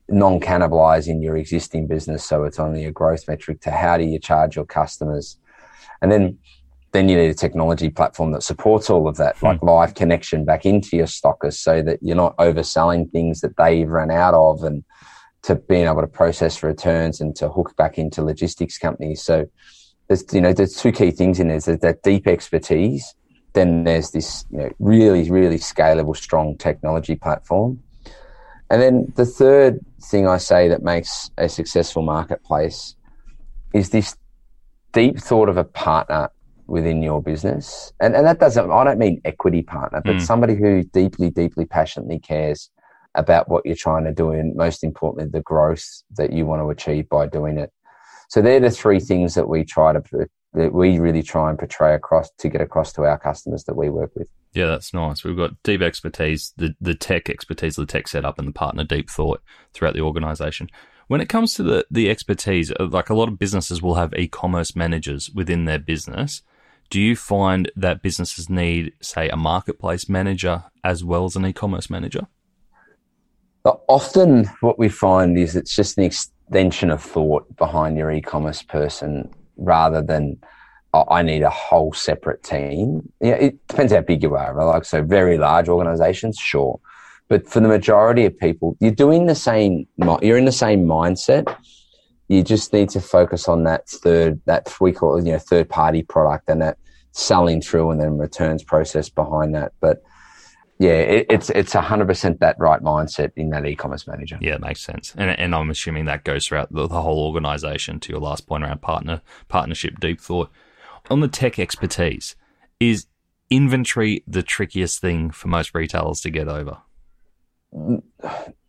non 0.08 0.38
cannibalizing 0.38 1.22
your 1.22 1.36
existing 1.36 1.86
business 1.86 2.24
so 2.24 2.44
it's 2.44 2.58
only 2.58 2.84
a 2.84 2.92
growth 2.92 3.26
metric 3.26 3.60
to 3.60 3.70
how 3.70 3.96
do 3.96 4.04
you 4.04 4.18
charge 4.18 4.56
your 4.56 4.66
customers 4.66 5.38
and 6.02 6.12
then 6.12 6.36
then 6.92 7.08
you 7.08 7.16
need 7.16 7.30
a 7.30 7.34
technology 7.34 7.88
platform 7.88 8.32
that 8.32 8.42
supports 8.42 8.90
all 8.90 9.08
of 9.08 9.16
that, 9.16 9.36
hmm. 9.38 9.46
like 9.46 9.62
live 9.62 9.94
connection 9.94 10.44
back 10.44 10.64
into 10.64 10.96
your 10.96 11.06
stockers 11.06 11.58
so 11.58 11.82
that 11.82 11.98
you're 12.02 12.16
not 12.16 12.36
overselling 12.36 13.10
things 13.10 13.40
that 13.40 13.56
they've 13.56 13.88
run 13.88 14.10
out 14.10 14.34
of 14.34 14.62
and 14.62 14.84
to 15.42 15.56
being 15.56 15.86
able 15.86 16.02
to 16.02 16.06
process 16.06 16.62
returns 16.62 17.20
and 17.20 17.34
to 17.34 17.48
hook 17.48 17.74
back 17.76 17.98
into 17.98 18.22
logistics 18.22 18.78
companies. 18.78 19.22
So 19.22 19.46
there's, 20.06 20.24
you 20.32 20.40
know, 20.40 20.52
there's 20.52 20.76
two 20.76 20.92
key 20.92 21.10
things 21.10 21.40
in 21.40 21.48
there. 21.48 21.58
There's 21.58 21.80
that 21.80 22.02
deep 22.02 22.28
expertise. 22.28 23.14
Then 23.54 23.84
there's 23.84 24.12
this, 24.12 24.44
you 24.50 24.58
know, 24.58 24.70
really, 24.78 25.28
really 25.30 25.56
scalable, 25.56 26.16
strong 26.16 26.56
technology 26.56 27.16
platform. 27.16 27.82
And 28.70 28.80
then 28.80 29.12
the 29.16 29.26
third 29.26 29.80
thing 30.02 30.26
I 30.26 30.38
say 30.38 30.68
that 30.68 30.82
makes 30.82 31.30
a 31.36 31.48
successful 31.48 32.02
marketplace 32.02 32.94
is 33.74 33.90
this 33.90 34.16
deep 34.92 35.18
thought 35.18 35.48
of 35.48 35.56
a 35.56 35.64
partner 35.64 36.30
within 36.72 37.02
your 37.02 37.22
business. 37.22 37.92
And, 38.00 38.16
and 38.16 38.26
that 38.26 38.40
doesn't, 38.40 38.70
I 38.70 38.82
don't 38.82 38.98
mean 38.98 39.20
equity 39.26 39.60
partner, 39.60 40.00
but 40.02 40.16
mm. 40.16 40.22
somebody 40.22 40.54
who 40.54 40.82
deeply, 40.82 41.28
deeply, 41.28 41.66
passionately 41.66 42.18
cares 42.18 42.70
about 43.14 43.46
what 43.50 43.66
you're 43.66 43.76
trying 43.76 44.04
to 44.04 44.12
do 44.12 44.30
and 44.30 44.56
most 44.56 44.82
importantly, 44.82 45.30
the 45.30 45.42
growth 45.42 45.84
that 46.16 46.32
you 46.32 46.46
want 46.46 46.62
to 46.62 46.70
achieve 46.70 47.10
by 47.10 47.26
doing 47.26 47.58
it. 47.58 47.70
So 48.30 48.40
they're 48.40 48.58
the 48.58 48.70
three 48.70 49.00
things 49.00 49.34
that 49.34 49.50
we 49.50 49.64
try 49.66 49.92
to 49.92 50.02
that 50.54 50.72
we 50.72 50.98
really 50.98 51.22
try 51.22 51.50
and 51.50 51.58
portray 51.58 51.94
across 51.94 52.30
to 52.38 52.48
get 52.48 52.62
across 52.62 52.94
to 52.94 53.02
our 53.02 53.18
customers 53.18 53.64
that 53.64 53.76
we 53.76 53.90
work 53.90 54.12
with. 54.14 54.28
Yeah, 54.54 54.66
that's 54.66 54.94
nice. 54.94 55.24
We've 55.24 55.36
got 55.36 55.62
deep 55.62 55.82
expertise, 55.82 56.54
the 56.56 56.74
the 56.80 56.94
tech 56.94 57.28
expertise, 57.28 57.76
the 57.76 57.84
tech 57.84 58.08
setup, 58.08 58.38
and 58.38 58.48
the 58.48 58.52
partner 58.52 58.84
deep 58.84 59.10
thought 59.10 59.42
throughout 59.74 59.92
the 59.92 60.00
organization. 60.00 60.68
When 61.08 61.20
it 61.20 61.28
comes 61.28 61.52
to 61.54 61.62
the 61.62 61.86
the 61.90 62.08
expertise, 62.08 62.72
uh, 62.72 62.86
like 62.86 63.10
a 63.10 63.14
lot 63.14 63.28
of 63.28 63.38
businesses 63.38 63.82
will 63.82 63.96
have 63.96 64.14
e-commerce 64.14 64.74
managers 64.74 65.30
within 65.30 65.66
their 65.66 65.78
business. 65.78 66.40
Do 66.92 67.00
you 67.00 67.16
find 67.16 67.72
that 67.74 68.02
businesses 68.02 68.50
need, 68.50 68.92
say, 69.00 69.30
a 69.30 69.36
marketplace 69.36 70.10
manager 70.10 70.64
as 70.84 71.02
well 71.02 71.24
as 71.24 71.36
an 71.36 71.46
e-commerce 71.46 71.88
manager? 71.88 72.26
Uh, 73.64 73.72
often, 73.88 74.44
what 74.60 74.78
we 74.78 74.90
find 74.90 75.38
is 75.38 75.56
it's 75.56 75.74
just 75.74 75.96
an 75.96 76.04
extension 76.04 76.90
of 76.90 77.02
thought 77.02 77.56
behind 77.56 77.96
your 77.96 78.10
e-commerce 78.10 78.62
person 78.62 79.30
rather 79.56 80.02
than 80.02 80.36
oh, 80.92 81.06
I 81.08 81.22
need 81.22 81.40
a 81.40 81.48
whole 81.48 81.94
separate 81.94 82.42
team. 82.42 83.10
Yeah, 83.22 83.36
it 83.36 83.66
depends 83.68 83.94
how 83.94 84.02
big 84.02 84.22
you 84.22 84.34
are. 84.34 84.52
Right? 84.52 84.64
Like 84.66 84.84
so, 84.84 85.02
very 85.02 85.38
large 85.38 85.70
organizations, 85.70 86.36
sure, 86.36 86.78
but 87.28 87.48
for 87.48 87.60
the 87.60 87.68
majority 87.68 88.26
of 88.26 88.38
people, 88.38 88.76
you're 88.80 88.90
doing 88.90 89.24
the 89.24 89.34
same. 89.34 89.86
You're 90.20 90.36
in 90.36 90.44
the 90.44 90.52
same 90.52 90.84
mindset. 90.84 91.56
You 92.32 92.42
just 92.42 92.72
need 92.72 92.88
to 92.90 93.00
focus 93.00 93.46
on 93.46 93.64
that 93.64 93.88
third, 93.88 94.40
that 94.46 94.74
we 94.80 94.92
call 94.92 95.22
you 95.22 95.32
know 95.32 95.38
third-party 95.38 96.04
product 96.04 96.48
and 96.48 96.62
that 96.62 96.78
selling 97.10 97.60
through 97.60 97.90
and 97.90 98.00
then 98.00 98.16
returns 98.16 98.62
process 98.62 99.10
behind 99.10 99.54
that. 99.54 99.72
But 99.80 100.02
yeah, 100.78 100.92
it, 100.92 101.26
it's 101.28 101.50
it's 101.50 101.74
hundred 101.74 102.06
percent 102.06 102.40
that 102.40 102.56
right 102.58 102.80
mindset 102.80 103.32
in 103.36 103.50
that 103.50 103.66
e-commerce 103.66 104.06
manager. 104.06 104.38
Yeah, 104.40 104.54
it 104.54 104.62
makes 104.62 104.80
sense, 104.80 105.14
and 105.16 105.30
and 105.38 105.54
I'm 105.54 105.70
assuming 105.70 106.06
that 106.06 106.24
goes 106.24 106.46
throughout 106.46 106.72
the, 106.72 106.86
the 106.88 107.02
whole 107.02 107.26
organization. 107.26 108.00
To 108.00 108.12
your 108.12 108.20
last 108.20 108.46
point 108.46 108.64
around 108.64 108.80
partner 108.80 109.20
partnership, 109.48 110.00
deep 110.00 110.18
thought 110.18 110.50
on 111.10 111.20
the 111.20 111.28
tech 111.28 111.58
expertise 111.58 112.34
is 112.80 113.06
inventory 113.50 114.24
the 114.26 114.42
trickiest 114.42 115.00
thing 115.00 115.30
for 115.30 115.48
most 115.48 115.74
retailers 115.74 116.20
to 116.22 116.30
get 116.30 116.48
over. 116.48 116.78
Mm, 117.74 118.02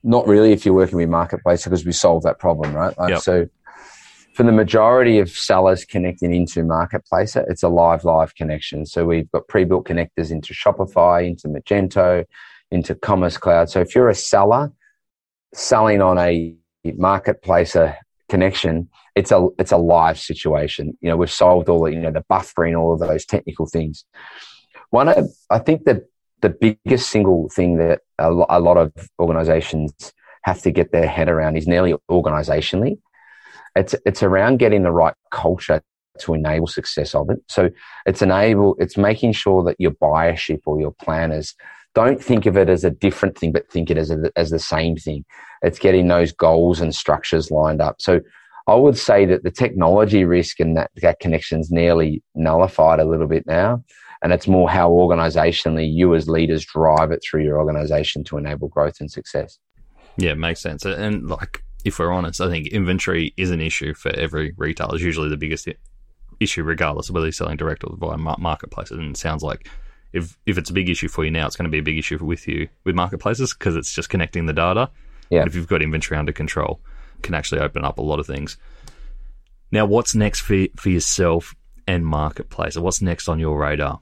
Not 0.04 0.28
really, 0.28 0.52
if 0.52 0.66
you're 0.66 0.76
working 0.76 0.98
with 0.98 1.10
Marketplacer, 1.10 1.66
because 1.66 1.86
we 1.86 1.94
solve 1.94 2.24
that 2.24 2.40
problem, 2.40 2.74
right? 2.74 2.98
Like, 2.98 3.10
yep. 3.10 3.22
So 3.22 3.48
for 4.34 4.44
the 4.44 4.52
majority 4.52 5.20
of 5.20 5.30
sellers 5.30 5.86
connecting 5.86 6.34
into 6.34 6.62
Marketplacer, 6.64 7.46
it's 7.50 7.64
a 7.64 7.70
live, 7.70 8.04
live 8.04 8.36
connection. 8.36 8.86
So 8.86 9.06
we've 9.06 9.32
got 9.32 9.48
pre-built 9.48 9.88
connectors 9.88 10.32
into 10.32 10.54
Shopify, 10.54 11.28
into 11.28 11.48
Magento, 11.48 12.26
into 12.72 12.96
Commerce 12.96 13.38
Cloud. 13.38 13.70
So 13.70 13.80
if 13.80 13.94
you're 13.94 14.10
a 14.10 14.16
seller 14.16 14.72
selling 15.54 16.02
on 16.02 16.18
a 16.18 16.56
Marketplacer 16.86 17.92
uh, 17.92 17.96
connection, 18.28 18.90
it's 19.16 19.32
a 19.32 19.48
it's 19.60 19.72
a 19.72 19.78
live 19.78 20.20
situation. 20.20 20.98
You 21.02 21.10
know, 21.10 21.18
we've 21.18 21.32
solved 21.32 21.70
all 21.70 21.84
the 21.84 21.92
you 21.92 22.00
know 22.00 22.12
the 22.12 22.26
buffering, 22.32 22.78
all 22.78 22.94
of 22.94 23.00
those 23.00 23.26
technical 23.26 23.68
things. 23.68 24.06
One 24.90 25.08
of 25.08 25.30
I 25.52 25.60
think 25.60 25.86
the 25.86 26.06
the 26.44 26.78
biggest 26.86 27.10
single 27.10 27.50
thing 27.50 27.78
that 27.78 28.02
a, 28.20 28.32
lot 28.32 28.78
of 28.78 28.94
organizations 29.20 30.14
have 30.44 30.62
to 30.62 30.72
get 30.72 30.92
their 30.92 31.08
head 31.08 31.28
around 31.28 31.58
is 31.58 31.68
nearly 31.68 31.96
organizationally 32.12 32.98
it's 33.76 33.96
it's 34.06 34.24
around 34.24 34.58
getting 34.58 34.84
the 34.84 34.92
right 34.92 35.16
culture 35.32 35.82
to 36.20 36.34
enable 36.36 36.68
success 36.68 37.16
of 37.16 37.30
it. 37.30 37.40
So 37.48 37.70
it's 38.06 38.22
enable 38.22 38.76
it's 38.80 38.98
making 38.98 39.34
sure 39.34 39.64
that 39.64 39.76
your 39.80 39.92
buyership 39.92 40.62
or 40.66 40.80
your 40.80 40.92
planners 40.92 41.56
don't 41.96 42.24
think 42.24 42.46
of 42.46 42.58
it 42.58 42.70
as 42.70 42.84
a 42.84 42.90
different 42.90 43.38
thing, 43.38 43.52
but 43.52 43.70
think 43.70 43.92
it 43.92 43.98
as 43.98 44.10
a, 44.10 44.32
as 44.36 44.50
the 44.50 44.60
same 44.60 44.96
thing. 44.96 45.26
It's 45.62 45.80
getting 45.80 46.08
those 46.08 46.32
goals 46.32 46.82
and 46.82 46.94
structures 46.94 47.52
lined 47.52 47.82
up. 47.82 47.98
So 48.00 48.22
I 48.68 48.76
would 48.76 48.98
say 48.98 49.26
that 49.26 49.44
the 49.44 49.52
technology 49.52 50.26
risk 50.26 50.60
and 50.60 50.78
that, 50.78 50.90
that 51.02 51.20
connection's 51.20 51.70
nearly 51.70 52.24
nullified 52.34 53.00
a 53.00 53.06
little 53.06 53.28
bit 53.28 53.46
now. 53.46 53.84
And 54.24 54.32
it's 54.32 54.48
more 54.48 54.70
how 54.70 54.90
organizationally 54.90 55.94
you 55.94 56.16
as 56.16 56.30
leaders 56.30 56.66
drive 56.66 57.12
it 57.12 57.22
through 57.24 57.44
your 57.44 57.60
organization 57.60 58.24
to 58.26 58.38
enable 58.38 58.70
growth 58.70 59.02
and 59.02 59.12
success. 59.12 59.60
Yeah, 60.18 60.32
it 60.32 60.38
makes 60.38 60.62
sense. 60.62 60.86
And 60.86 61.30
like 61.30 61.64
if 61.84 62.00
we're 62.00 62.12
honest, 62.12 62.40
I 62.40 62.50
think 62.50 62.68
inventory 62.68 63.34
is 63.36 63.52
an 63.52 63.62
issue 63.62 63.94
for 63.94 64.10
every 64.16 64.54
retailer. 64.58 64.96
It's 64.96 65.04
usually 65.04 65.30
the 65.30 65.38
biggest 65.38 65.68
issue, 66.40 66.64
regardless 66.64 67.10
of 67.10 67.16
whether 67.16 67.26
you're 67.26 67.34
selling 67.34 67.58
direct 67.58 67.84
or 67.84 67.96
via 67.98 68.18
marketplaces. 68.18 68.98
And 68.98 69.12
it 69.12 69.18
sounds 69.18 69.44
like 69.44 69.68
if 70.14 70.38
if 70.46 70.58
it's 70.58 70.70
a 70.70 70.74
big 70.74 70.90
issue 70.90 71.10
for 71.10 71.26
you 71.26 71.32
now, 71.32 71.46
it's 71.46 71.56
going 71.56 71.66
to 71.66 71.72
be 71.72 71.80
a 71.80 71.84
big 71.84 71.98
issue 71.98 72.24
with 72.24 72.48
you 72.48 72.70
with 72.86 72.96
marketplaces 72.96 73.54
because 73.54 73.76
it's 73.76 73.94
just 73.94 74.10
connecting 74.10 74.46
the 74.46 74.54
data. 74.54 74.90
Yeah. 75.30 75.40
But 75.42 75.50
if 75.50 75.56
you've 75.56 75.68
got 75.68 75.82
inventory 75.82 76.18
under 76.18 76.32
control, 76.32 76.80
it 77.18 77.24
can 77.24 77.34
actually 77.34 77.62
open 77.62 77.84
up 77.84 77.98
a 77.98 78.02
lot 78.02 78.20
of 78.20 78.28
things. 78.28 78.58
Now, 79.72 79.86
what's 79.86 80.16
next 80.16 80.42
for 80.42 80.66
for 80.78 80.90
yourself 80.90 81.56
and 81.88 82.06
Marketplacer? 82.06 82.82
What's 82.82 83.02
next 83.02 83.28
on 83.28 83.40
your 83.40 83.58
radar? 83.58 84.00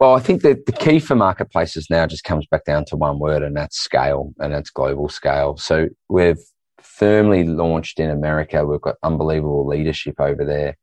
Well, 0.00 0.14
I 0.14 0.20
think 0.20 0.40
that 0.42 0.64
the 0.64 0.72
key 0.72 0.98
for 0.98 1.14
marketplaces 1.14 1.90
now 1.90 2.06
just 2.06 2.24
comes 2.24 2.46
back 2.46 2.64
down 2.64 2.86
to 2.86 2.96
one 2.96 3.18
word, 3.18 3.42
and 3.42 3.54
that's 3.54 3.78
scale, 3.78 4.32
and 4.38 4.50
that's 4.50 4.70
global 4.70 5.10
scale. 5.10 5.58
So 5.58 5.88
we've 6.08 6.40
firmly 6.80 7.44
launched 7.44 8.00
in 8.00 8.08
America. 8.08 8.64
We've 8.64 8.80
got 8.80 8.96
unbelievable 9.02 9.66
leadership 9.66 10.14
over 10.18 10.42
there. 10.42 10.78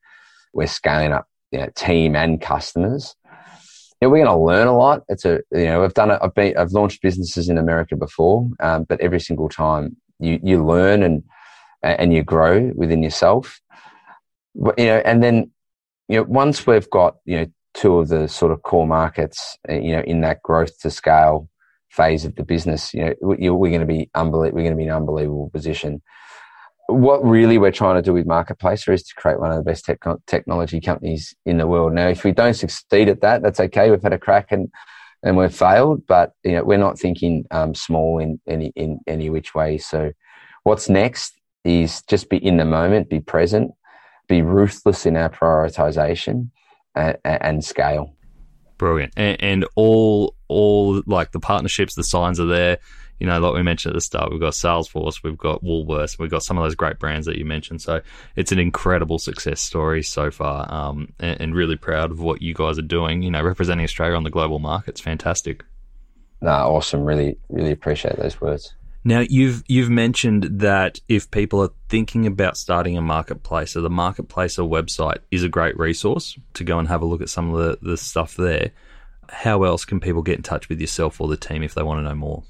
We're 0.54 0.68
scaling 0.68 1.14
up, 1.14 1.26
you 1.52 1.60
know, 1.60 1.70
team 1.76 2.16
and 2.16 2.40
customers. 2.40 3.16
You 4.00 4.08
know, 4.08 4.10
we're 4.12 4.24
going 4.24 4.38
to 4.38 4.46
learn 4.46 4.68
a 4.68 4.78
lot. 4.78 5.02
It's 5.10 5.26
a, 5.26 5.42
you 5.52 5.66
know, 5.66 5.84
I've 5.84 5.96
done 5.96 6.12
it. 6.12 6.20
I've 6.22 6.36
been, 6.36 6.56
I've 6.56 6.72
launched 6.72 7.02
businesses 7.02 7.50
in 7.50 7.58
America 7.58 7.96
before, 7.96 8.48
um, 8.60 8.84
but 8.84 9.02
every 9.02 9.20
single 9.20 9.50
time 9.50 9.98
you, 10.20 10.40
you 10.44 10.64
learn 10.64 11.02
and, 11.02 11.24
and 11.82 12.14
you 12.14 12.22
grow 12.22 12.72
within 12.76 13.02
yourself. 13.02 13.60
You 14.54 14.74
know, 14.78 15.02
and 15.04 15.24
then, 15.24 15.50
you 16.08 16.18
know, 16.18 16.24
once 16.24 16.68
we've 16.68 16.90
got, 16.92 17.16
you 17.26 17.38
know, 17.38 17.46
two 17.78 18.00
of 18.00 18.08
the 18.10 18.28
sort 18.28 18.52
of 18.52 18.64
core 18.64 18.88
markets, 18.88 19.58
you 19.70 19.96
know, 19.96 20.02
in 20.02 20.22
that 20.22 20.42
growth 20.42 20.80
to 20.80 20.90
scale 20.90 21.48
phase 21.90 22.26
of 22.26 22.36
the 22.36 22.44
business, 22.44 22.94
you 22.94 23.06
know, 23.06 23.14
we're 23.22 23.70
going 23.70 23.80
to 23.80 23.86
be 23.86 24.10
unbelievable. 24.16 24.58
We're 24.58 24.64
going 24.64 24.74
to 24.74 24.78
be 24.78 24.84
in 24.84 24.90
an 24.90 24.96
unbelievable 24.96 25.50
position. 25.52 26.02
What 26.88 27.24
really 27.24 27.58
we're 27.58 27.72
trying 27.72 27.96
to 27.96 28.02
do 28.02 28.14
with 28.14 28.26
Marketplacer 28.26 28.94
is 28.94 29.04
to 29.04 29.16
create 29.16 29.40
one 29.40 29.52
of 29.52 29.58
the 29.58 29.64
best 29.64 29.86
tech, 29.86 30.00
technology 30.26 30.82
companies 30.82 31.36
in 31.46 31.58
the 31.58 31.68
world. 31.68 31.94
Now, 31.94 32.08
if 32.08 32.24
we 32.24 32.32
don't 32.32 32.56
succeed 32.56 33.10
at 33.10 33.22
that, 33.22 33.44
that's 33.44 33.60
okay. 33.60 33.92
We've 33.92 34.02
had 34.02 34.14
a 34.14 34.20
crack 34.20 34.52
and 34.52 34.72
and 35.24 35.36
we've 35.36 35.54
failed, 35.54 36.06
but 36.08 36.34
you 36.44 36.54
know, 36.54 36.64
we're 36.64 36.78
not 36.78 37.00
thinking 37.00 37.46
um, 37.52 37.74
small 37.76 38.20
in 38.20 38.40
any 38.48 38.72
in 38.76 39.00
any 39.08 39.30
which 39.30 39.54
way. 39.54 39.78
So, 39.78 40.14
what's 40.64 40.90
next 40.90 41.34
is 41.64 42.02
just 42.04 42.30
be 42.30 42.38
in 42.38 42.58
the 42.58 42.66
moment, 42.66 43.10
be 43.10 43.20
present, 43.20 43.72
be 44.28 44.42
ruthless 44.42 45.06
in 45.06 45.18
our 45.18 45.30
prioritization, 45.30 46.52
and, 46.98 47.18
and 47.24 47.66
scale. 47.66 48.14
Brilliant, 48.78 49.14
and, 49.18 49.42
and 49.42 49.66
all 49.76 50.36
all 50.48 51.02
like 51.06 51.32
the 51.32 51.40
partnerships, 51.40 51.96
the 51.96 52.04
signs 52.04 52.40
are 52.40 52.46
there 52.46 52.78
you 53.20 53.26
know, 53.26 53.40
like 53.40 53.54
we 53.54 53.64
mentioned 53.64 53.94
at 53.94 53.96
the 53.96 54.02
start, 54.02 54.32
we've 54.32 54.40
got 54.40 54.54
Salesforce, 54.54 55.24
we've 55.24 55.38
got 55.38 55.64
Woolworths, 55.64 56.20
we've 56.20 56.30
got 56.30 56.44
some 56.44 56.58
of 56.58 56.64
those 56.64 56.76
great 56.76 57.00
brands 57.00 57.26
that 57.26 57.38
you 57.38 57.46
mentioned. 57.46 57.82
So 57.82 58.02
it's 58.36 58.52
an 58.52 58.60
incredible 58.60 59.18
success 59.18 59.60
story 59.60 60.04
so 60.04 60.30
far, 60.30 60.72
um, 60.72 61.14
and, 61.20 61.42
and, 61.42 61.56
really 61.56 61.76
proud 61.76 62.12
of 62.12 62.20
what 62.20 62.42
you 62.42 62.54
guys 62.54 62.78
are 62.78 62.84
doing. 62.84 63.24
You 63.24 63.32
know, 63.32 63.42
representing 63.42 63.84
Australia 63.84 64.16
on 64.16 64.24
the 64.24 64.30
global 64.30 64.60
market. 64.60 64.92
It's 64.92 65.02
fantastic. 65.02 65.64
No, 66.42 66.52
awesome. 66.52 67.04
Really, 67.04 67.38
really 67.50 67.72
appreciate 67.72 68.18
those 68.18 68.40
words. 68.40 68.76
Now 69.08 69.22
you've 69.22 69.64
you've 69.70 69.90
mentioned 69.90 70.60
that 70.60 71.00
if 71.08 71.32
people 71.32 71.64
are 71.64 71.70
thinking 71.88 72.28
about 72.28 72.58
starting 72.58 72.98
a 72.98 73.02
marketplace, 73.02 73.72
so 73.72 73.80
the 73.80 73.90
Marketplacer 73.90 74.68
website 74.68 75.20
is 75.32 75.46
a 75.46 75.48
great 75.48 75.80
resource 75.80 76.38
to 76.56 76.66
go 76.66 76.78
and 76.78 76.90
have 76.90 77.02
a 77.02 77.06
look 77.06 77.22
at 77.22 77.30
some 77.30 77.54
of 77.54 77.58
the, 77.58 77.78
the 77.82 77.96
stuff 77.96 78.36
there. 78.36 78.72
How 79.30 79.64
else 79.64 79.86
can 79.86 80.02
people 80.02 80.24
get 80.24 80.36
in 80.36 80.44
touch 80.44 80.68
with 80.68 80.82
yourself 80.82 81.22
or 81.22 81.30
the 81.30 81.38
team 81.38 81.64
if 81.64 81.74
they 81.74 81.84
want 81.84 82.00
to 82.00 82.04
know 82.04 82.16
more? 82.16 82.44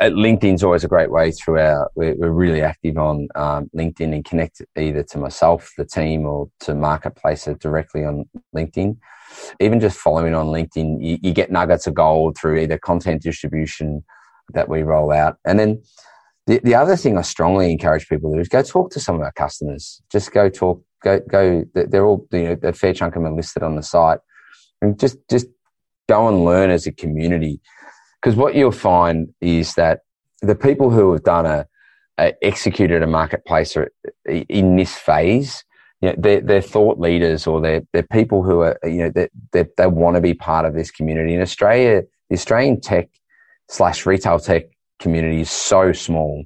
uh, 0.00 0.04
LinkedIn's 0.04 0.64
always 0.64 0.84
a 0.84 0.88
great 0.88 1.10
way 1.10 1.32
through 1.32 1.58
our, 1.58 1.90
we're, 1.96 2.14
we're 2.14 2.30
really 2.30 2.62
active 2.62 2.96
on 2.96 3.28
um, 3.34 3.70
LinkedIn 3.76 4.14
and 4.14 4.24
connect 4.24 4.62
either 4.78 5.02
to 5.02 5.18
myself, 5.18 5.70
the 5.76 5.84
team, 5.84 6.24
or 6.24 6.48
to 6.60 6.72
Marketplacer 6.72 7.58
directly 7.58 8.06
on 8.06 8.24
LinkedIn. 8.56 8.96
Even 9.60 9.80
just 9.80 9.98
following 9.98 10.34
on 10.34 10.46
LinkedIn, 10.46 11.04
you, 11.04 11.18
you 11.20 11.34
get 11.34 11.52
nuggets 11.52 11.86
of 11.86 11.92
gold 11.92 12.38
through 12.38 12.58
either 12.58 12.78
content 12.78 13.20
distribution 13.20 14.02
that 14.54 14.68
we 14.68 14.82
roll 14.82 15.12
out. 15.12 15.38
And 15.44 15.58
then 15.58 15.82
the, 16.46 16.60
the 16.62 16.74
other 16.74 16.96
thing 16.96 17.16
I 17.16 17.22
strongly 17.22 17.70
encourage 17.70 18.08
people 18.08 18.30
to 18.30 18.36
do 18.36 18.40
is 18.40 18.48
go 18.48 18.62
talk 18.62 18.90
to 18.92 19.00
some 19.00 19.16
of 19.16 19.22
our 19.22 19.32
customers. 19.32 20.02
Just 20.10 20.32
go 20.32 20.48
talk, 20.48 20.82
go, 21.02 21.20
go, 21.28 21.64
they're 21.74 22.06
all, 22.06 22.26
you 22.32 22.42
know, 22.42 22.56
a 22.62 22.72
fair 22.72 22.94
chunk 22.94 23.16
of 23.16 23.22
them 23.22 23.32
are 23.32 23.36
listed 23.36 23.62
on 23.62 23.76
the 23.76 23.82
site. 23.82 24.18
And 24.80 24.98
just, 24.98 25.18
just 25.30 25.46
go 26.08 26.28
and 26.28 26.44
learn 26.44 26.70
as 26.70 26.86
a 26.86 26.92
community 26.92 27.60
because 28.20 28.36
what 28.36 28.54
you'll 28.54 28.70
find 28.70 29.28
is 29.40 29.74
that 29.74 30.00
the 30.40 30.54
people 30.54 30.90
who 30.90 31.12
have 31.12 31.24
done 31.24 31.46
a, 31.46 31.66
a 32.18 32.34
executed 32.44 33.02
a 33.02 33.06
marketplace 33.06 33.76
in 34.26 34.76
this 34.76 34.94
phase, 34.94 35.64
you 36.00 36.08
know, 36.08 36.14
they're, 36.18 36.40
they're 36.40 36.60
thought 36.60 36.98
leaders 36.98 37.46
or 37.46 37.60
they're, 37.60 37.82
they're 37.92 38.02
people 38.02 38.42
who 38.42 38.60
are, 38.60 38.78
you 38.84 38.98
know, 38.98 39.28
they, 39.52 39.66
they 39.76 39.86
want 39.86 40.16
to 40.16 40.20
be 40.20 40.34
part 40.34 40.64
of 40.64 40.74
this 40.74 40.90
community. 40.90 41.34
In 41.34 41.40
Australia, 41.40 42.02
the 42.28 42.34
Australian 42.36 42.80
tech 42.80 43.08
slash 43.72 44.04
retail 44.04 44.38
tech 44.38 44.64
community 44.98 45.40
is 45.40 45.50
so 45.50 45.92
small. 45.92 46.44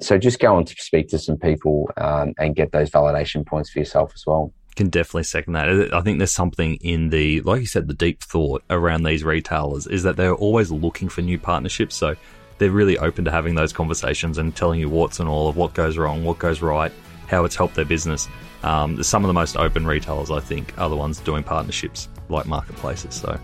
So 0.00 0.18
just 0.18 0.40
go 0.40 0.56
and 0.58 0.66
to 0.66 0.74
speak 0.76 1.08
to 1.08 1.18
some 1.18 1.36
people 1.36 1.90
um, 1.96 2.34
and 2.38 2.56
get 2.56 2.72
those 2.72 2.90
validation 2.90 3.46
points 3.46 3.70
for 3.70 3.78
yourself 3.78 4.12
as 4.14 4.24
well 4.26 4.52
can 4.76 4.88
definitely 4.88 5.22
second 5.22 5.52
that. 5.52 5.94
I 5.94 6.00
think 6.00 6.18
there's 6.18 6.32
something 6.32 6.74
in 6.80 7.10
the, 7.10 7.40
like 7.42 7.60
you 7.60 7.66
said, 7.66 7.86
the 7.86 7.94
deep 7.94 8.20
thought 8.24 8.64
around 8.70 9.04
these 9.04 9.22
retailers 9.22 9.86
is 9.86 10.02
that 10.02 10.16
they're 10.16 10.34
always 10.34 10.72
looking 10.72 11.08
for 11.08 11.22
new 11.22 11.38
partnerships. 11.38 11.94
So 11.94 12.16
they're 12.58 12.72
really 12.72 12.98
open 12.98 13.24
to 13.26 13.30
having 13.30 13.54
those 13.54 13.72
conversations 13.72 14.36
and 14.36 14.54
telling 14.54 14.80
you 14.80 14.88
what's 14.88 15.20
and 15.20 15.28
all 15.28 15.48
of 15.48 15.56
what 15.56 15.74
goes 15.74 15.96
wrong, 15.96 16.24
what 16.24 16.38
goes 16.38 16.60
right, 16.60 16.90
how 17.28 17.44
it's 17.44 17.54
helped 17.54 17.76
their 17.76 17.84
business. 17.84 18.28
Um, 18.64 19.00
some 19.02 19.22
of 19.24 19.28
the 19.28 19.34
most 19.34 19.56
open 19.56 19.86
retailers, 19.86 20.32
I 20.32 20.40
think, 20.40 20.76
are 20.76 20.88
the 20.88 20.96
ones 20.96 21.20
doing 21.20 21.44
partnerships 21.44 22.08
like 22.28 22.46
marketplaces. 22.46 23.14
So 23.14 23.38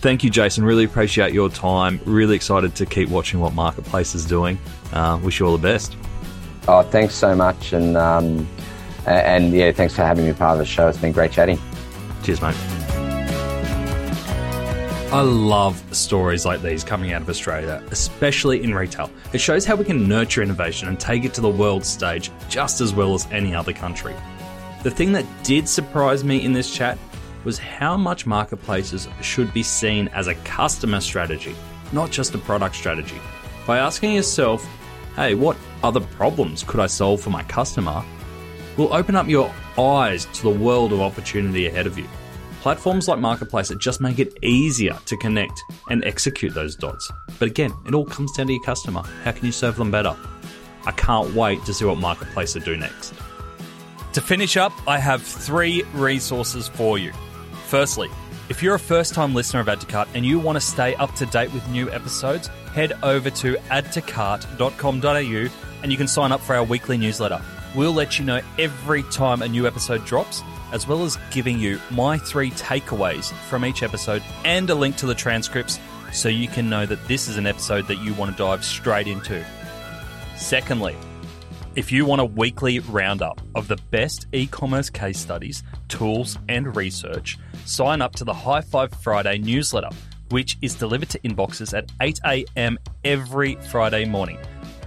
thank 0.00 0.24
you, 0.24 0.30
Jason. 0.30 0.64
Really 0.64 0.84
appreciate 0.84 1.32
your 1.32 1.48
time. 1.48 2.00
Really 2.04 2.36
excited 2.36 2.74
to 2.76 2.86
keep 2.86 3.08
watching 3.08 3.40
what 3.40 3.52
Marketplacer 3.52 4.16
is 4.16 4.24
doing. 4.24 4.58
Uh, 4.92 5.20
wish 5.22 5.40
you 5.40 5.46
all 5.46 5.56
the 5.56 5.62
best. 5.62 5.96
Oh, 6.68 6.82
thanks 6.82 7.14
so 7.14 7.34
much. 7.34 7.72
And, 7.72 7.96
um 7.96 8.48
and 9.06 9.52
yeah, 9.52 9.72
thanks 9.72 9.94
for 9.94 10.02
having 10.02 10.26
me 10.26 10.32
part 10.32 10.52
of 10.52 10.58
the 10.58 10.66
show. 10.66 10.88
It's 10.88 10.98
been 10.98 11.12
great 11.12 11.32
chatting. 11.32 11.58
Cheers, 12.22 12.42
mate. 12.42 12.54
I 15.12 15.22
love 15.22 15.82
stories 15.94 16.44
like 16.44 16.62
these 16.62 16.84
coming 16.84 17.12
out 17.12 17.22
of 17.22 17.28
Australia, 17.28 17.82
especially 17.90 18.62
in 18.62 18.72
retail. 18.72 19.10
It 19.32 19.40
shows 19.40 19.64
how 19.64 19.74
we 19.74 19.84
can 19.84 20.06
nurture 20.06 20.42
innovation 20.42 20.86
and 20.86 21.00
take 21.00 21.24
it 21.24 21.34
to 21.34 21.40
the 21.40 21.48
world 21.48 21.84
stage 21.84 22.30
just 22.48 22.80
as 22.80 22.94
well 22.94 23.14
as 23.14 23.26
any 23.32 23.52
other 23.52 23.72
country. 23.72 24.14
The 24.84 24.90
thing 24.90 25.10
that 25.12 25.26
did 25.42 25.68
surprise 25.68 26.22
me 26.22 26.44
in 26.44 26.52
this 26.52 26.72
chat 26.72 26.96
was 27.44 27.58
how 27.58 27.96
much 27.96 28.26
marketplaces 28.26 29.08
should 29.20 29.52
be 29.52 29.62
seen 29.62 30.08
as 30.08 30.26
a 30.26 30.34
customer 30.36 31.00
strategy, 31.00 31.54
not 31.92 32.10
just 32.10 32.34
a 32.34 32.38
product 32.38 32.76
strategy. 32.76 33.20
By 33.66 33.78
asking 33.78 34.14
yourself, 34.14 34.66
hey, 35.16 35.34
what 35.34 35.56
other 35.82 36.00
problems 36.00 36.62
could 36.62 36.80
I 36.80 36.86
solve 36.86 37.20
for 37.20 37.30
my 37.30 37.42
customer? 37.44 38.04
will 38.80 38.92
open 38.94 39.14
up 39.14 39.28
your 39.28 39.52
eyes 39.78 40.24
to 40.26 40.42
the 40.42 40.50
world 40.50 40.92
of 40.92 41.00
opportunity 41.00 41.66
ahead 41.66 41.86
of 41.86 41.98
you. 41.98 42.06
Platforms 42.62 43.08
like 43.08 43.18
Marketplacer 43.18 43.78
just 43.78 44.00
make 44.00 44.18
it 44.18 44.32
easier 44.42 44.98
to 45.06 45.16
connect 45.18 45.62
and 45.88 46.04
execute 46.04 46.54
those 46.54 46.76
dots. 46.76 47.10
But 47.38 47.48
again, 47.48 47.72
it 47.86 47.94
all 47.94 48.04
comes 48.04 48.32
down 48.32 48.46
to 48.46 48.52
your 48.52 48.62
customer. 48.62 49.02
How 49.24 49.32
can 49.32 49.46
you 49.46 49.52
serve 49.52 49.76
them 49.76 49.90
better? 49.90 50.16
I 50.86 50.92
can't 50.92 51.34
wait 51.34 51.64
to 51.66 51.74
see 51.74 51.84
what 51.84 51.98
Marketplacer 51.98 52.56
will 52.56 52.62
do 52.62 52.76
next. 52.76 53.14
To 54.14 54.20
finish 54.20 54.56
up, 54.56 54.72
I 54.86 54.98
have 54.98 55.22
three 55.22 55.82
resources 55.94 56.68
for 56.68 56.98
you. 56.98 57.12
Firstly, 57.70 58.10
if 58.48 58.62
you're 58.64 58.74
a 58.74 58.80
first 58.80 59.14
time 59.14 59.32
listener 59.32 59.60
of 59.60 59.68
Add 59.68 59.80
to 59.82 59.86
Cart 59.86 60.08
and 60.14 60.26
you 60.26 60.40
want 60.40 60.56
to 60.56 60.60
stay 60.60 60.96
up 60.96 61.14
to 61.14 61.24
date 61.26 61.52
with 61.52 61.68
new 61.68 61.88
episodes, 61.88 62.48
head 62.74 62.94
over 63.04 63.30
to 63.30 63.54
addtocart.com.au 63.54 65.48
and 65.84 65.92
you 65.92 65.96
can 65.96 66.08
sign 66.08 66.32
up 66.32 66.40
for 66.40 66.56
our 66.56 66.64
weekly 66.64 66.96
newsletter. 66.96 67.40
We'll 67.76 67.92
let 67.92 68.18
you 68.18 68.24
know 68.24 68.40
every 68.58 69.04
time 69.04 69.42
a 69.42 69.48
new 69.48 69.68
episode 69.68 70.04
drops, 70.04 70.42
as 70.72 70.88
well 70.88 71.04
as 71.04 71.16
giving 71.30 71.60
you 71.60 71.78
my 71.92 72.18
three 72.18 72.50
takeaways 72.50 73.32
from 73.48 73.64
each 73.64 73.84
episode 73.84 74.24
and 74.44 74.68
a 74.68 74.74
link 74.74 74.96
to 74.96 75.06
the 75.06 75.14
transcripts 75.14 75.78
so 76.12 76.28
you 76.28 76.48
can 76.48 76.68
know 76.68 76.86
that 76.86 77.06
this 77.06 77.28
is 77.28 77.36
an 77.36 77.46
episode 77.46 77.86
that 77.86 78.00
you 78.00 78.14
want 78.14 78.32
to 78.32 78.36
dive 78.36 78.64
straight 78.64 79.06
into. 79.06 79.46
Secondly, 80.36 80.96
if 81.76 81.92
you 81.92 82.04
want 82.04 82.20
a 82.20 82.24
weekly 82.24 82.80
roundup 82.80 83.40
of 83.54 83.68
the 83.68 83.76
best 83.90 84.26
e 84.32 84.46
commerce 84.46 84.90
case 84.90 85.18
studies, 85.18 85.62
tools, 85.88 86.36
and 86.48 86.76
research, 86.76 87.38
sign 87.64 88.02
up 88.02 88.16
to 88.16 88.24
the 88.24 88.34
High 88.34 88.60
Five 88.60 88.92
Friday 88.94 89.38
newsletter, 89.38 89.90
which 90.30 90.58
is 90.62 90.74
delivered 90.74 91.10
to 91.10 91.20
inboxes 91.20 91.72
at 91.76 91.92
8 92.00 92.18
a.m. 92.26 92.76
every 93.04 93.54
Friday 93.70 94.04
morning. 94.04 94.38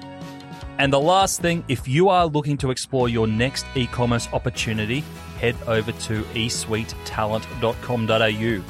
And 0.78 0.92
the 0.92 1.00
last 1.00 1.40
thing, 1.40 1.64
if 1.68 1.86
you 1.86 2.08
are 2.08 2.26
looking 2.26 2.56
to 2.58 2.70
explore 2.70 3.08
your 3.08 3.26
next 3.26 3.66
e 3.74 3.86
commerce 3.86 4.28
opportunity, 4.32 5.04
head 5.40 5.56
over 5.66 5.92
to 5.92 6.22
esuitetalent.com.au. 6.22 8.64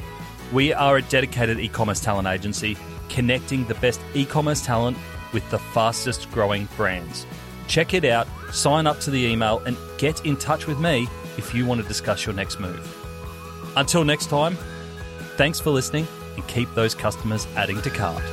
We 0.53 0.73
are 0.73 0.97
a 0.97 1.01
dedicated 1.01 1.59
e 1.59 1.67
commerce 1.67 2.01
talent 2.01 2.27
agency 2.27 2.77
connecting 3.09 3.65
the 3.65 3.73
best 3.75 4.01
e 4.13 4.25
commerce 4.25 4.65
talent 4.65 4.97
with 5.33 5.49
the 5.49 5.59
fastest 5.59 6.31
growing 6.31 6.67
brands. 6.75 7.25
Check 7.67 7.93
it 7.93 8.05
out, 8.05 8.27
sign 8.51 8.87
up 8.87 8.99
to 9.01 9.11
the 9.11 9.25
email, 9.25 9.59
and 9.65 9.77
get 9.97 10.25
in 10.25 10.37
touch 10.37 10.67
with 10.67 10.79
me 10.79 11.07
if 11.37 11.53
you 11.53 11.65
want 11.65 11.81
to 11.81 11.87
discuss 11.87 12.25
your 12.25 12.35
next 12.35 12.59
move. 12.59 13.01
Until 13.75 14.05
next 14.05 14.27
time, 14.27 14.57
thanks 15.35 15.59
for 15.59 15.71
listening 15.71 16.07
and 16.35 16.47
keep 16.47 16.73
those 16.73 16.95
customers 16.95 17.47
adding 17.55 17.81
to 17.81 17.89
cart. 17.89 18.23